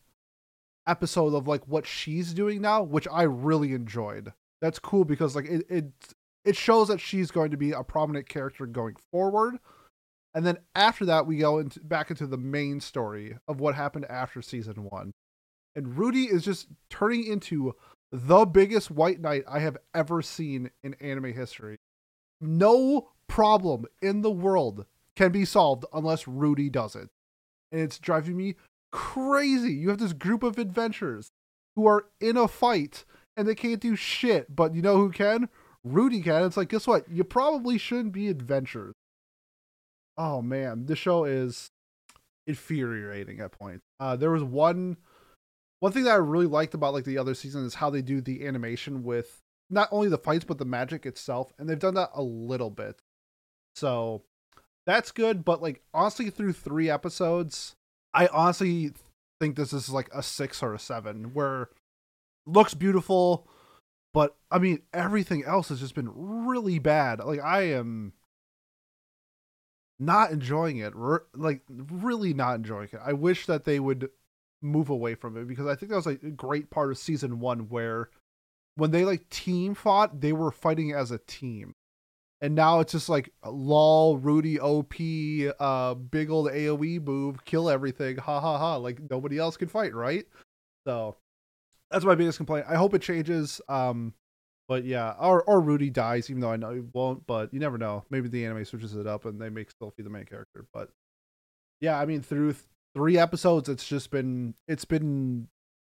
episode 0.87 1.33
of 1.33 1.47
like 1.47 1.67
what 1.67 1.85
she's 1.85 2.33
doing 2.33 2.61
now, 2.61 2.83
which 2.83 3.07
I 3.11 3.23
really 3.23 3.73
enjoyed. 3.73 4.33
That's 4.61 4.79
cool 4.79 5.05
because 5.05 5.35
like 5.35 5.45
it 5.45 5.65
it 5.69 5.85
it 6.45 6.55
shows 6.55 6.87
that 6.87 7.01
she's 7.01 7.31
going 7.31 7.51
to 7.51 7.57
be 7.57 7.71
a 7.71 7.83
prominent 7.83 8.29
character 8.29 8.65
going 8.65 8.95
forward. 9.11 9.57
And 10.33 10.45
then 10.45 10.59
after 10.75 11.05
that, 11.05 11.25
we 11.25 11.37
go 11.37 11.57
into 11.57 11.79
back 11.79 12.09
into 12.09 12.27
the 12.27 12.37
main 12.37 12.79
story 12.79 13.37
of 13.47 13.59
what 13.59 13.75
happened 13.75 14.05
after 14.05 14.41
season 14.41 14.83
one. 14.83 15.11
And 15.75 15.97
Rudy 15.97 16.25
is 16.25 16.45
just 16.45 16.67
turning 16.89 17.25
into 17.25 17.73
the 18.11 18.45
biggest 18.45 18.91
white 18.91 19.19
knight 19.19 19.43
I 19.47 19.59
have 19.59 19.77
ever 19.93 20.21
seen 20.21 20.69
in 20.83 20.93
anime 20.95 21.33
history. 21.33 21.77
No 22.39 23.09
problem 23.27 23.85
in 24.01 24.21
the 24.21 24.31
world 24.31 24.85
can 25.15 25.31
be 25.31 25.45
solved 25.45 25.85
unless 25.93 26.27
Rudy 26.27 26.69
does 26.69 26.95
it. 26.95 27.09
And 27.71 27.81
it's 27.81 27.99
driving 27.99 28.37
me 28.37 28.55
crazy. 28.91 29.73
You 29.73 29.89
have 29.89 29.97
this 29.97 30.13
group 30.13 30.43
of 30.43 30.57
adventurers 30.57 31.29
who 31.75 31.87
are 31.87 32.05
in 32.21 32.37
a 32.37 32.47
fight 32.47 33.03
and 33.35 33.47
they 33.47 33.55
can't 33.55 33.81
do 33.81 33.95
shit, 33.95 34.55
but 34.55 34.73
you 34.73 34.81
know 34.81 34.97
who 34.97 35.11
can? 35.11 35.49
Rudy 35.85 36.21
can. 36.21 36.43
It's 36.43 36.57
like, 36.57 36.69
guess 36.69 36.87
what? 36.87 37.09
You 37.09 37.23
probably 37.23 37.77
shouldn't 37.77 38.11
be 38.11 38.27
adventurers. 38.27 38.95
Oh 40.17 40.41
man, 40.41 40.87
this 40.87 40.99
show 40.99 41.25
is 41.25 41.69
infuriating 42.47 43.39
at 43.39 43.51
points. 43.51 43.83
Uh, 43.99 44.15
there 44.15 44.31
was 44.31 44.43
one 44.43 44.97
one 45.79 45.91
thing 45.91 46.03
that 46.05 46.13
I 46.13 46.15
really 46.15 46.47
liked 46.47 46.73
about 46.73 46.93
like 46.93 47.03
the 47.03 47.17
other 47.17 47.35
season 47.35 47.65
is 47.65 47.75
how 47.75 47.89
they 47.89 48.01
do 48.01 48.19
the 48.19 48.45
animation 48.47 49.03
with 49.03 49.41
not 49.69 49.89
only 49.91 50.09
the 50.09 50.17
fights 50.17 50.45
but 50.45 50.57
the 50.57 50.65
magic 50.65 51.05
itself, 51.05 51.53
and 51.59 51.69
they've 51.69 51.77
done 51.77 51.95
that 51.95 52.11
a 52.13 52.21
little 52.21 52.69
bit. 52.69 52.97
So 53.75 54.23
that's 54.85 55.11
good, 55.11 55.45
but 55.45 55.61
like 55.61 55.81
honestly, 55.93 56.29
through 56.29 56.53
three 56.53 56.89
episodes, 56.89 57.75
I 58.13 58.27
honestly 58.27 58.93
think 59.39 59.55
this 59.55 59.73
is 59.73 59.89
like 59.89 60.09
a 60.13 60.23
six 60.23 60.63
or 60.63 60.73
a 60.73 60.79
seven, 60.79 61.33
where 61.33 61.69
looks 62.47 62.73
beautiful, 62.73 63.47
but 64.15 64.33
I 64.49 64.59
mean 64.59 64.81
everything 64.93 65.43
else 65.43 65.67
has 65.67 65.81
just 65.81 65.93
been 65.93 66.09
really 66.15 66.79
bad. 66.79 67.19
Like 67.19 67.41
I 67.41 67.63
am 67.73 68.13
not 69.99 70.31
enjoying 70.31 70.77
it. 70.77 70.93
like 71.35 71.61
really 71.67 72.33
not 72.33 72.55
enjoying 72.55 72.87
it. 72.93 72.99
I 73.05 73.11
wish 73.11 73.45
that 73.47 73.65
they 73.65 73.77
would 73.77 74.09
move 74.61 74.89
away 74.89 75.15
from 75.15 75.35
it 75.35 75.49
because 75.49 75.67
I 75.67 75.75
think 75.75 75.89
that 75.89 75.97
was 75.97 76.05
like 76.05 76.23
a 76.23 76.31
great 76.31 76.69
part 76.69 76.91
of 76.91 76.97
season 76.97 77.41
one 77.41 77.67
where 77.67 78.09
when 78.75 78.91
they 78.91 79.03
like 79.03 79.29
team 79.29 79.75
fought, 79.75 80.21
they 80.21 80.31
were 80.31 80.51
fighting 80.51 80.93
as 80.93 81.11
a 81.11 81.17
team. 81.17 81.75
And 82.39 82.55
now 82.55 82.79
it's 82.79 82.93
just 82.93 83.09
like 83.09 83.33
lol, 83.45 84.17
Rudy 84.17 84.61
OP, 84.61 84.93
uh, 85.59 85.93
big 85.95 86.29
old 86.29 86.47
AoE 86.47 87.03
move, 87.05 87.43
kill 87.43 87.69
everything, 87.69 88.15
ha 88.15 88.39
ha 88.39 88.57
ha. 88.57 88.77
Like 88.77 89.01
nobody 89.09 89.37
else 89.37 89.57
can 89.57 89.67
fight, 89.67 89.93
right? 89.93 90.25
So 90.87 91.17
that's 91.91 92.05
my 92.05 92.15
biggest 92.15 92.37
complaint. 92.37 92.65
I 92.67 92.75
hope 92.75 92.93
it 92.93 93.01
changes. 93.01 93.61
Um, 93.69 94.13
but 94.67 94.83
yeah, 94.83 95.13
or 95.19 95.43
or 95.43 95.61
Rudy 95.61 95.89
dies, 95.89 96.29
even 96.29 96.41
though 96.41 96.51
I 96.51 96.57
know 96.57 96.71
he 96.71 96.81
won't. 96.93 97.25
But 97.27 97.53
you 97.53 97.59
never 97.59 97.77
know. 97.77 98.03
Maybe 98.09 98.29
the 98.29 98.45
anime 98.45 98.65
switches 98.65 98.95
it 98.95 99.07
up 99.07 99.25
and 99.25 99.39
they 99.39 99.49
make 99.49 99.69
Sylphie 99.77 100.03
the 100.03 100.09
main 100.09 100.25
character. 100.25 100.65
But 100.73 100.89
yeah, 101.81 101.99
I 101.99 102.05
mean, 102.05 102.21
through 102.21 102.53
th- 102.53 102.65
three 102.95 103.17
episodes, 103.17 103.69
it's 103.69 103.87
just 103.87 104.09
been 104.09 104.55
it's 104.67 104.85
been 104.85 105.47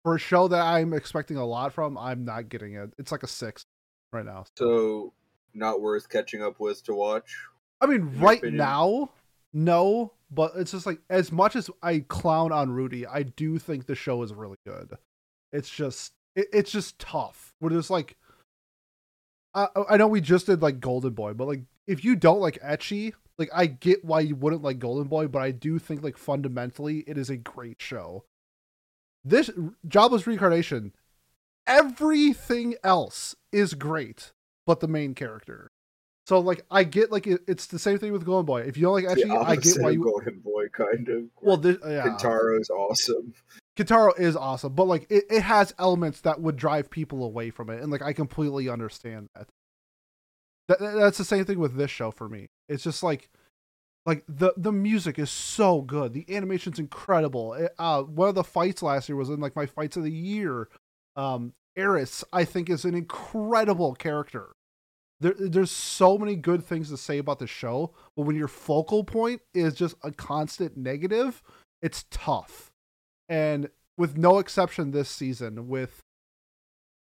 for 0.04 0.16
a 0.16 0.20
show 0.20 0.48
that 0.48 0.62
I'm 0.62 0.94
expecting 0.94 1.38
a 1.38 1.46
lot 1.46 1.74
from. 1.74 1.98
I'm 1.98 2.26
not 2.26 2.50
getting 2.50 2.74
it. 2.74 2.92
It's 2.98 3.12
like 3.12 3.24
a 3.24 3.28
six 3.28 3.66
right 4.12 4.26
now. 4.26 4.46
So 4.58 5.14
not 5.54 5.82
worth 5.82 6.10
catching 6.10 6.42
up 6.42 6.60
with 6.60 6.84
to 6.86 6.96
watch. 6.96 7.36
I 7.82 7.86
mean, 7.86 8.14
right 8.18 8.40
opinion? 8.40 8.58
now, 8.58 9.12
no. 9.54 10.14
But 10.32 10.54
it's 10.56 10.72
just 10.72 10.88
like 10.88 11.00
as 11.10 11.32
much 11.32 11.56
as 11.56 11.70
I 11.84 12.00
clown 12.00 12.52
on 12.52 12.72
Rudy, 12.72 13.06
I 13.06 13.24
do 13.24 13.60
think 13.60 13.86
the 13.86 13.96
show 13.96 14.24
is 14.24 14.34
really 14.34 14.58
good. 14.66 14.98
It's 15.56 15.70
just 15.70 16.14
it, 16.36 16.48
it's 16.54 16.72
just 16.72 17.00
tough. 17.00 17.54
Where 17.60 17.72
there's 17.72 17.90
like 17.90 18.16
I, 19.54 19.68
I 19.90 19.98
know 19.98 20.08
we 20.08 20.22
just 20.22 20.46
did 20.48 20.62
like 20.62 20.80
Golden 20.80 21.14
Boy, 21.14 21.34
but 21.34 21.48
like 21.48 21.62
if 21.88 22.04
you 22.04 22.16
don't 22.16 22.42
like 22.42 22.62
ecchi, 22.62 23.14
like 23.38 23.50
I 23.54 23.68
get 23.68 24.04
why 24.04 24.20
you 24.20 24.36
wouldn't 24.36 24.64
like 24.64 24.80
Golden 24.80 25.08
Boy, 25.08 25.28
but 25.28 25.42
I 25.42 25.52
do 25.52 25.80
think 25.80 26.04
like 26.04 26.18
fundamentally 26.18 27.04
it 27.08 27.18
is 27.18 27.30
a 27.30 27.38
great 27.38 27.82
show. 27.82 28.26
This 29.24 29.50
Jobless 29.88 30.28
Reincarnation, 30.28 30.94
everything 31.66 32.76
else 32.84 33.36
is 33.52 33.74
great, 33.74 34.34
but 34.68 34.82
the 34.82 34.88
main 34.88 35.16
character. 35.16 35.72
So 36.28 36.40
like 36.40 36.66
I 36.70 36.84
get 36.84 37.12
like 37.12 37.28
it, 37.28 37.42
it's 37.48 37.68
the 37.68 37.80
same 37.80 37.98
thing 37.98 38.12
with 38.12 38.26
Golden 38.26 38.46
Boy. 38.46 38.62
If 38.62 38.78
you 38.78 38.84
don't 38.84 38.94
like 38.94 39.06
ecchi, 39.06 39.30
I 39.30 39.56
get 39.56 39.82
why 39.82 39.92
you 39.92 40.04
Golden 40.04 40.40
Boy 40.40 40.68
kind 40.70 41.08
of. 41.08 41.24
Well, 41.42 41.58
this, 41.58 41.78
yeah. 41.88 42.04
Kintaro's 42.04 42.70
awesome. 42.70 43.34
Kintaro 43.78 44.18
is 44.18 44.36
awesome, 44.36 44.74
but 44.74 44.86
like 44.86 45.06
it, 45.10 45.26
it 45.30 45.42
has 45.42 45.74
elements 45.78 46.22
that 46.22 46.42
would 46.42 46.56
drive 46.56 46.90
people 46.90 47.24
away 47.24 47.50
from 47.50 47.70
it, 47.70 47.82
and 47.82 47.92
like 47.92 48.02
I 48.02 48.14
completely 48.14 48.70
understand 48.70 49.28
that. 49.36 49.48
that. 50.68 50.80
That's 50.80 51.18
the 51.18 51.26
same 51.26 51.46
thing 51.46 51.60
with 51.60 51.76
this 51.76 51.92
show 51.92 52.12
for 52.12 52.30
me. 52.30 52.48
It's 52.70 52.84
just 52.84 53.04
like 53.04 53.30
like 54.06 54.24
the 54.30 54.54
the 54.56 54.72
music 54.72 55.20
is 55.20 55.30
so 55.30 55.82
good, 55.82 56.14
the 56.14 56.26
animation's 56.34 56.80
incredible. 56.80 57.54
It, 57.54 57.74
uh, 57.78 58.04
one 58.04 58.30
of 58.30 58.36
the 58.36 58.44
fights 58.44 58.82
last 58.82 59.10
year 59.10 59.18
was 59.18 59.30
in 59.30 59.42
like 59.42 59.56
my 59.56 59.66
fights 59.66 59.98
of 59.98 60.04
the 60.04 60.12
year. 60.12 60.70
Um, 61.18 61.54
Eris, 61.76 62.24
I 62.32 62.46
think, 62.46 62.70
is 62.70 62.86
an 62.86 62.96
incredible 62.96 63.96
character. 63.96 64.54
There, 65.20 65.34
there's 65.38 65.72
so 65.72 66.18
many 66.18 66.38
good 66.38 66.64
things 66.64 66.90
to 66.90 66.98
say 66.98 67.18
about 67.18 67.40
the 67.40 67.48
show, 67.48 67.94
but 68.16 68.24
when 68.24 68.36
your 68.38 68.48
focal 68.48 69.04
point 69.04 69.42
is 69.54 69.74
just 69.74 69.96
a 70.04 70.12
constant 70.12 70.78
negative, 70.78 71.42
it's 71.82 72.06
tough 72.10 72.72
and 73.30 73.70
with 73.98 74.18
no 74.18 74.40
exception 74.40 74.92
this 74.92 75.10
season 75.10 75.68
with 75.68 76.02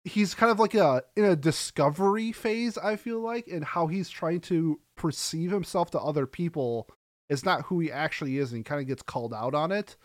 he's 0.04 0.34
kind 0.34 0.52
of 0.52 0.58
like 0.60 0.74
a 0.74 1.02
in 1.16 1.24
a 1.24 1.34
discovery 1.34 2.30
phase 2.30 2.78
i 2.78 2.94
feel 2.94 3.18
like 3.20 3.48
and 3.48 3.64
how 3.64 3.86
he's 3.88 4.08
trying 4.08 4.40
to 4.40 4.78
perceive 4.96 5.50
himself 5.50 5.90
to 5.90 6.00
other 6.00 6.26
people 6.26 6.88
is 7.28 7.44
not 7.44 7.62
who 7.62 7.80
he 7.80 7.90
actually 7.90 8.38
is 8.38 8.52
and 8.52 8.58
he 8.58 8.64
kind 8.64 8.80
of 8.80 8.86
gets 8.86 9.02
called 9.02 9.34
out 9.34 9.54
on 9.54 9.72
it. 9.72 9.96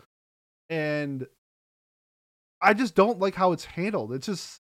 And 0.68 1.26
i 2.60 2.74
just 2.74 2.94
don't 2.94 3.18
like 3.18 3.34
how 3.34 3.52
it's 3.52 3.64
handled. 3.64 4.12
It's 4.12 4.26
just 4.26 4.60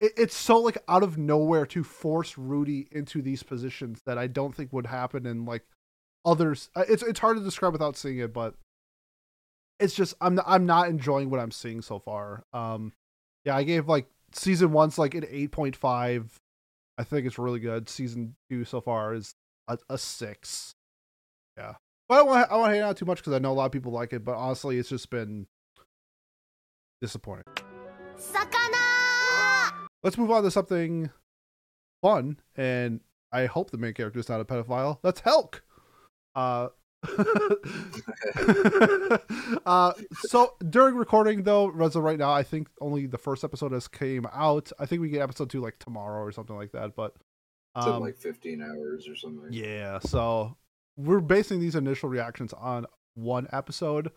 it, 0.00 0.12
it's 0.16 0.36
so 0.36 0.58
like 0.58 0.78
out 0.88 1.02
of 1.02 1.18
nowhere 1.18 1.66
to 1.66 1.84
force 1.84 2.38
rudy 2.38 2.88
into 2.90 3.22
these 3.22 3.42
positions 3.42 4.00
that 4.06 4.18
i 4.18 4.26
don't 4.26 4.54
think 4.54 4.72
would 4.72 4.86
happen 4.86 5.26
in 5.26 5.44
like 5.44 5.64
others. 6.24 6.70
Uh, 6.74 6.84
it's 6.88 7.02
it's 7.02 7.20
hard 7.20 7.36
to 7.36 7.44
describe 7.44 7.72
without 7.72 7.96
seeing 7.96 8.18
it 8.18 8.32
but 8.32 8.54
it's 9.80 9.94
just 9.94 10.14
I'm 10.20 10.34
not, 10.36 10.44
I'm 10.46 10.66
not 10.66 10.88
enjoying 10.88 11.30
what 11.30 11.40
I'm 11.40 11.50
seeing 11.50 11.82
so 11.82 11.98
far. 11.98 12.44
Um, 12.52 12.92
yeah, 13.44 13.56
I 13.56 13.64
gave 13.64 13.88
like 13.88 14.06
season 14.32 14.72
one's 14.72 14.98
like 14.98 15.14
an 15.14 15.24
eight 15.28 15.50
point 15.50 15.74
five. 15.74 16.36
I 16.98 17.04
think 17.04 17.26
it's 17.26 17.38
really 17.38 17.60
good. 17.60 17.88
Season 17.88 18.36
two 18.50 18.64
so 18.64 18.80
far 18.80 19.14
is 19.14 19.34
a, 19.68 19.78
a 19.88 19.98
six. 19.98 20.74
Yeah, 21.56 21.74
but 22.08 22.14
I 22.14 22.18
don't 22.18 22.26
want 22.28 22.50
I 22.50 22.56
want 22.56 22.70
to 22.70 22.74
hang 22.74 22.82
out 22.82 22.96
too 22.96 23.06
much 23.06 23.18
because 23.18 23.32
I 23.32 23.38
know 23.38 23.52
a 23.52 23.54
lot 23.54 23.66
of 23.66 23.72
people 23.72 23.92
like 23.92 24.12
it. 24.12 24.24
But 24.24 24.36
honestly, 24.36 24.78
it's 24.78 24.90
just 24.90 25.10
been 25.10 25.46
disappointing. 27.00 27.44
Sakana! 28.18 29.72
Let's 30.02 30.18
move 30.18 30.30
on 30.30 30.42
to 30.42 30.50
something 30.50 31.10
fun, 32.02 32.38
and 32.54 33.00
I 33.32 33.46
hope 33.46 33.70
the 33.70 33.78
main 33.78 33.94
character 33.94 34.20
is 34.20 34.28
not 34.28 34.40
a 34.40 34.44
pedophile. 34.44 34.98
That's 35.02 35.20
Helck. 35.20 35.62
Uh, 36.34 36.68
uh, 39.66 39.92
so 40.12 40.54
during 40.68 40.96
recording 40.96 41.44
though, 41.44 41.72
as 41.80 41.96
of 41.96 42.02
right 42.02 42.18
now, 42.18 42.32
I 42.32 42.42
think 42.42 42.68
only 42.80 43.06
the 43.06 43.18
first 43.18 43.42
episode 43.42 43.72
has 43.72 43.88
came 43.88 44.26
out. 44.32 44.70
I 44.78 44.86
think 44.86 45.00
we 45.00 45.08
get 45.08 45.22
episode 45.22 45.50
two 45.50 45.60
like 45.60 45.78
tomorrow 45.78 46.22
or 46.22 46.32
something 46.32 46.56
like 46.56 46.72
that. 46.72 46.94
But 46.94 47.14
um, 47.74 48.00
like 48.00 48.18
fifteen 48.18 48.62
hours 48.62 49.08
or 49.08 49.16
something. 49.16 49.48
Yeah, 49.50 49.98
so 50.00 50.56
we're 50.96 51.20
basing 51.20 51.60
these 51.60 51.74
initial 51.74 52.08
reactions 52.08 52.52
on 52.52 52.86
one 53.14 53.48
episode. 53.52 54.10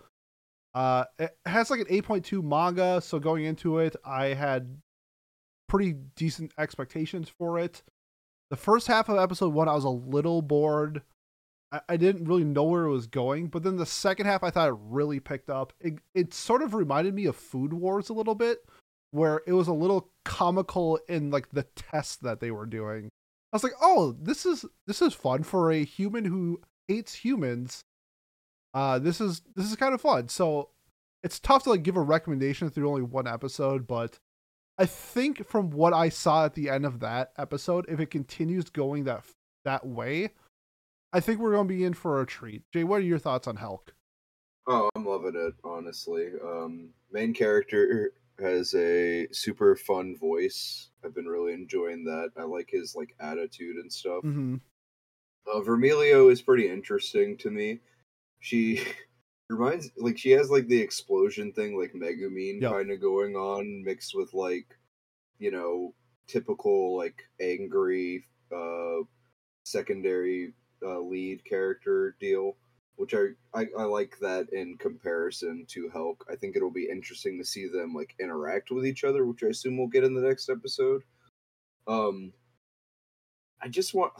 Uh, 0.73 1.05
it 1.19 1.38
has 1.45 1.69
like 1.69 1.79
an 1.79 1.88
eight 1.89 2.03
point 2.03 2.25
two 2.25 2.41
manga, 2.41 2.99
so 2.99 3.19
going 3.19 3.45
into 3.45 3.79
it, 3.79 3.95
I 4.03 4.27
had 4.27 4.77
pretty 5.69 5.93
decent 6.15 6.51
expectations 6.57 7.29
for 7.29 7.59
it. 7.59 7.81
The 8.49 8.57
first 8.57 8.88
half 8.88 9.07
of 9.07 9.17
episode 9.17 9.53
one, 9.53 9.69
I 9.69 9.73
was 9.73 9.86
a 9.86 9.89
little 9.89 10.41
bored 10.41 11.01
I, 11.89 11.97
didn't 11.97 12.26
really 12.26 12.43
know 12.43 12.63
where 12.63 12.86
it 12.86 12.91
was 12.91 13.07
going. 13.07 13.47
But 13.47 13.63
then 13.63 13.78
the 13.78 13.86
second 13.86 14.26
half, 14.26 14.43
I 14.43 14.51
thought 14.51 14.69
it 14.69 14.78
really 14.80 15.19
picked 15.19 15.49
up. 15.49 15.74
It, 15.80 15.95
it 16.13 16.34
sort 16.34 16.61
of 16.61 16.74
reminded 16.74 17.13
me 17.13 17.26
of 17.26 17.36
Food 17.36 17.74
Wars 17.74 18.09
a 18.09 18.13
little 18.13 18.36
bit, 18.36 18.59
where 19.11 19.41
it 19.47 19.53
was 19.53 19.67
a 19.67 19.74
little 19.74 20.11
comical 20.26 20.99
in 21.07 21.32
like 21.32 21.49
the 21.49 21.63
tests 21.76 22.17
that 22.17 22.39
they 22.39 22.51
were 22.51 22.65
doing. 22.65 23.09
I 23.51 23.55
was 23.55 23.63
like, 23.63 23.74
oh, 23.82 24.15
this 24.19 24.45
is 24.45 24.65
this 24.88 25.01
is 25.01 25.13
fun 25.13 25.43
for 25.43 25.71
a 25.71 25.84
human 25.84 26.26
who 26.26 26.59
hates 26.88 27.13
humans. 27.13 27.82
Uh, 28.74 28.99
this 28.99 29.21
is 29.21 29.41
this 29.55 29.69
is 29.69 29.76
kind 29.76 29.93
of 29.93 30.01
fun. 30.01 30.30
So 30.30 30.69
it's 31.24 31.39
tough 31.39 31.63
to 31.63 31.69
like 31.69 31.84
give 31.84 31.95
a 31.95 32.01
recommendation 32.01 32.69
through 32.69 32.89
only 32.89 33.03
one 33.03 33.28
episode, 33.28 33.88
but 33.88 34.17
I 34.78 34.86
think 34.86 35.45
from 35.47 35.69
what 35.69 35.93
I 35.93 36.09
saw 36.09 36.45
at 36.45 36.55
the 36.55 36.69
end 36.69 36.86
of 36.86 36.99
that 37.01 37.32
episode, 37.38 37.86
if 37.88 37.99
it 37.99 38.07
continues 38.07 38.69
going 38.69 39.03
that 39.03 39.24
that 39.65 39.86
way, 39.86 40.32
I 41.14 41.20
think 41.20 41.39
we're 41.39 41.51
going 41.51 41.68
to 41.68 41.74
be 41.74 41.86
in 41.86 41.93
for 41.93 42.22
a 42.22 42.26
treat. 42.26 42.64
Jay, 42.74 42.84
what 42.84 42.97
are 42.97 43.05
your 43.05 43.20
thoughts 43.20 43.47
on 43.47 43.55
Helck? 43.55 43.93
Oh, 44.68 44.89
I'm 44.95 45.05
loving 45.05 45.36
it, 45.36 45.53
honestly. 45.64 46.30
Um, 46.43 46.89
main 47.11 47.34
character 47.34 48.14
has 48.39 48.74
a 48.74 49.28
super 49.32 49.76
fun 49.76 50.18
voice. 50.18 50.89
I've 51.05 51.14
been 51.14 51.28
really 51.28 51.53
enjoying 51.53 52.03
that. 52.05 52.32
I 52.36 52.43
like 52.43 52.70
his 52.72 52.95
like 52.95 53.16
attitude 53.20 53.76
and 53.76 53.93
stuff. 53.93 54.24
Mm-hmm. 54.24 54.55
Uh, 55.45 55.59
Vermilio 55.59 56.32
is 56.32 56.41
pretty 56.41 56.68
interesting 56.68 57.38
to 57.38 57.51
me. 57.51 57.80
She 58.39 58.82
reminds 59.49 59.91
like 59.97 60.18
she 60.18 60.32
has 60.32 60.49
like 60.49 60.68
the 60.68 60.82
explosion 60.82 61.51
thing, 61.51 61.78
like 61.78 61.93
Megumin 61.93 62.61
Yep. 62.61 62.72
kind 62.72 62.91
of 62.91 63.01
going 63.01 63.36
on, 63.36 63.84
mixed 63.84 64.16
with 64.16 64.34
like 64.34 64.66
you 65.38 65.51
know 65.51 65.93
typical 66.28 66.95
like 66.97 67.22
angry 67.41 68.26
uh 68.55 69.03
secondary 69.66 70.53
uh, 70.86 70.99
lead 70.99 71.43
character 71.45 72.15
deal. 72.19 72.57
Which 72.95 73.15
I, 73.15 73.29
I 73.55 73.65
I 73.77 73.84
like 73.86 74.19
that 74.21 74.45
in 74.53 74.77
comparison 74.77 75.65
to 75.69 75.89
Helck. 75.89 76.23
I 76.31 76.36
think 76.36 76.55
it'll 76.55 76.69
be 76.69 76.88
interesting 76.89 77.39
to 77.39 77.43
see 77.45 77.67
them 77.67 77.91
like 77.95 78.13
interact 78.19 78.69
with 78.69 78.86
each 78.86 79.03
other, 79.03 79.25
which 79.25 79.41
I 79.43 79.47
assume 79.47 79.77
we'll 79.77 79.88
get 79.88 80.03
in 80.03 80.13
the 80.13 80.21
next 80.21 80.47
episode. 80.47 81.01
Um, 81.88 82.31
I 83.63 83.67
just 83.67 83.95
want 83.95 84.13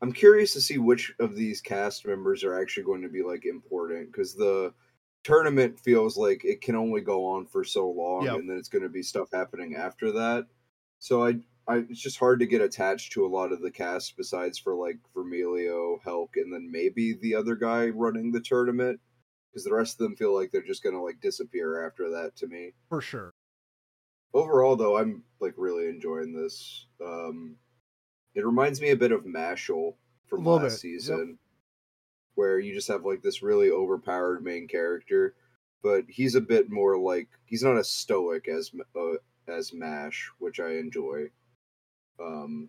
I'm 0.00 0.12
curious 0.12 0.52
to 0.52 0.60
see 0.60 0.78
which 0.78 1.12
of 1.18 1.34
these 1.34 1.60
cast 1.60 2.06
members 2.06 2.44
are 2.44 2.60
actually 2.60 2.84
going 2.84 3.02
to 3.02 3.08
be 3.08 3.22
like 3.24 3.46
important 3.46 4.12
because 4.12 4.34
the 4.34 4.72
tournament 5.24 5.80
feels 5.80 6.16
like 6.16 6.44
it 6.44 6.60
can 6.60 6.76
only 6.76 7.00
go 7.00 7.24
on 7.26 7.46
for 7.46 7.64
so 7.64 7.88
long, 7.90 8.26
Yep. 8.26 8.34
and 8.36 8.50
then 8.50 8.58
it's 8.58 8.68
going 8.68 8.82
to 8.82 8.88
be 8.88 9.02
stuff 9.02 9.28
happening 9.32 9.74
after 9.74 10.12
that. 10.12 10.46
So 11.00 11.24
I, 11.24 11.34
I, 11.66 11.76
it's 11.88 12.00
just 12.00 12.18
hard 12.18 12.40
to 12.40 12.46
get 12.46 12.60
attached 12.60 13.12
to 13.12 13.24
a 13.24 13.28
lot 13.28 13.52
of 13.52 13.62
the 13.62 13.70
cast 13.70 14.16
besides 14.16 14.58
for 14.58 14.74
like 14.74 14.98
Vermilio, 15.16 15.98
Helck, 16.04 16.36
and 16.36 16.52
then 16.52 16.70
maybe 16.70 17.14
the 17.14 17.34
other 17.34 17.56
guy 17.56 17.88
running 17.88 18.32
the 18.32 18.40
tournament 18.40 19.00
because 19.50 19.64
the 19.64 19.72
rest 19.74 19.94
of 19.94 19.98
them 19.98 20.16
feel 20.16 20.34
like 20.34 20.50
they're 20.50 20.62
just 20.62 20.82
going 20.82 20.94
to 20.94 21.00
like 21.00 21.20
disappear 21.20 21.86
after 21.86 22.10
that 22.10 22.36
to 22.36 22.46
me. 22.48 22.72
For 22.88 23.00
sure. 23.00 23.32
overall 24.34 24.74
though 24.76 24.98
i'm 24.98 25.22
like 25.40 25.54
really 25.56 25.86
enjoying 25.86 26.32
this 26.34 26.86
um 27.04 27.56
it 28.34 28.44
reminds 28.44 28.80
me 28.80 28.90
a 28.90 28.96
bit 28.96 29.12
of 29.12 29.24
Mashle 29.24 29.94
from 30.26 30.44
last 30.44 30.62
bit, 30.62 30.72
season 30.72 31.38
where 32.34 32.58
you 32.58 32.74
just 32.74 32.88
have 32.88 33.04
like 33.04 33.22
this 33.22 33.42
really 33.42 33.70
overpowered 33.70 34.42
main 34.44 34.66
character 34.66 35.34
but 35.82 36.04
he's 36.08 36.34
a 36.34 36.40
bit 36.40 36.68
more 36.68 36.98
like 36.98 37.28
he's 37.46 37.62
not 37.62 37.76
as 37.76 37.88
stoic 37.88 38.48
as 38.48 38.72
uh, 38.96 39.14
as 39.46 39.72
mash 39.72 40.30
which 40.40 40.58
i 40.58 40.72
enjoy 40.72 41.30
um 42.20 42.68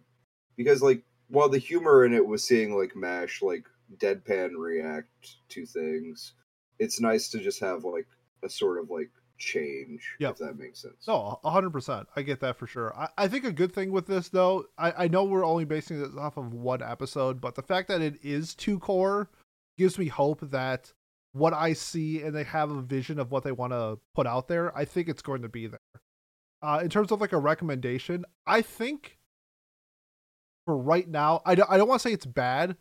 because 0.58 0.82
like 0.82 1.04
while 1.30 1.50
the 1.50 1.58
humor 1.58 2.06
in 2.06 2.14
it 2.14 2.26
was 2.26 2.44
seeing 2.44 2.78
like 2.78 2.96
mash 2.96 3.42
like 3.42 3.66
deadpan 3.98 4.52
react 4.58 5.10
to 5.50 5.66
things 5.66 6.34
it's 6.80 7.00
nice 7.00 7.30
to 7.30 7.40
just 7.40 7.60
have 7.60 7.84
like 7.84 8.08
a 8.44 8.50
sort 8.50 8.80
of 8.80 8.90
like 8.90 9.10
change 9.38 10.16
Yep. 10.20 10.32
if 10.32 10.38
that 10.38 10.58
makes 10.58 10.82
sense 10.82 11.08
No, 11.08 11.40
a 11.44 11.52
hundred 11.52 11.72
percent. 11.72 12.08
I 12.16 12.22
get 12.22 12.40
that 12.40 12.56
for 12.58 12.68
sure. 12.68 12.96
I, 12.98 13.10
I 13.18 13.28
think 13.28 13.44
a 13.44 13.52
good 13.52 13.74
thing 13.74 13.92
with 13.92 14.08
this 14.08 14.30
though, 14.30 14.66
I, 14.78 14.92
I 15.06 15.08
know 15.10 15.26
we're 15.26 15.46
only 15.46 15.66
basing 15.66 16.00
this 16.00 16.16
off 16.18 16.38
of 16.38 16.54
one 16.54 16.82
episode, 16.82 17.42
but 17.42 17.56
the 17.56 17.62
fact 17.62 17.90
that 17.90 18.02
it 18.02 18.16
is 18.24 18.56
two 18.56 18.80
core 18.80 19.30
gives 19.78 20.00
me 20.00 20.08
hope 20.08 20.40
that 20.52 20.94
what 21.34 21.54
I 21.54 21.74
see 21.74 22.22
and 22.22 22.34
they 22.34 22.46
have 22.46 22.72
a 22.72 22.82
vision 22.82 23.20
of 23.20 23.30
what 23.30 23.44
they 23.44 23.52
want 23.52 23.74
to 23.74 24.00
put 24.16 24.26
out 24.26 24.48
there, 24.48 24.76
I 24.78 24.86
think 24.86 25.10
it's 25.10 25.22
going 25.22 25.42
to 25.42 25.50
be 25.50 25.68
there. 25.68 25.80
Uh, 26.62 26.80
in 26.82 26.90
terms 26.90 27.12
of 27.12 27.20
like 27.20 27.34
a 27.34 27.38
recommendation, 27.38 28.24
I 28.48 28.62
think 28.62 29.18
for 30.66 30.78
right 30.78 31.08
now, 31.08 31.42
I 31.46 31.56
don't, 31.56 31.70
I 31.70 31.78
don't 31.78 31.88
want 31.88 32.02
to 32.02 32.08
say 32.08 32.14
it's 32.14 32.26
bad, 32.26 32.76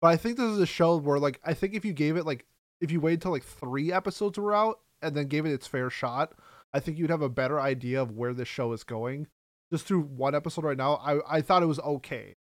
but 0.00 0.08
I 0.08 0.16
think 0.16 0.36
this 0.36 0.50
is 0.50 0.58
a 0.58 0.66
show 0.66 0.96
where 0.96 1.18
like 1.18 1.40
I 1.44 1.54
think 1.54 1.74
if 1.74 1.84
you 1.84 1.92
gave 1.92 2.16
it 2.16 2.26
like 2.26 2.46
if 2.80 2.90
you 2.90 3.00
waited 3.00 3.22
till 3.22 3.32
like 3.32 3.44
three 3.44 3.92
episodes 3.92 4.38
were 4.38 4.54
out 4.54 4.80
and 5.02 5.16
then 5.16 5.26
gave 5.26 5.46
it 5.46 5.52
its 5.52 5.66
fair 5.66 5.90
shot, 5.90 6.32
I 6.72 6.80
think 6.80 6.98
you'd 6.98 7.10
have 7.10 7.22
a 7.22 7.28
better 7.28 7.60
idea 7.60 8.00
of 8.00 8.12
where 8.12 8.34
this 8.34 8.48
show 8.48 8.72
is 8.72 8.84
going. 8.84 9.26
Just 9.72 9.86
through 9.86 10.02
one 10.02 10.34
episode 10.34 10.64
right 10.64 10.76
now, 10.76 10.96
I, 10.96 11.38
I 11.38 11.40
thought 11.40 11.62
it 11.62 11.66
was 11.66 11.80
okay. 11.80 12.34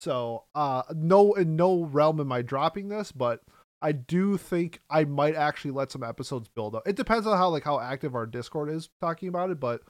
So 0.00 0.44
uh 0.54 0.82
no 0.94 1.32
in 1.34 1.56
no 1.56 1.84
realm 1.84 2.20
am 2.20 2.32
I 2.32 2.42
dropping 2.42 2.88
this, 2.88 3.12
but 3.12 3.40
I 3.82 3.92
do 3.92 4.36
think 4.36 4.80
I 4.90 5.04
might 5.04 5.34
actually 5.34 5.70
let 5.70 5.90
some 5.90 6.02
episodes 6.02 6.48
build 6.48 6.74
up. 6.74 6.86
It 6.86 6.96
depends 6.96 7.26
on 7.26 7.36
how 7.36 7.48
like 7.48 7.64
how 7.64 7.80
active 7.80 8.14
our 8.14 8.26
Discord 8.26 8.70
is 8.70 8.90
talking 9.00 9.28
about 9.28 9.50
it, 9.50 9.60
but 9.60 9.82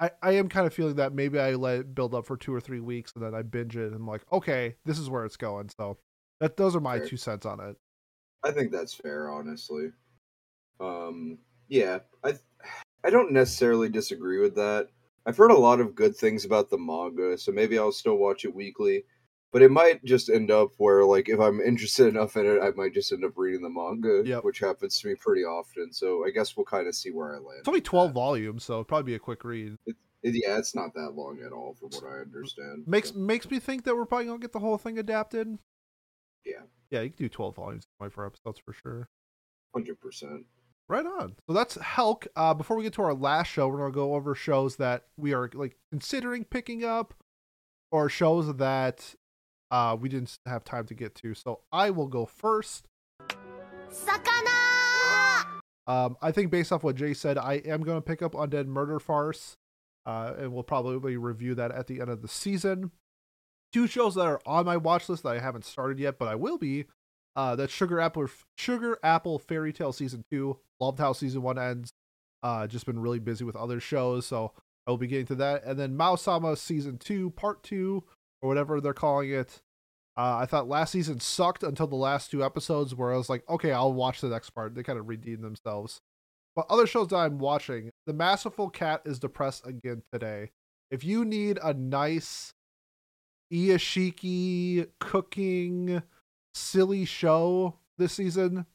I, 0.00 0.10
I 0.22 0.32
am 0.32 0.48
kind 0.48 0.66
of 0.66 0.72
feeling 0.72 0.96
that 0.96 1.12
maybe 1.12 1.38
I 1.38 1.54
let 1.54 1.80
it 1.80 1.94
build 1.94 2.14
up 2.14 2.26
for 2.26 2.36
two 2.36 2.54
or 2.54 2.60
three 2.60 2.80
weeks 2.80 3.12
and 3.14 3.24
then 3.24 3.34
I 3.34 3.42
binge 3.42 3.76
it 3.76 3.86
and 3.86 3.94
I'm 3.94 4.06
like, 4.06 4.22
okay, 4.32 4.76
this 4.84 4.98
is 4.98 5.10
where 5.10 5.24
it's 5.24 5.36
going. 5.36 5.70
So 5.76 5.98
that 6.40 6.56
those 6.56 6.76
are 6.76 6.80
my 6.80 6.98
Fair. 6.98 7.06
two 7.06 7.16
cents 7.16 7.46
on 7.46 7.60
it. 7.60 7.76
I 8.44 8.52
think 8.52 8.70
that's 8.70 8.94
fair, 8.94 9.30
honestly. 9.30 9.90
Um, 10.80 11.38
yeah, 11.68 11.98
I 12.22 12.34
I 13.04 13.10
don't 13.10 13.32
necessarily 13.32 13.88
disagree 13.88 14.40
with 14.40 14.54
that. 14.56 14.88
I've 15.26 15.36
heard 15.36 15.50
a 15.50 15.58
lot 15.58 15.80
of 15.80 15.94
good 15.94 16.16
things 16.16 16.44
about 16.44 16.70
the 16.70 16.78
manga, 16.78 17.36
so 17.36 17.52
maybe 17.52 17.78
I'll 17.78 17.92
still 17.92 18.16
watch 18.16 18.44
it 18.44 18.54
weekly. 18.54 19.04
But 19.52 19.62
it 19.62 19.70
might 19.70 20.04
just 20.04 20.28
end 20.28 20.50
up 20.50 20.72
where, 20.76 21.04
like, 21.06 21.28
if 21.30 21.40
I'm 21.40 21.60
interested 21.60 22.06
enough 22.06 22.36
in 22.36 22.44
it, 22.46 22.60
I 22.60 22.70
might 22.72 22.92
just 22.92 23.12
end 23.12 23.24
up 23.24 23.32
reading 23.36 23.62
the 23.62 23.70
manga, 23.70 24.22
Yep. 24.26 24.44
which 24.44 24.58
happens 24.58 25.00
to 25.00 25.08
me 25.08 25.14
pretty 25.14 25.42
often. 25.42 25.92
So 25.92 26.26
I 26.26 26.30
guess 26.30 26.54
we'll 26.56 26.66
kind 26.66 26.86
of 26.86 26.94
see 26.94 27.10
where 27.10 27.34
I 27.34 27.38
land. 27.38 27.60
It's 27.60 27.68
only 27.68 27.80
twelve 27.80 28.10
that. 28.10 28.14
volumes, 28.14 28.64
so 28.64 28.84
probably 28.84 29.12
be 29.12 29.14
a 29.14 29.18
quick 29.18 29.44
read. 29.44 29.76
It- 29.86 29.96
yeah, 30.22 30.58
it's 30.58 30.74
not 30.74 30.92
that 30.94 31.12
long 31.14 31.40
at 31.46 31.52
all, 31.52 31.74
from 31.74 31.88
what 31.90 32.04
I 32.04 32.18
understand. 32.20 32.84
Makes 32.86 33.10
so- 33.12 33.18
makes 33.18 33.48
me 33.50 33.58
think 33.58 33.84
that 33.84 33.96
we're 33.96 34.04
probably 34.04 34.26
gonna 34.26 34.38
get 34.40 34.52
the 34.52 34.58
whole 34.58 34.76
thing 34.76 34.98
adapted. 34.98 35.58
Yeah. 36.44 36.62
Yeah, 36.90 37.02
you 37.02 37.10
can 37.10 37.18
do 37.18 37.28
twelve 37.28 37.56
volumes 37.56 37.84
in 38.02 38.10
four 38.10 38.26
episodes 38.26 38.58
for 38.58 38.72
sure. 38.72 39.08
hundred 39.74 40.00
percent. 40.00 40.44
Right 40.88 41.04
on. 41.06 41.36
So 41.46 41.52
that's 41.52 41.74
Helck. 41.76 42.26
Uh, 42.34 42.52
before 42.54 42.76
we 42.76 42.82
get 42.82 42.94
to 42.94 43.02
our 43.02 43.14
last 43.14 43.48
show, 43.48 43.68
we're 43.68 43.78
gonna 43.78 43.92
go 43.92 44.14
over 44.14 44.34
shows 44.34 44.76
that 44.76 45.06
we 45.16 45.32
are 45.34 45.48
like 45.54 45.76
considering 45.90 46.44
picking 46.44 46.82
up, 46.84 47.14
or 47.92 48.08
shows 48.08 48.56
that 48.56 49.14
uh 49.70 49.96
we 49.98 50.08
didn't 50.08 50.38
have 50.46 50.64
time 50.64 50.86
to 50.86 50.94
get 50.94 51.14
to. 51.16 51.34
So 51.34 51.60
I 51.72 51.90
will 51.90 52.08
go 52.08 52.26
first. 52.26 52.86
魚 53.90 54.38
Um, 55.88 56.18
I 56.20 56.32
think 56.32 56.50
based 56.50 56.70
off 56.70 56.84
what 56.84 56.96
Jay 56.96 57.14
said, 57.14 57.38
I 57.38 57.54
am 57.64 57.82
going 57.82 57.96
to 57.96 58.02
pick 58.02 58.20
up 58.20 58.32
Undead 58.32 58.66
Murder 58.66 59.00
Farce, 59.00 59.56
uh, 60.04 60.34
and 60.38 60.52
we'll 60.52 60.62
probably 60.62 61.16
review 61.16 61.54
that 61.54 61.72
at 61.72 61.86
the 61.86 62.02
end 62.02 62.10
of 62.10 62.20
the 62.20 62.28
season. 62.28 62.90
Two 63.72 63.86
shows 63.86 64.14
that 64.16 64.26
are 64.26 64.40
on 64.44 64.66
my 64.66 64.76
watch 64.76 65.08
list 65.08 65.22
that 65.22 65.30
I 65.30 65.38
haven't 65.38 65.64
started 65.64 65.98
yet, 65.98 66.18
but 66.18 66.28
I 66.28 66.34
will 66.34 66.58
be. 66.58 66.84
Uh, 67.34 67.56
that's 67.56 67.72
Sugar 67.72 68.00
Apple, 68.00 68.28
Sugar 68.58 68.98
Apple 69.02 69.38
Fairy 69.38 69.72
Tale 69.72 69.92
season 69.92 70.24
two. 70.30 70.58
Loved 70.78 70.98
how 70.98 71.14
season 71.14 71.40
one 71.40 71.58
ends. 71.58 71.90
Uh, 72.42 72.66
just 72.66 72.84
been 72.84 73.00
really 73.00 73.18
busy 73.18 73.44
with 73.44 73.56
other 73.56 73.80
shows, 73.80 74.26
so 74.26 74.52
I 74.86 74.90
will 74.90 74.98
be 74.98 75.06
getting 75.06 75.26
to 75.26 75.34
that. 75.36 75.64
And 75.64 75.78
then 75.78 75.96
Mao 75.96 76.16
Sama 76.16 76.56
season 76.56 76.98
two, 76.98 77.30
part 77.30 77.62
two, 77.62 78.04
or 78.42 78.48
whatever 78.48 78.80
they're 78.80 78.92
calling 78.94 79.30
it. 79.30 79.62
Uh, 80.16 80.38
I 80.38 80.46
thought 80.46 80.68
last 80.68 80.90
season 80.90 81.20
sucked 81.20 81.62
until 81.62 81.86
the 81.86 81.96
last 81.96 82.30
two 82.30 82.44
episodes, 82.44 82.94
where 82.94 83.14
I 83.14 83.16
was 83.16 83.28
like, 83.28 83.48
okay, 83.48 83.70
I'll 83.72 83.92
watch 83.92 84.20
the 84.20 84.28
next 84.28 84.50
part. 84.50 84.74
They 84.74 84.82
kind 84.82 84.98
of 84.98 85.08
redeemed 85.08 85.44
themselves. 85.44 86.00
But 86.56 86.66
other 86.68 86.88
shows 86.88 87.08
that 87.08 87.16
I'm 87.18 87.38
watching, 87.38 87.90
The 88.06 88.12
Masterful 88.12 88.70
Cat 88.70 89.02
is 89.04 89.20
depressed 89.20 89.64
again 89.64 90.02
today. 90.12 90.50
If 90.90 91.04
you 91.04 91.24
need 91.24 91.58
a 91.62 91.72
nice 91.72 92.52
iyashikei 93.52 94.88
cooking 94.98 96.02
silly 96.52 97.04
show 97.04 97.76
this 97.96 98.14
season, 98.14 98.66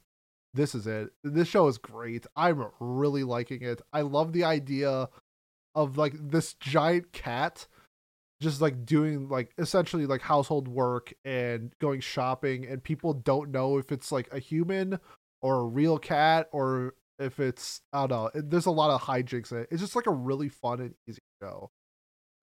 this 0.53 0.75
is 0.75 0.87
it. 0.87 1.09
This 1.23 1.47
show 1.47 1.67
is 1.67 1.77
great. 1.77 2.25
I'm 2.35 2.63
really 2.79 3.23
liking 3.23 3.63
it. 3.63 3.81
I 3.91 4.01
love 4.01 4.31
the 4.31 4.45
idea 4.45 5.09
of 5.75 5.97
like 5.97 6.13
this 6.17 6.53
giant 6.53 7.11
cat 7.11 7.67
just 8.43 8.61
like 8.61 8.85
doing 8.85 9.27
like 9.29 9.51
essentially 9.57 10.05
like 10.05 10.21
household 10.21 10.67
work 10.67 11.13
and 11.25 11.73
going 11.79 11.99
shopping 12.01 12.65
and 12.67 12.83
people 12.83 13.13
don't 13.13 13.49
know 13.51 13.77
if 13.77 13.91
it's 13.91 14.11
like 14.11 14.31
a 14.31 14.39
human 14.39 14.99
or 15.41 15.61
a 15.61 15.63
real 15.65 15.97
cat 15.97 16.47
or 16.51 16.93
if 17.19 17.39
it's 17.39 17.81
I 17.91 18.05
don't 18.05 18.09
know. 18.09 18.39
It- 18.39 18.49
There's 18.51 18.65
a 18.67 18.71
lot 18.71 18.91
of 18.91 19.01
hijinks 19.01 19.51
in 19.51 19.59
it. 19.59 19.67
It's 19.71 19.81
just 19.81 19.95
like 19.95 20.07
a 20.07 20.11
really 20.11 20.49
fun 20.49 20.79
and 20.81 20.93
easy 21.07 21.19
show 21.41 21.69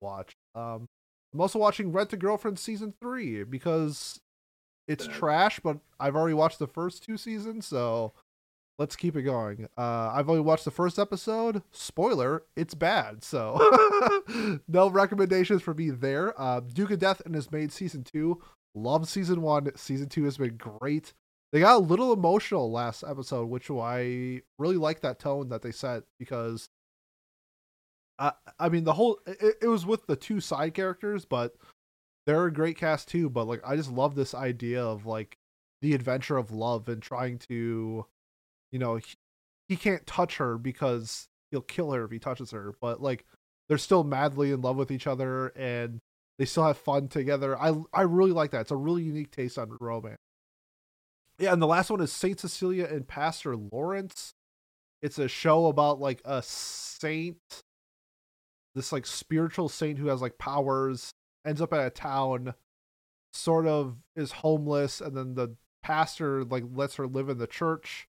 to 0.01 0.05
watch. 0.05 0.35
Um 0.55 0.87
I'm 1.33 1.39
also 1.39 1.59
watching 1.59 1.93
Rent 1.93 2.11
a 2.11 2.17
Girlfriend 2.17 2.59
season 2.59 2.93
3 3.01 3.43
because 3.45 4.19
it's 4.87 5.07
trash, 5.07 5.61
but 5.63 5.77
I've 5.99 6.15
already 6.17 6.33
watched 6.33 6.59
the 6.59 6.67
first 6.67 7.03
two 7.03 7.15
seasons, 7.15 7.65
so 7.65 8.11
let's 8.81 8.95
keep 8.95 9.15
it 9.15 9.21
going. 9.21 9.67
Uh, 9.77 10.11
I've 10.11 10.27
only 10.27 10.41
watched 10.41 10.65
the 10.65 10.71
first 10.71 10.97
episode. 10.97 11.61
Spoiler, 11.69 12.43
it's 12.55 12.73
bad. 12.73 13.23
So 13.23 13.59
no 14.67 14.89
recommendations 14.89 15.61
for 15.61 15.75
me 15.75 15.91
there. 15.91 16.33
Uh, 16.41 16.61
Duke 16.61 16.89
of 16.89 16.97
Death 16.97 17.21
and 17.23 17.35
his 17.35 17.51
Maid 17.51 17.71
season 17.71 18.03
two. 18.03 18.41
Love 18.73 19.07
season 19.07 19.43
one. 19.43 19.69
Season 19.75 20.09
two 20.09 20.23
has 20.23 20.37
been 20.37 20.57
great. 20.57 21.13
They 21.53 21.59
got 21.59 21.75
a 21.75 21.77
little 21.77 22.11
emotional 22.11 22.71
last 22.71 23.03
episode, 23.07 23.49
which 23.49 23.69
I 23.69 24.41
really 24.57 24.77
like 24.77 25.01
that 25.01 25.19
tone 25.19 25.49
that 25.49 25.61
they 25.61 25.71
set 25.71 26.01
because 26.17 26.67
I 28.17 28.31
I 28.57 28.69
mean 28.69 28.83
the 28.83 28.93
whole 28.93 29.19
it, 29.27 29.57
it 29.61 29.67
was 29.67 29.85
with 29.85 30.07
the 30.07 30.15
two 30.15 30.39
side 30.39 30.73
characters, 30.73 31.23
but 31.23 31.53
they're 32.25 32.45
a 32.45 32.53
great 32.53 32.77
cast 32.77 33.09
too. 33.09 33.29
But 33.29 33.47
like 33.47 33.61
I 33.63 33.75
just 33.75 33.91
love 33.91 34.15
this 34.15 34.33
idea 34.33 34.83
of 34.83 35.05
like 35.05 35.37
the 35.83 35.93
adventure 35.93 36.37
of 36.37 36.51
love 36.51 36.89
and 36.89 37.01
trying 37.01 37.37
to, 37.39 38.05
you 38.71 38.79
know, 38.79 38.95
he, 38.95 39.15
he 39.67 39.75
can't 39.75 40.05
touch 40.05 40.37
her 40.37 40.57
because 40.57 41.27
he'll 41.51 41.61
kill 41.61 41.91
her 41.91 42.03
if 42.05 42.11
he 42.11 42.19
touches 42.19 42.51
her. 42.51 42.73
But 42.81 43.01
like 43.01 43.25
they're 43.67 43.77
still 43.77 44.03
madly 44.03 44.51
in 44.51 44.61
love 44.61 44.77
with 44.77 44.91
each 44.91 45.07
other 45.07 45.47
and 45.49 45.99
they 46.37 46.45
still 46.45 46.65
have 46.65 46.77
fun 46.77 47.07
together. 47.07 47.57
I 47.59 47.73
I 47.93 48.01
really 48.01 48.31
like 48.31 48.51
that. 48.51 48.61
It's 48.61 48.71
a 48.71 48.75
really 48.75 49.03
unique 49.03 49.31
taste 49.31 49.57
on 49.57 49.77
romance. 49.79 50.17
Yeah, 51.37 51.53
and 51.53 51.61
the 51.61 51.67
last 51.67 51.89
one 51.89 52.01
is 52.01 52.11
Saint 52.11 52.39
Cecilia 52.39 52.85
and 52.85 53.07
Pastor 53.07 53.55
Lawrence. 53.55 54.33
It's 55.01 55.17
a 55.17 55.27
show 55.27 55.67
about 55.67 55.99
like 55.99 56.21
a 56.23 56.43
saint, 56.43 57.37
this 58.75 58.91
like 58.91 59.07
spiritual 59.07 59.67
saint 59.69 59.97
who 59.97 60.07
has 60.07 60.21
like 60.21 60.37
powers, 60.37 61.11
ends 61.45 61.61
up 61.61 61.73
at 61.73 61.87
a 61.87 61.89
town, 61.89 62.53
sort 63.33 63.65
of 63.65 63.97
is 64.15 64.31
homeless, 64.31 65.01
and 65.01 65.17
then 65.17 65.33
the 65.33 65.55
pastor 65.81 66.43
like 66.43 66.63
lets 66.71 66.95
her 66.95 67.07
live 67.07 67.29
in 67.29 67.39
the 67.39 67.47
church, 67.47 68.07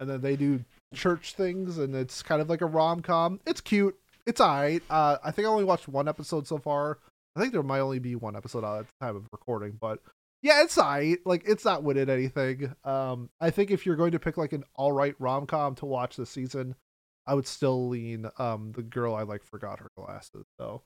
and 0.00 0.08
then 0.10 0.20
they 0.20 0.34
do 0.34 0.64
church 0.94 1.34
things, 1.34 1.78
and 1.78 1.94
it's 1.94 2.22
kind 2.22 2.40
of 2.42 2.48
like 2.48 2.62
a 2.62 2.66
rom 2.66 3.02
com. 3.02 3.38
It's 3.46 3.60
cute. 3.60 3.96
It's 4.26 4.40
alright. 4.40 4.82
Uh, 4.90 5.18
I 5.22 5.30
think 5.30 5.46
I 5.46 5.50
only 5.50 5.64
watched 5.64 5.88
one 5.88 6.08
episode 6.08 6.46
so 6.46 6.58
far. 6.58 6.98
I 7.36 7.40
think 7.40 7.52
there 7.52 7.62
might 7.62 7.80
only 7.80 8.00
be 8.00 8.16
one 8.16 8.36
episode 8.36 8.64
out 8.64 8.80
at 8.80 8.86
the 8.86 9.06
time 9.06 9.16
of 9.16 9.26
recording, 9.32 9.78
but 9.80 10.00
yeah, 10.42 10.62
it's 10.62 10.76
alright. 10.78 11.18
Like 11.24 11.44
it's 11.46 11.64
not 11.64 11.82
winning 11.82 12.10
anything. 12.10 12.74
Um, 12.84 13.30
I 13.40 13.50
think 13.50 13.70
if 13.70 13.86
you're 13.86 13.96
going 13.96 14.12
to 14.12 14.18
pick 14.18 14.36
like 14.36 14.52
an 14.52 14.64
all 14.74 14.92
right 14.92 15.14
rom 15.18 15.46
com 15.46 15.74
to 15.76 15.86
watch 15.86 16.16
this 16.16 16.30
season, 16.30 16.74
I 17.26 17.34
would 17.34 17.46
still 17.46 17.88
lean 17.88 18.26
um 18.38 18.72
the 18.72 18.82
girl 18.82 19.14
I 19.14 19.22
like 19.22 19.44
forgot 19.44 19.80
her 19.80 19.90
glasses. 19.96 20.44
So 20.58 20.82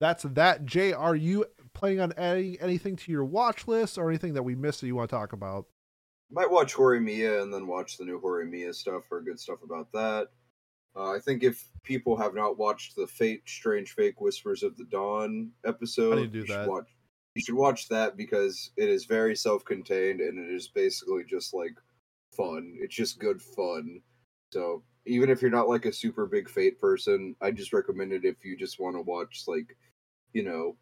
that's 0.00 0.22
that. 0.24 0.64
Jay, 0.64 0.92
are 0.92 1.16
you 1.16 1.46
planning 1.74 2.00
on 2.00 2.12
adding 2.16 2.56
anything 2.60 2.96
to 2.96 3.12
your 3.12 3.24
watch 3.24 3.66
list 3.68 3.98
or 3.98 4.08
anything 4.08 4.34
that 4.34 4.42
we 4.42 4.54
missed 4.54 4.80
that 4.80 4.86
you 4.86 4.96
want 4.96 5.10
to 5.10 5.16
talk 5.16 5.32
about? 5.32 5.66
Might 6.30 6.50
watch 6.50 6.74
Horimiya 6.74 7.42
and 7.42 7.52
then 7.52 7.66
watch 7.66 7.96
the 7.96 8.04
new 8.04 8.20
Horimiya 8.20 8.74
stuff 8.74 9.04
for 9.08 9.22
good 9.22 9.40
stuff 9.40 9.62
about 9.62 9.90
that. 9.92 10.28
Uh, 10.94 11.14
I 11.14 11.18
think 11.20 11.42
if 11.42 11.68
people 11.84 12.16
have 12.16 12.34
not 12.34 12.58
watched 12.58 12.96
the 12.96 13.06
Fate 13.06 13.42
Strange 13.46 13.92
Fake 13.92 14.20
Whispers 14.20 14.62
of 14.62 14.76
the 14.76 14.84
Dawn 14.84 15.50
episode, 15.64 16.18
I 16.18 16.20
need 16.22 16.32
to 16.32 16.32
do 16.32 16.38
you 16.40 16.46
that. 16.46 16.64
should 16.64 16.68
watch 16.68 16.86
you 17.34 17.42
should 17.42 17.54
watch 17.54 17.88
that 17.88 18.16
because 18.16 18.72
it 18.76 18.88
is 18.88 19.04
very 19.04 19.36
self-contained 19.36 20.20
and 20.20 20.38
it 20.38 20.52
is 20.52 20.66
basically 20.68 21.22
just 21.22 21.54
like 21.54 21.76
fun. 22.36 22.76
It's 22.80 22.96
just 22.96 23.20
good 23.20 23.40
fun. 23.40 24.00
So 24.52 24.82
even 25.06 25.30
if 25.30 25.40
you're 25.40 25.50
not 25.50 25.68
like 25.68 25.84
a 25.84 25.92
super 25.92 26.26
big 26.26 26.48
Fate 26.48 26.80
person, 26.80 27.36
I 27.40 27.52
just 27.52 27.72
recommend 27.72 28.12
it 28.12 28.24
if 28.24 28.44
you 28.44 28.56
just 28.56 28.80
want 28.80 28.96
to 28.96 29.02
watch 29.02 29.44
like, 29.46 29.76
you 30.32 30.42
know, 30.42 30.76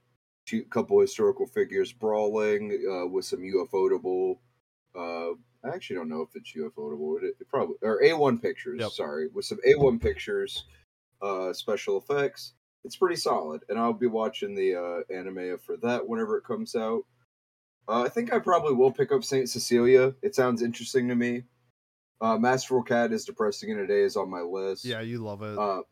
two 0.46 0.64
couple 0.64 0.98
historical 0.98 1.46
figures 1.46 1.92
brawling 1.92 2.72
uh, 2.90 3.06
with 3.06 3.26
some 3.26 3.40
UFOtable. 3.40 4.38
Uh, 4.96 5.32
I 5.64 5.74
actually 5.74 5.96
don't 5.96 6.08
know 6.08 6.22
if 6.22 6.30
it's 6.34 6.52
UFOtable. 6.52 7.22
It, 7.22 7.36
it 7.40 7.48
probably 7.48 7.76
or 7.82 8.00
A1 8.02 8.40
pictures. 8.40 8.80
Yep. 8.80 8.90
Sorry, 8.92 9.28
with 9.28 9.44
some 9.44 9.58
A1 9.66 10.00
pictures, 10.00 10.64
uh, 11.22 11.52
special 11.52 11.98
effects. 11.98 12.52
It's 12.84 12.96
pretty 12.96 13.16
solid, 13.16 13.62
and 13.68 13.78
I'll 13.78 13.92
be 13.92 14.06
watching 14.06 14.54
the 14.54 14.76
uh, 14.76 15.12
anime 15.12 15.58
for 15.58 15.76
that 15.78 16.06
whenever 16.06 16.36
it 16.36 16.44
comes 16.44 16.76
out. 16.76 17.02
Uh, 17.88 18.02
I 18.02 18.08
think 18.08 18.32
I 18.32 18.38
probably 18.38 18.74
will 18.74 18.92
pick 18.92 19.10
up 19.10 19.24
Saint 19.24 19.48
Cecilia. 19.48 20.14
It 20.22 20.34
sounds 20.34 20.62
interesting 20.62 21.08
to 21.08 21.16
me. 21.16 21.44
Uh, 22.20 22.38
Masterful 22.38 22.82
Cat 22.82 23.12
is 23.12 23.24
Depressed 23.24 23.62
Again 23.62 23.76
Today 23.76 24.02
is 24.02 24.16
on 24.16 24.30
my 24.30 24.40
list. 24.40 24.84
Yeah, 24.84 25.00
you 25.00 25.18
love 25.18 25.42
it. 25.42 25.58
Uh, 25.58 25.82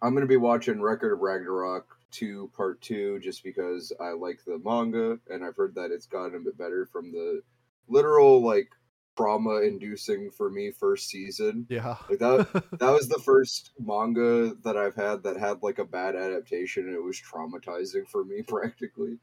I'm 0.00 0.14
gonna 0.14 0.26
be 0.26 0.36
watching 0.36 0.80
Record 0.80 1.12
of 1.12 1.20
Ragnarok 1.20 1.96
two 2.10 2.50
part 2.54 2.80
two 2.80 3.18
just 3.20 3.42
because 3.42 3.92
I 3.98 4.10
like 4.10 4.44
the 4.44 4.60
manga 4.62 5.18
and 5.30 5.44
I've 5.44 5.56
heard 5.56 5.74
that 5.76 5.90
it's 5.90 6.06
gotten 6.06 6.34
a 6.34 6.40
bit 6.40 6.58
better 6.58 6.86
from 6.86 7.10
the 7.10 7.42
literal 7.88 8.42
like 8.42 8.68
trauma 9.16 9.60
inducing 9.60 10.30
for 10.30 10.48
me 10.50 10.70
first 10.70 11.08
season. 11.08 11.66
yeah. 11.68 11.96
Like 12.08 12.18
that 12.20 12.48
that 12.80 12.90
was 12.90 13.08
the 13.08 13.20
first 13.24 13.72
manga 13.78 14.54
that 14.64 14.76
I've 14.76 14.94
had 14.94 15.22
that 15.24 15.36
had 15.36 15.62
like 15.62 15.78
a 15.78 15.84
bad 15.84 16.16
adaptation 16.16 16.86
and 16.86 16.94
it 16.94 17.02
was 17.02 17.20
traumatizing 17.20 18.08
for 18.08 18.24
me 18.24 18.42
practically. 18.46 19.18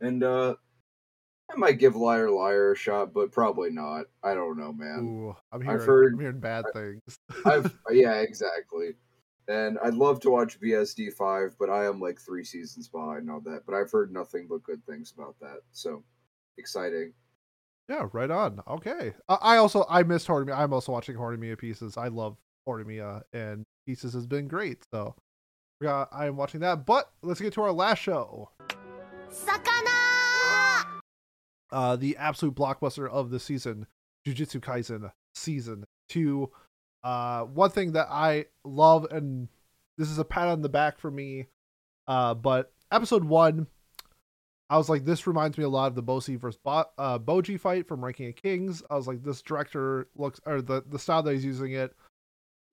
And 0.00 0.22
uh 0.24 0.54
I 1.50 1.56
might 1.56 1.78
give 1.78 1.96
Liar 1.96 2.30
Liar 2.30 2.72
a 2.72 2.76
shot, 2.76 3.14
but 3.14 3.32
probably 3.32 3.70
not. 3.70 4.04
I 4.22 4.34
don't 4.34 4.58
know, 4.58 4.70
man. 4.72 4.98
Ooh, 5.00 5.36
I'm 5.50 5.66
I've 5.66 5.82
heard- 5.82 6.12
I'm 6.12 6.20
hearing 6.20 6.40
bad 6.40 6.64
things. 6.74 7.18
I've 7.46 7.74
yeah, 7.90 8.16
exactly. 8.16 8.90
And 9.48 9.78
I'd 9.82 9.94
love 9.94 10.20
to 10.20 10.30
watch 10.30 10.60
BSD 10.60 11.14
five, 11.14 11.54
but 11.58 11.70
I 11.70 11.86
am 11.86 12.00
like 12.00 12.20
three 12.20 12.44
seasons 12.44 12.88
behind 12.88 13.30
on 13.30 13.44
that. 13.44 13.62
But 13.64 13.76
I've 13.76 13.90
heard 13.90 14.12
nothing 14.12 14.46
but 14.46 14.62
good 14.62 14.84
things 14.84 15.14
about 15.16 15.36
that. 15.40 15.60
So 15.72 16.04
exciting. 16.58 17.14
Yeah, 17.88 18.06
right 18.12 18.30
on. 18.30 18.60
Okay. 18.68 19.14
I, 19.28 19.34
I 19.34 19.56
also 19.56 19.86
I 19.88 20.02
missed 20.02 20.28
Horimiya. 20.28 20.58
I'm 20.58 20.72
also 20.72 20.92
watching 20.92 21.16
Horimiya 21.16 21.58
Pieces. 21.58 21.96
I 21.96 22.08
love 22.08 22.36
Horimiya, 22.68 23.22
and 23.32 23.64
Pieces 23.86 24.12
has 24.12 24.26
been 24.26 24.46
great. 24.46 24.82
So 24.92 25.14
yeah, 25.80 26.04
I 26.12 26.26
am 26.26 26.36
watching 26.36 26.60
that. 26.60 26.84
But 26.84 27.10
let's 27.22 27.40
get 27.40 27.54
to 27.54 27.62
our 27.62 27.72
last 27.72 27.98
show. 28.00 28.50
魚 29.30 29.58
Uh, 31.70 31.96
the 31.96 32.16
absolute 32.16 32.54
blockbuster 32.54 33.08
of 33.08 33.30
the 33.30 33.38
season, 33.38 33.86
Jujutsu 34.26 34.60
Kaisen 34.60 35.10
season 35.34 35.84
two. 36.08 36.50
Uh, 37.04 37.44
one 37.44 37.70
thing 37.70 37.92
that 37.92 38.08
I 38.10 38.46
love, 38.64 39.06
and 39.10 39.48
this 39.96 40.10
is 40.10 40.18
a 40.18 40.24
pat 40.24 40.48
on 40.48 40.62
the 40.62 40.68
back 40.68 40.98
for 40.98 41.10
me. 41.10 41.46
Uh, 42.06 42.34
but 42.34 42.72
episode 42.90 43.24
one, 43.24 43.66
I 44.70 44.76
was 44.76 44.88
like, 44.88 45.04
this 45.04 45.26
reminds 45.26 45.56
me 45.56 45.64
a 45.64 45.68
lot 45.68 45.86
of 45.86 45.94
the 45.94 46.02
Bosse 46.02 46.28
versus 46.28 46.60
Bo- 46.62 46.84
uh, 46.98 47.18
Bojji 47.18 47.58
fight 47.58 47.88
from 47.88 48.04
Ranking 48.04 48.28
of 48.28 48.36
Kings. 48.36 48.82
I 48.90 48.96
was 48.96 49.06
like, 49.06 49.22
this 49.22 49.40
director 49.40 50.08
looks, 50.14 50.40
or 50.44 50.60
the 50.60 50.84
the 50.86 50.98
style 50.98 51.22
that 51.22 51.32
he's 51.32 51.44
using 51.44 51.72
it 51.72 51.94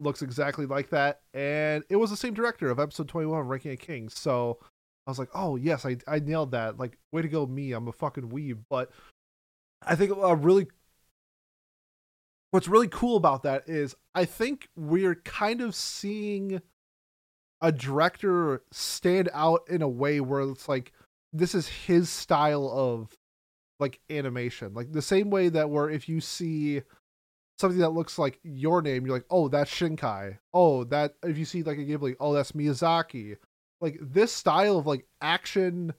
looks 0.01 0.21
exactly 0.21 0.65
like 0.65 0.89
that, 0.89 1.21
and 1.33 1.83
it 1.89 1.95
was 1.95 2.09
the 2.09 2.17
same 2.17 2.33
director 2.33 2.69
of 2.69 2.79
episode 2.79 3.07
twenty 3.07 3.27
one 3.27 3.39
of 3.39 3.47
Ranking 3.47 3.71
of 3.71 3.79
Kings. 3.79 4.19
So 4.19 4.59
I 5.07 5.11
was 5.11 5.19
like, 5.19 5.29
oh 5.33 5.55
yes, 5.55 5.85
I 5.85 5.97
I 6.07 6.19
nailed 6.19 6.51
that. 6.51 6.77
Like, 6.77 6.97
way 7.13 7.21
to 7.21 7.29
go, 7.29 7.45
me. 7.45 7.71
I'm 7.71 7.87
a 7.87 7.93
fucking 7.93 8.29
weeb. 8.29 8.59
But 8.69 8.91
I 9.85 9.95
think 9.95 10.11
a 10.11 10.35
really 10.35 10.67
what's 12.51 12.67
really 12.67 12.87
cool 12.87 13.15
about 13.17 13.43
that 13.43 13.67
is 13.67 13.95
I 14.13 14.25
think 14.25 14.67
we're 14.75 15.15
kind 15.15 15.61
of 15.61 15.75
seeing 15.75 16.61
a 17.61 17.71
director 17.71 18.63
stand 18.71 19.29
out 19.33 19.61
in 19.69 19.81
a 19.81 19.87
way 19.87 20.19
where 20.19 20.41
it's 20.41 20.67
like 20.67 20.91
this 21.37 21.55
is 21.55 21.67
his 21.67 22.09
style 22.09 22.69
of 22.73 23.09
like 23.79 23.99
animation. 24.09 24.73
Like 24.73 24.91
the 24.91 25.01
same 25.01 25.29
way 25.29 25.49
that 25.49 25.69
where 25.69 25.89
if 25.89 26.07
you 26.07 26.21
see 26.21 26.81
something 27.59 27.79
that 27.79 27.89
looks 27.89 28.17
like 28.17 28.39
your 28.43 28.81
name, 28.81 29.05
you're 29.05 29.15
like, 29.15 29.25
oh, 29.29 29.47
that's 29.47 29.71
Shinkai. 29.71 30.37
Oh, 30.53 30.83
that 30.85 31.15
if 31.23 31.37
you 31.37 31.45
see 31.45 31.63
like 31.63 31.77
a 31.77 31.81
Ghibli, 31.85 32.15
oh, 32.19 32.33
that's 32.33 32.53
Miyazaki. 32.53 33.37
Like 33.81 33.97
this 34.01 34.31
style 34.31 34.77
of 34.77 34.87
like 34.87 35.05
action 35.21 35.93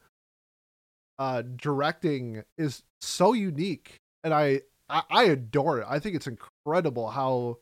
uh 1.18 1.42
directing 1.56 2.42
is 2.58 2.82
so 3.00 3.32
unique 3.32 3.96
and 4.22 4.34
I, 4.34 4.60
I 4.88 5.02
I 5.10 5.24
adore 5.24 5.80
it. 5.80 5.86
I 5.88 5.98
think 5.98 6.16
it's 6.16 6.26
incredible 6.26 7.08
how 7.08 7.58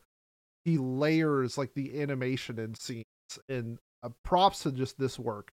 he 0.65 0.77
layers 0.77 1.57
like 1.57 1.73
the 1.73 2.01
animation 2.01 2.59
and 2.59 2.75
scenes 2.75 3.05
and 3.47 3.77
uh, 4.03 4.09
props 4.23 4.63
to 4.63 4.71
just 4.71 4.97
this 4.97 5.17
work. 5.19 5.51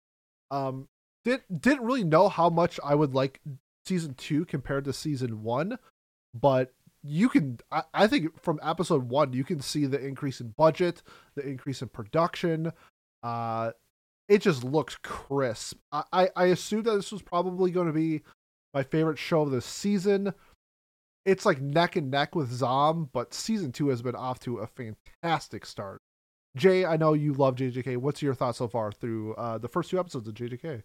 Um 0.49 0.88
did 1.24 1.41
didn't 1.59 1.86
really 1.86 2.03
know 2.03 2.30
how 2.30 2.49
much 2.49 2.80
I 2.84 2.95
would 2.95 3.13
like 3.13 3.41
season 3.86 4.13
2 4.15 4.45
compared 4.45 4.86
to 4.86 4.93
season 4.93 5.43
1, 5.43 5.78
but 6.34 6.74
you 7.03 7.30
can 7.30 7.59
I, 7.72 7.84
I 7.93 8.07
think 8.07 8.41
from 8.41 8.59
episode 8.63 9.09
1 9.09 9.34
you 9.34 9.43
can 9.43 9.61
see 9.61 9.86
the 9.86 10.03
increase 10.03 10.41
in 10.41 10.53
budget, 10.57 11.01
the 11.36 11.47
increase 11.47 11.82
in 11.82 11.89
production. 11.89 12.72
Uh 13.24 13.72
it 14.28 14.41
just 14.41 14.63
looks 14.63 14.97
crisp. 15.03 15.78
I, 15.91 16.03
I, 16.13 16.30
I 16.38 16.45
assume 16.45 16.84
that 16.84 16.95
this 16.95 17.11
was 17.11 17.22
probably 17.22 17.69
going 17.69 17.88
to 17.88 17.93
be 17.93 18.22
my 18.74 18.82
favorite 18.82 19.17
show 19.17 19.41
of 19.41 19.51
the 19.51 19.59
season. 19.59 20.34
It's 21.26 21.45
like 21.45 21.59
neck 21.59 21.97
and 21.97 22.09
neck 22.09 22.34
with 22.34 22.49
Zom, 22.49 23.09
but 23.11 23.34
season 23.34 23.74
two 23.74 23.89
has 23.89 24.01
been 24.01 24.15
off 24.15 24.39
to 24.41 24.59
a 24.59 24.67
fantastic 24.67 25.65
start. 25.65 25.99
Jay, 26.55 26.86
I 26.86 26.95
know 26.95 27.11
you 27.11 27.34
love 27.34 27.55
JJK. 27.55 27.97
What's 27.97 28.22
your 28.22 28.34
thoughts 28.34 28.59
so 28.59 28.69
far 28.69 28.93
through 28.93 29.36
uh, 29.36 29.57
the 29.57 29.67
first 29.67 29.89
two 29.89 29.99
episodes 29.99 30.30
of 30.30 30.34
JJK? 30.34 30.84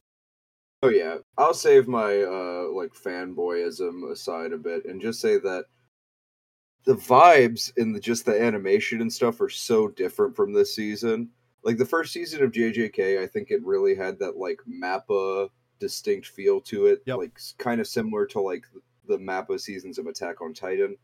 Oh 0.82 0.88
yeah, 0.88 1.18
I'll 1.38 1.54
save 1.54 1.88
my 1.88 2.22
uh 2.22 2.68
like 2.72 2.92
fanboyism 2.92 4.10
aside 4.10 4.52
a 4.52 4.58
bit 4.58 4.84
and 4.84 5.00
just 5.00 5.20
say 5.20 5.38
that 5.38 5.64
the 6.84 6.94
vibes 6.94 7.72
in 7.76 7.92
the, 7.92 7.98
just 8.00 8.24
the 8.24 8.40
animation 8.40 9.00
and 9.00 9.12
stuff 9.12 9.40
are 9.40 9.48
so 9.48 9.88
different 9.88 10.36
from 10.36 10.52
this 10.52 10.74
season. 10.74 11.28
Like 11.64 11.78
the 11.78 11.84
first 11.84 12.12
season 12.12 12.44
of 12.44 12.52
JJK, 12.52 13.20
I 13.20 13.26
think 13.26 13.50
it 13.50 13.64
really 13.64 13.94
had 13.96 14.18
that 14.20 14.36
like 14.36 14.60
Mappa 14.68 15.48
distinct 15.80 16.28
feel 16.28 16.60
to 16.62 16.86
it, 16.86 17.02
Yep. 17.06 17.16
like 17.18 17.40
kind 17.58 17.80
of 17.80 17.88
similar 17.88 18.24
to 18.26 18.40
like 18.40 18.64
the 19.08 19.18
Mappa 19.18 19.58
seasons 19.60 19.98
of 19.98 20.06
Attack 20.06 20.40
on 20.40 20.54
Titan, 20.54 20.96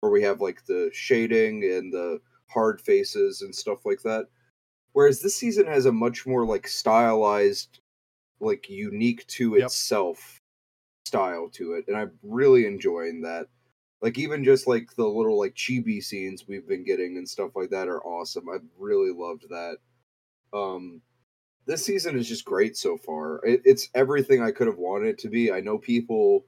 where 0.00 0.12
we 0.12 0.22
have 0.22 0.40
like 0.42 0.64
the 0.66 0.90
shading 0.92 1.64
and 1.64 1.90
the 1.92 2.20
hard 2.48 2.80
faces 2.80 3.40
and 3.42 3.54
stuff 3.54 3.86
like 3.86 4.02
that. 4.02 4.26
Whereas 4.92 5.22
this 5.22 5.36
season 5.36 5.66
has 5.66 5.86
a 5.86 5.92
much 5.92 6.26
more 6.26 6.44
like 6.44 6.66
stylized, 6.68 7.79
like 8.40 8.68
unique 8.70 9.26
to 9.28 9.56
Yep. 9.56 9.66
itself 9.66 10.40
style 11.06 11.50
to 11.50 11.74
it, 11.74 11.86
and 11.88 11.96
I'm 11.96 12.18
really 12.22 12.66
enjoying 12.66 13.22
that. 13.22 13.48
Like 14.02 14.18
even 14.18 14.44
just 14.44 14.66
like 14.66 14.94
the 14.96 15.06
little 15.06 15.38
like 15.38 15.54
chibi 15.54 16.02
scenes 16.02 16.46
we've 16.48 16.66
been 16.68 16.84
getting 16.84 17.18
and 17.18 17.28
stuff 17.28 17.52
like 17.56 17.70
that 17.70 17.88
are 17.88 18.04
awesome. 18.04 18.48
I've 18.48 18.64
really 18.78 19.12
loved 19.12 19.48
that. 19.50 19.78
Um, 20.52 21.02
this 21.66 21.84
season 21.84 22.18
is 22.18 22.28
just 22.28 22.44
great 22.44 22.76
so 22.76 22.96
far. 22.96 23.44
It, 23.46 23.62
it's 23.64 23.88
everything 23.94 24.42
I 24.42 24.52
could 24.52 24.66
have 24.66 24.78
wanted 24.78 25.08
it 25.10 25.18
to 25.20 25.28
be. 25.28 25.52
I 25.52 25.60
know 25.60 25.78
people 25.78 26.46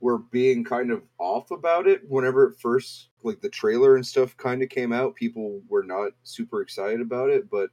were 0.00 0.18
being 0.18 0.64
kind 0.64 0.90
of 0.92 1.04
off 1.18 1.50
about 1.50 1.86
it 1.88 2.08
whenever 2.08 2.48
it 2.48 2.60
first 2.60 3.10
like 3.24 3.40
the 3.40 3.48
trailer 3.50 3.96
and 3.96 4.06
stuff 4.06 4.36
kind 4.36 4.62
of 4.62 4.68
came 4.68 4.92
out. 4.92 5.14
People 5.16 5.62
were 5.68 5.84
not 5.84 6.12
super 6.24 6.62
excited 6.62 7.00
about 7.00 7.30
it, 7.30 7.50
but 7.50 7.70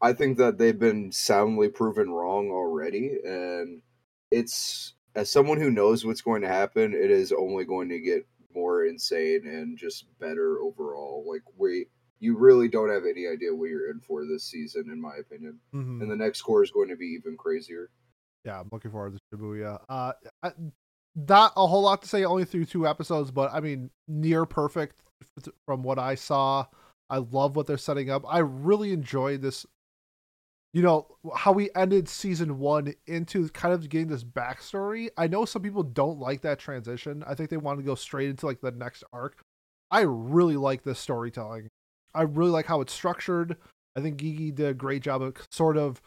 I 0.00 0.12
think 0.12 0.38
that 0.38 0.58
they've 0.58 0.78
been 0.78 1.10
soundly 1.12 1.68
proven 1.68 2.10
wrong 2.10 2.50
already 2.50 3.18
and 3.24 3.82
it's 4.30 4.94
as 5.14 5.30
someone 5.30 5.60
who 5.60 5.70
knows 5.70 6.04
what's 6.04 6.20
going 6.20 6.42
to 6.42 6.48
happen, 6.48 6.92
it 6.92 7.10
is 7.10 7.32
only 7.32 7.64
going 7.64 7.88
to 7.88 7.98
get 7.98 8.26
more 8.54 8.84
insane 8.84 9.46
and 9.46 9.76
just 9.76 10.06
better 10.20 10.60
overall. 10.60 11.24
Like 11.28 11.42
we 11.56 11.86
you 12.20 12.36
really 12.36 12.68
don't 12.68 12.90
have 12.90 13.04
any 13.04 13.26
idea 13.28 13.54
what 13.54 13.70
you're 13.70 13.90
in 13.90 14.00
for 14.00 14.26
this 14.26 14.44
season, 14.44 14.90
in 14.90 15.00
my 15.00 15.16
opinion. 15.20 15.60
Mhm. 15.72 16.02
And 16.02 16.10
the 16.10 16.16
next 16.16 16.42
cour 16.42 16.62
is 16.64 16.70
going 16.70 16.88
to 16.88 16.96
be 16.96 17.06
even 17.18 17.36
crazier. 17.36 17.90
yeah, 18.44 18.60
I'm 18.60 18.68
looking 18.72 18.90
forward 18.90 19.18
to 19.18 19.36
Shibuya. 19.36 19.80
Uh, 19.88 20.12
I, 20.42 20.52
not 21.14 21.52
a 21.56 21.66
whole 21.66 21.82
lot 21.82 22.02
to 22.02 22.08
say, 22.08 22.24
only 22.24 22.44
through 22.44 22.64
two 22.66 22.86
episodes, 22.86 23.30
but 23.30 23.52
I 23.52 23.60
mean, 23.60 23.90
near 24.06 24.46
perfect 24.46 25.02
from 25.66 25.82
what 25.82 25.98
I 25.98 26.14
saw. 26.14 26.66
I 27.10 27.18
love 27.18 27.56
what 27.56 27.66
they're 27.66 27.76
setting 27.78 28.10
up. 28.10 28.22
I 28.28 28.38
really 28.38 28.92
enjoyed 28.92 29.42
this. 29.42 29.66
You 30.74 30.82
know 30.82 31.06
how 31.34 31.52
we 31.52 31.70
ended 31.74 32.08
season 32.08 32.58
one 32.58 32.94
into 33.06 33.48
kind 33.50 33.72
of 33.72 33.88
getting 33.88 34.08
this 34.08 34.24
backstory. 34.24 35.08
I 35.16 35.26
know 35.26 35.44
some 35.44 35.62
people 35.62 35.82
don't 35.82 36.18
like 36.18 36.42
that 36.42 36.58
transition. 36.58 37.24
I 37.26 37.34
think 37.34 37.50
they 37.50 37.56
want 37.56 37.78
to 37.78 37.84
go 37.84 37.94
straight 37.94 38.28
into 38.28 38.46
like 38.46 38.60
the 38.60 38.70
next 38.70 39.02
arc. 39.12 39.38
I 39.90 40.02
really 40.02 40.56
like 40.56 40.82
this 40.82 40.98
storytelling. 40.98 41.68
I 42.14 42.22
really 42.22 42.50
like 42.50 42.66
how 42.66 42.80
it's 42.80 42.92
structured. 42.92 43.56
I 43.96 44.00
think 44.00 44.18
Gege 44.18 44.54
did 44.54 44.66
a 44.66 44.74
great 44.74 45.02
job 45.02 45.22
of 45.22 45.34
sort 45.50 45.76
of 45.76 46.02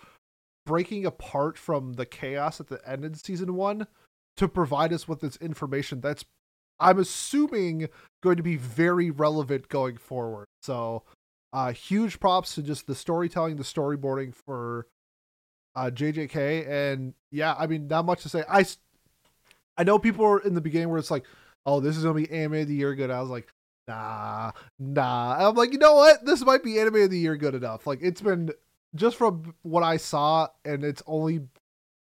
breaking 0.65 1.05
apart 1.05 1.57
from 1.57 1.93
the 1.93 2.05
chaos 2.05 2.59
at 2.59 2.67
the 2.67 2.79
end 2.87 3.03
of 3.03 3.17
season 3.17 3.55
one 3.55 3.87
to 4.37 4.47
provide 4.47 4.93
us 4.93 5.07
with 5.07 5.21
this 5.21 5.37
information 5.37 6.01
that's 6.01 6.23
I'm 6.79 6.99
assuming 6.99 7.89
going 8.23 8.37
to 8.37 8.43
be 8.43 8.55
very 8.55 9.11
relevant 9.11 9.69
going 9.69 9.97
forward. 9.97 10.47
So 10.63 11.03
uh 11.53 11.71
huge 11.71 12.19
props 12.19 12.55
to 12.55 12.63
just 12.63 12.87
the 12.87 12.95
storytelling, 12.95 13.57
the 13.57 13.63
storyboarding 13.63 14.33
for 14.33 14.87
uh 15.75 15.89
JJK 15.93 16.69
and 16.69 17.13
yeah, 17.31 17.55
I 17.57 17.67
mean 17.67 17.87
not 17.87 18.05
much 18.05 18.23
to 18.23 18.29
say. 18.29 18.43
I 18.49 18.65
I 19.77 19.83
know 19.83 19.99
people 19.99 20.25
are 20.25 20.39
in 20.39 20.53
the 20.53 20.61
beginning 20.61 20.89
where 20.89 20.99
it's 20.99 21.11
like, 21.11 21.25
"Oh, 21.65 21.79
this 21.79 21.97
is 21.97 22.03
to 22.03 22.13
be 22.13 22.29
anime 22.29 22.61
of 22.61 22.67
the 22.67 22.75
year 22.75 22.95
good." 22.95 23.09
I 23.09 23.21
was 23.21 23.29
like, 23.29 23.51
"Nah, 23.87 24.51
nah." 24.79 25.35
And 25.35 25.43
I'm 25.43 25.55
like, 25.55 25.71
"You 25.73 25.79
know 25.79 25.95
what? 25.95 26.25
This 26.25 26.43
might 26.45 26.63
be 26.63 26.79
anime 26.79 26.95
of 26.95 27.09
the 27.09 27.19
year 27.19 27.37
good 27.37 27.55
enough." 27.55 27.87
Like 27.87 27.99
it's 28.01 28.21
been 28.21 28.51
just 28.95 29.15
from 29.15 29.55
what 29.61 29.83
I 29.83 29.97
saw 29.97 30.47
and 30.65 30.83
it's 30.83 31.03
only 31.07 31.41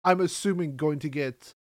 I'm 0.04 0.22
assuming 0.22 0.78
going 0.78 1.00
to 1.00 1.10
get 1.10 1.54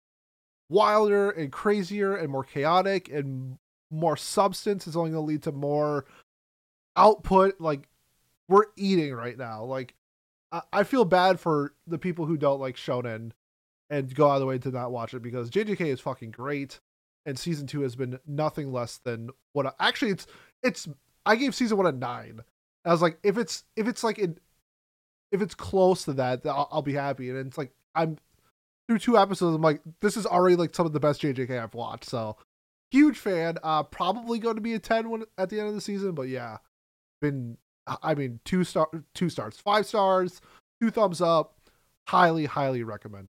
wilder 0.69 1.31
and 1.31 1.53
crazier 1.53 2.15
and 2.15 2.31
more 2.31 2.45
chaotic 2.45 3.09
and 3.09 3.59
more 3.91 4.17
substance 4.17 4.87
is 4.87 4.97
only 4.97 5.13
to 5.13 5.21
lead 5.21 5.43
to 5.45 5.53
more 5.53 6.07
output 6.97 7.61
like 7.61 7.89
we're 8.49 8.67
eating 8.77 9.15
right 9.15 9.37
now. 9.37 9.65
Like 9.65 9.95
I, 10.53 10.63
I 10.73 10.85
feel 10.85 11.05
bad 11.05 11.41
for 11.41 11.75
the 11.87 11.99
people 11.99 12.27
who 12.27 12.37
don't 12.37 12.61
like 12.61 12.77
shonen 12.77 13.33
and 13.91 14.15
go 14.15 14.29
out 14.29 14.35
of 14.35 14.41
the 14.41 14.47
way 14.47 14.59
to 14.59 14.71
not 14.71 14.91
watch 14.91 15.15
it 15.15 15.23
because 15.23 15.51
jjk 15.51 15.81
is 15.81 16.01
fucking 16.01 16.31
great 16.31 16.81
and 17.25 17.39
season 17.39 17.67
two 17.67 17.83
has 17.83 17.97
been 17.97 18.19
nothing 18.27 18.73
less 18.73 18.99
than 18.99 19.31
what 19.53 19.67
I, 19.67 19.73
actually 19.81 20.11
it's 20.11 20.27
it's 20.63 20.89
i 21.25 21.37
gave 21.37 21.55
season 21.55 21.77
one 21.77 21.87
a 21.87 21.93
nine. 21.93 22.41
I 22.85 22.93
was 22.93 23.03
like 23.03 23.19
if 23.23 23.39
it's 23.39 23.65
if 23.77 23.89
it's 23.89 24.05
like 24.05 24.19
in 24.19 24.39
if 25.33 25.43
it's 25.43 25.55
close 25.55 26.05
to 26.05 26.13
that 26.15 26.41
I'll, 26.47 26.69
I'll 26.71 26.83
be 26.83 26.95
happy. 26.95 27.31
And 27.31 27.39
it's 27.47 27.59
like 27.59 27.73
i'm 27.95 28.19
through 28.89 28.99
two 29.01 29.19
episodes 29.19 29.57
i'm 29.57 29.63
like 29.63 29.81
this 30.01 30.17
is 30.17 30.27
already 30.27 30.57
like 30.57 30.75
some 30.75 30.87
of 30.87 30.93
the 30.93 31.01
best 31.01 31.23
jjk 31.23 31.63
i've 31.63 31.75
watched. 31.75 32.05
So 32.05 32.37
huge 32.91 33.19
fan. 33.19 33.59
Uh 33.63 33.83
probably 33.83 34.39
going 34.39 34.57
to 34.57 34.61
be 34.61 34.75
a 34.75 34.79
10 34.79 35.11
when 35.11 35.25
at 35.39 35.49
the 35.49 35.59
end 35.59 35.69
of 35.69 35.75
the 35.75 35.81
season 35.81 36.13
but 36.13 36.29
yeah 36.29 36.59
been 37.21 37.57
i 38.03 38.15
mean 38.15 38.41
two 38.45 38.65
star 38.65 38.89
two 39.15 39.29
stars 39.29 39.57
five 39.59 39.87
stars 39.87 40.41
two 40.81 40.91
thumbs 40.91 41.21
up 41.21 41.57
highly 42.09 42.45
highly 42.45 42.83
recommend 42.83 43.29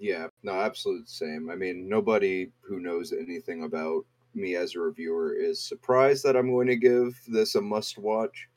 Yeah, 0.00 0.28
no, 0.42 0.58
absolute 0.58 1.10
same. 1.10 1.50
I 1.50 1.56
mean, 1.56 1.86
nobody 1.86 2.50
who 2.62 2.80
knows 2.80 3.12
anything 3.12 3.64
about 3.64 4.06
me 4.34 4.56
as 4.56 4.74
a 4.74 4.80
reviewer 4.80 5.34
is 5.34 5.62
surprised 5.62 6.24
that 6.24 6.36
I'm 6.36 6.50
going 6.50 6.68
to 6.68 6.76
give 6.76 7.20
this 7.28 7.54
a 7.54 7.60
must 7.60 7.98
watch. 7.98 8.48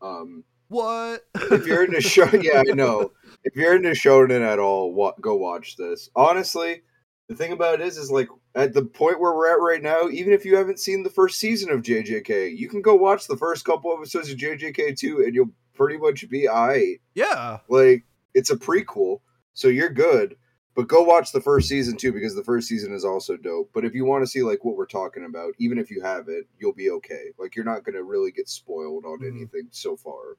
Um, 0.00 0.44
what 0.68 1.24
if 1.34 1.66
you're 1.66 1.84
into 1.84 2.00
show, 2.00 2.28
yeah, 2.40 2.62
I 2.66 2.72
know. 2.72 3.12
If 3.44 3.54
you're 3.54 3.76
into 3.76 3.90
shonen 3.90 4.40
at 4.40 4.58
all, 4.58 4.94
wa- 4.94 5.14
go 5.20 5.36
watch 5.36 5.76
this. 5.76 6.08
Honestly, 6.16 6.82
the 7.28 7.34
thing 7.34 7.52
about 7.52 7.80
it 7.80 7.86
is, 7.86 7.96
is 7.98 8.10
like 8.10 8.28
at 8.54 8.72
the 8.74 8.82
point 8.84 9.20
where 9.20 9.32
we're 9.34 9.50
at 9.52 9.60
right 9.60 9.82
now, 9.82 10.08
even 10.08 10.32
if 10.32 10.44
you 10.44 10.56
haven't 10.56 10.80
seen 10.80 11.02
the 11.02 11.10
first 11.10 11.38
season 11.38 11.70
of 11.70 11.82
JJK, 11.82 12.56
you 12.56 12.68
can 12.68 12.80
go 12.82 12.94
watch 12.94 13.26
the 13.26 13.36
first 13.36 13.64
couple 13.64 13.92
episodes 13.92 14.30
of 14.30 14.38
JJK 14.38 14.96
two, 14.98 15.22
and 15.24 15.34
you'll 15.34 15.50
pretty 15.74 15.98
much 15.98 16.28
be 16.30 16.48
alright. 16.48 17.00
yeah 17.14 17.58
Like 17.68 18.04
it's 18.34 18.50
a 18.50 18.56
prequel, 18.56 19.20
so 19.54 19.68
you're 19.68 19.90
good. 19.90 20.36
But 20.74 20.86
go 20.86 21.02
watch 21.02 21.32
the 21.32 21.40
first 21.40 21.68
season 21.68 21.96
too, 21.96 22.12
because 22.12 22.36
the 22.36 22.44
first 22.44 22.68
season 22.68 22.92
is 22.94 23.04
also 23.04 23.36
dope. 23.36 23.70
But 23.74 23.84
if 23.84 23.94
you 23.94 24.04
want 24.04 24.22
to 24.22 24.26
see 24.30 24.42
like 24.42 24.64
what 24.64 24.76
we're 24.76 24.86
talking 24.86 25.24
about, 25.24 25.54
even 25.58 25.76
if 25.76 25.90
you 25.90 26.00
have 26.02 26.28
it, 26.28 26.46
you'll 26.58 26.72
be 26.72 26.90
okay. 26.90 27.32
Like 27.36 27.56
you're 27.56 27.64
not 27.64 27.82
gonna 27.84 28.02
really 28.02 28.30
get 28.30 28.48
spoiled 28.48 29.04
on 29.04 29.18
Mhm. 29.20 29.28
anything 29.28 29.68
so 29.72 29.96
far. 29.96 30.36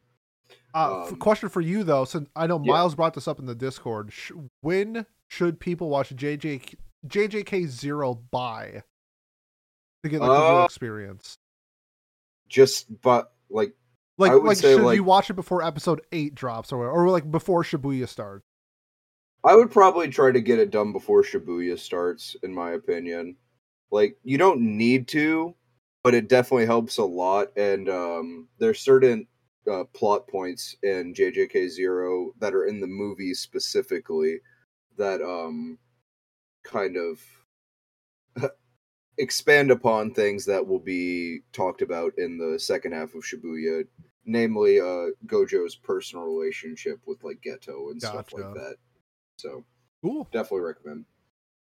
Uh, 0.74 1.04
Um, 1.10 1.16
question 1.18 1.50
for 1.50 1.62
you 1.62 1.84
though, 1.84 2.06
since 2.06 2.30
I 2.36 2.48
know 2.48 2.60
yeah. 2.64 2.72
Miles 2.72 2.96
brought 2.96 3.14
this 3.14 3.28
up 3.28 3.38
in 3.40 3.46
the 3.48 3.54
Discord. 3.56 4.12
Sh- 4.14 4.32
when 4.62 5.06
should 5.30 5.60
people 5.60 5.90
watch 5.90 6.10
JJ 6.10 6.76
JJK 7.08 7.68
Zero 7.68 8.16
by 8.32 8.84
to 10.04 10.10
get 10.10 10.20
like 10.20 10.30
the 10.30 10.34
real 10.34 10.58
Uh, 10.62 10.66
experience? 10.66 11.38
Just 12.50 13.02
but 13.02 13.32
like 13.50 13.74
Like, 14.18 14.32
I 14.32 14.36
would 14.36 14.44
like 14.44 14.58
should 14.58 14.82
like- 14.82 14.96
you 14.96 15.04
watch 15.04 15.30
it 15.30 15.36
before 15.36 15.64
episode 15.64 16.02
eight 16.12 16.36
drops, 16.36 16.74
or 16.74 16.90
or 16.90 17.10
like 17.10 17.30
before 17.32 17.64
Shibuya 17.64 18.08
starts? 18.10 18.44
I 19.46 19.56
would 19.56 19.72
probably 19.72 20.10
try 20.10 20.34
to 20.34 20.42
get 20.42 20.60
it 20.60 20.72
done 20.72 20.92
before 20.92 21.24
Shibuya 21.24 21.80
starts, 21.80 22.36
in 22.44 22.54
my 22.54 22.72
opinion. 22.72 23.38
Like, 23.92 24.18
you 24.24 24.38
don't 24.38 24.60
need 24.60 25.08
to, 25.10 25.56
but 26.04 26.14
it 26.14 26.28
definitely 26.28 26.66
helps 26.66 26.98
a 26.98 27.06
lot. 27.06 27.56
And 27.58 27.88
um, 27.88 28.50
there's 28.58 28.82
certain 28.82 29.26
uh, 29.72 29.86
plot 29.94 30.28
points 30.28 30.76
in 30.84 31.14
JJK 31.14 31.70
Zero 31.70 32.34
that 32.40 32.54
are 32.54 32.66
in 32.66 32.82
the 32.82 32.88
movie 32.88 33.34
specifically 33.34 34.42
that 35.00 35.22
um, 35.22 35.78
kind 36.64 36.96
of 36.96 37.20
expand 39.18 39.72
upon 39.72 40.14
things 40.14 40.46
that 40.46 40.66
will 40.66 40.80
be 40.80 41.40
talked 41.52 41.82
about 41.82 42.14
in 42.18 42.38
the 42.38 42.60
second 42.60 42.94
half 42.94 43.16
of 43.16 43.24
Shibuya, 43.24 43.86
namely 44.26 44.80
uh, 44.80 45.08
Gojo's 45.26 45.76
personal 45.76 46.26
relationship 46.26 47.00
with 47.06 47.24
like 47.24 47.42
Geto 47.42 47.92
and 47.92 48.02
stuff 48.02 48.32
like 48.34 48.54
that. 48.54 48.76
So 49.38 49.64
Cool. 50.04 50.28
definitely 50.32 50.62
recommend. 50.62 51.06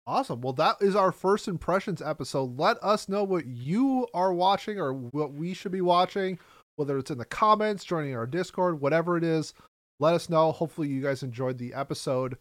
Awesome. 0.06 0.40
Well, 0.40 0.52
that 0.54 0.76
is 0.80 0.96
our 0.96 1.12
first 1.12 1.48
impressions 1.48 2.02
episode. 2.02 2.58
Let 2.58 2.76
us 2.82 3.08
know 3.08 3.24
what 3.24 3.46
you 3.46 4.06
are 4.12 4.34
watching 4.34 4.78
or 4.78 4.92
what 4.92 5.32
we 5.32 5.54
should 5.54 5.72
be 5.72 5.80
watching, 5.80 6.38
whether 6.76 6.98
it's 6.98 7.10
in 7.10 7.16
the 7.18 7.24
comments, 7.24 7.84
joining 7.84 8.14
our 8.14 8.26
Discord, 8.26 8.80
whatever 8.80 9.16
it 9.16 9.24
is. 9.24 9.54
Let 10.00 10.14
us 10.14 10.28
know. 10.28 10.52
Hopefully, 10.52 10.88
you 10.88 11.00
guys 11.00 11.22
enjoyed 11.22 11.56
the 11.56 11.72
episode. 11.72 12.36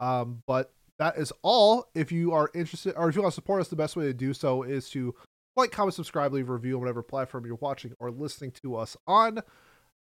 Um, 0.00 0.42
but 0.46 0.72
that 0.98 1.16
is 1.16 1.32
all. 1.42 1.88
If 1.94 2.12
you 2.12 2.32
are 2.32 2.50
interested 2.54 2.94
or 2.96 3.08
if 3.08 3.14
you 3.14 3.22
want 3.22 3.32
to 3.32 3.34
support 3.34 3.60
us, 3.60 3.68
the 3.68 3.76
best 3.76 3.96
way 3.96 4.04
to 4.04 4.14
do 4.14 4.32
so 4.32 4.62
is 4.62 4.88
to 4.90 5.14
like, 5.56 5.70
comment, 5.70 5.94
subscribe, 5.94 6.32
leave 6.32 6.48
a 6.48 6.52
review 6.52 6.74
on 6.74 6.80
whatever 6.80 7.02
platform 7.02 7.46
you're 7.46 7.56
watching 7.56 7.94
or 7.98 8.10
listening 8.10 8.50
to 8.62 8.76
us 8.76 8.96
on. 9.06 9.40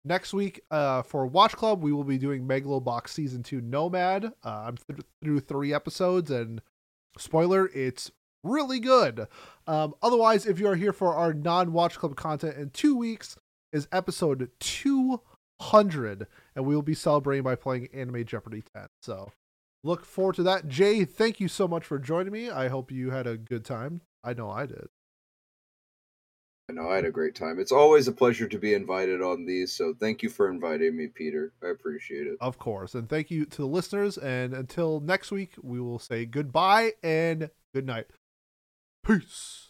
Next 0.04 0.34
week, 0.34 0.62
uh, 0.70 1.02
for 1.02 1.26
Watch 1.26 1.56
Club, 1.56 1.82
we 1.82 1.92
will 1.92 2.04
be 2.04 2.18
doing 2.18 2.48
Megalobox 2.48 3.10
Season 3.10 3.42
2 3.42 3.62
Nomad. 3.62 4.26
Uh, 4.44 4.66
I'm 4.68 4.78
th- 4.78 5.00
through 5.24 5.40
three 5.40 5.74
episodes, 5.74 6.30
and 6.30 6.62
spoiler, 7.18 7.72
it's 7.74 8.12
really 8.44 8.80
good. 8.80 9.28
Um, 9.66 9.96
otherwise, 10.04 10.46
if 10.46 10.60
you 10.60 10.68
are 10.68 10.76
here 10.76 10.94
for 10.94 11.16
our 11.16 11.34
non 11.34 11.74
Watch 11.74 11.98
Club 11.98 12.16
content 12.16 12.56
in 12.58 12.70
two 12.70 12.96
weeks, 12.96 13.36
is 13.76 13.88
episode 13.92 14.50
200, 14.60 16.28
and 16.56 16.66
we 16.66 16.76
will 16.76 16.82
be 16.82 16.94
celebrating 16.94 17.44
by 17.44 17.56
playing 17.56 17.90
Anime 17.94 18.24
Jeopardy 18.26 18.64
10. 18.74 18.88
So 19.02 19.32
look 19.86 20.04
forward 20.04 20.36
to 20.36 20.44
that. 20.44 20.68
Jay, 20.68 21.06
thank 21.06 21.40
you 21.40 21.48
so 21.48 21.68
much 21.68 21.86
for 21.86 22.00
joining 22.00 22.34
me. 22.34 22.50
I 22.50 22.68
hope 22.68 22.92
you 22.92 23.12
had 23.12 23.28
a 23.28 23.38
good 23.38 23.64
time. 23.64 24.02
I 24.24 24.34
know 24.34 24.50
I 24.50 24.66
did. 24.66 24.88
I 26.68 26.74
know 26.74 26.90
I 26.90 26.96
had 26.96 27.06
a 27.06 27.12
great 27.12 27.36
time. 27.36 27.60
It's 27.60 27.72
always 27.72 28.08
a 28.08 28.12
pleasure 28.12 28.48
to 28.48 28.58
be 28.58 28.74
invited 28.74 29.22
on 29.22 29.46
these, 29.46 29.72
so 29.72 29.94
thank 30.00 30.24
you 30.24 30.30
for 30.30 30.50
inviting 30.50 30.98
me, 30.98 31.08
Peter. 31.08 31.54
I 31.64 31.68
appreciate 31.68 32.26
it. 32.26 32.38
Of 32.42 32.58
course. 32.58 32.96
And 32.96 33.08
thank 33.08 33.30
you 33.30 33.46
to 33.46 33.58
the 33.58 33.68
listeners. 33.68 34.18
And 34.18 34.56
until 34.56 35.00
next 35.00 35.32
week, 35.32 35.54
we 35.62 35.80
will 35.80 36.00
say 36.00 36.26
goodbye 36.26 36.94
and 37.04 37.52
good 37.72 37.86
night. 37.86 38.08
Peace. 39.06 39.65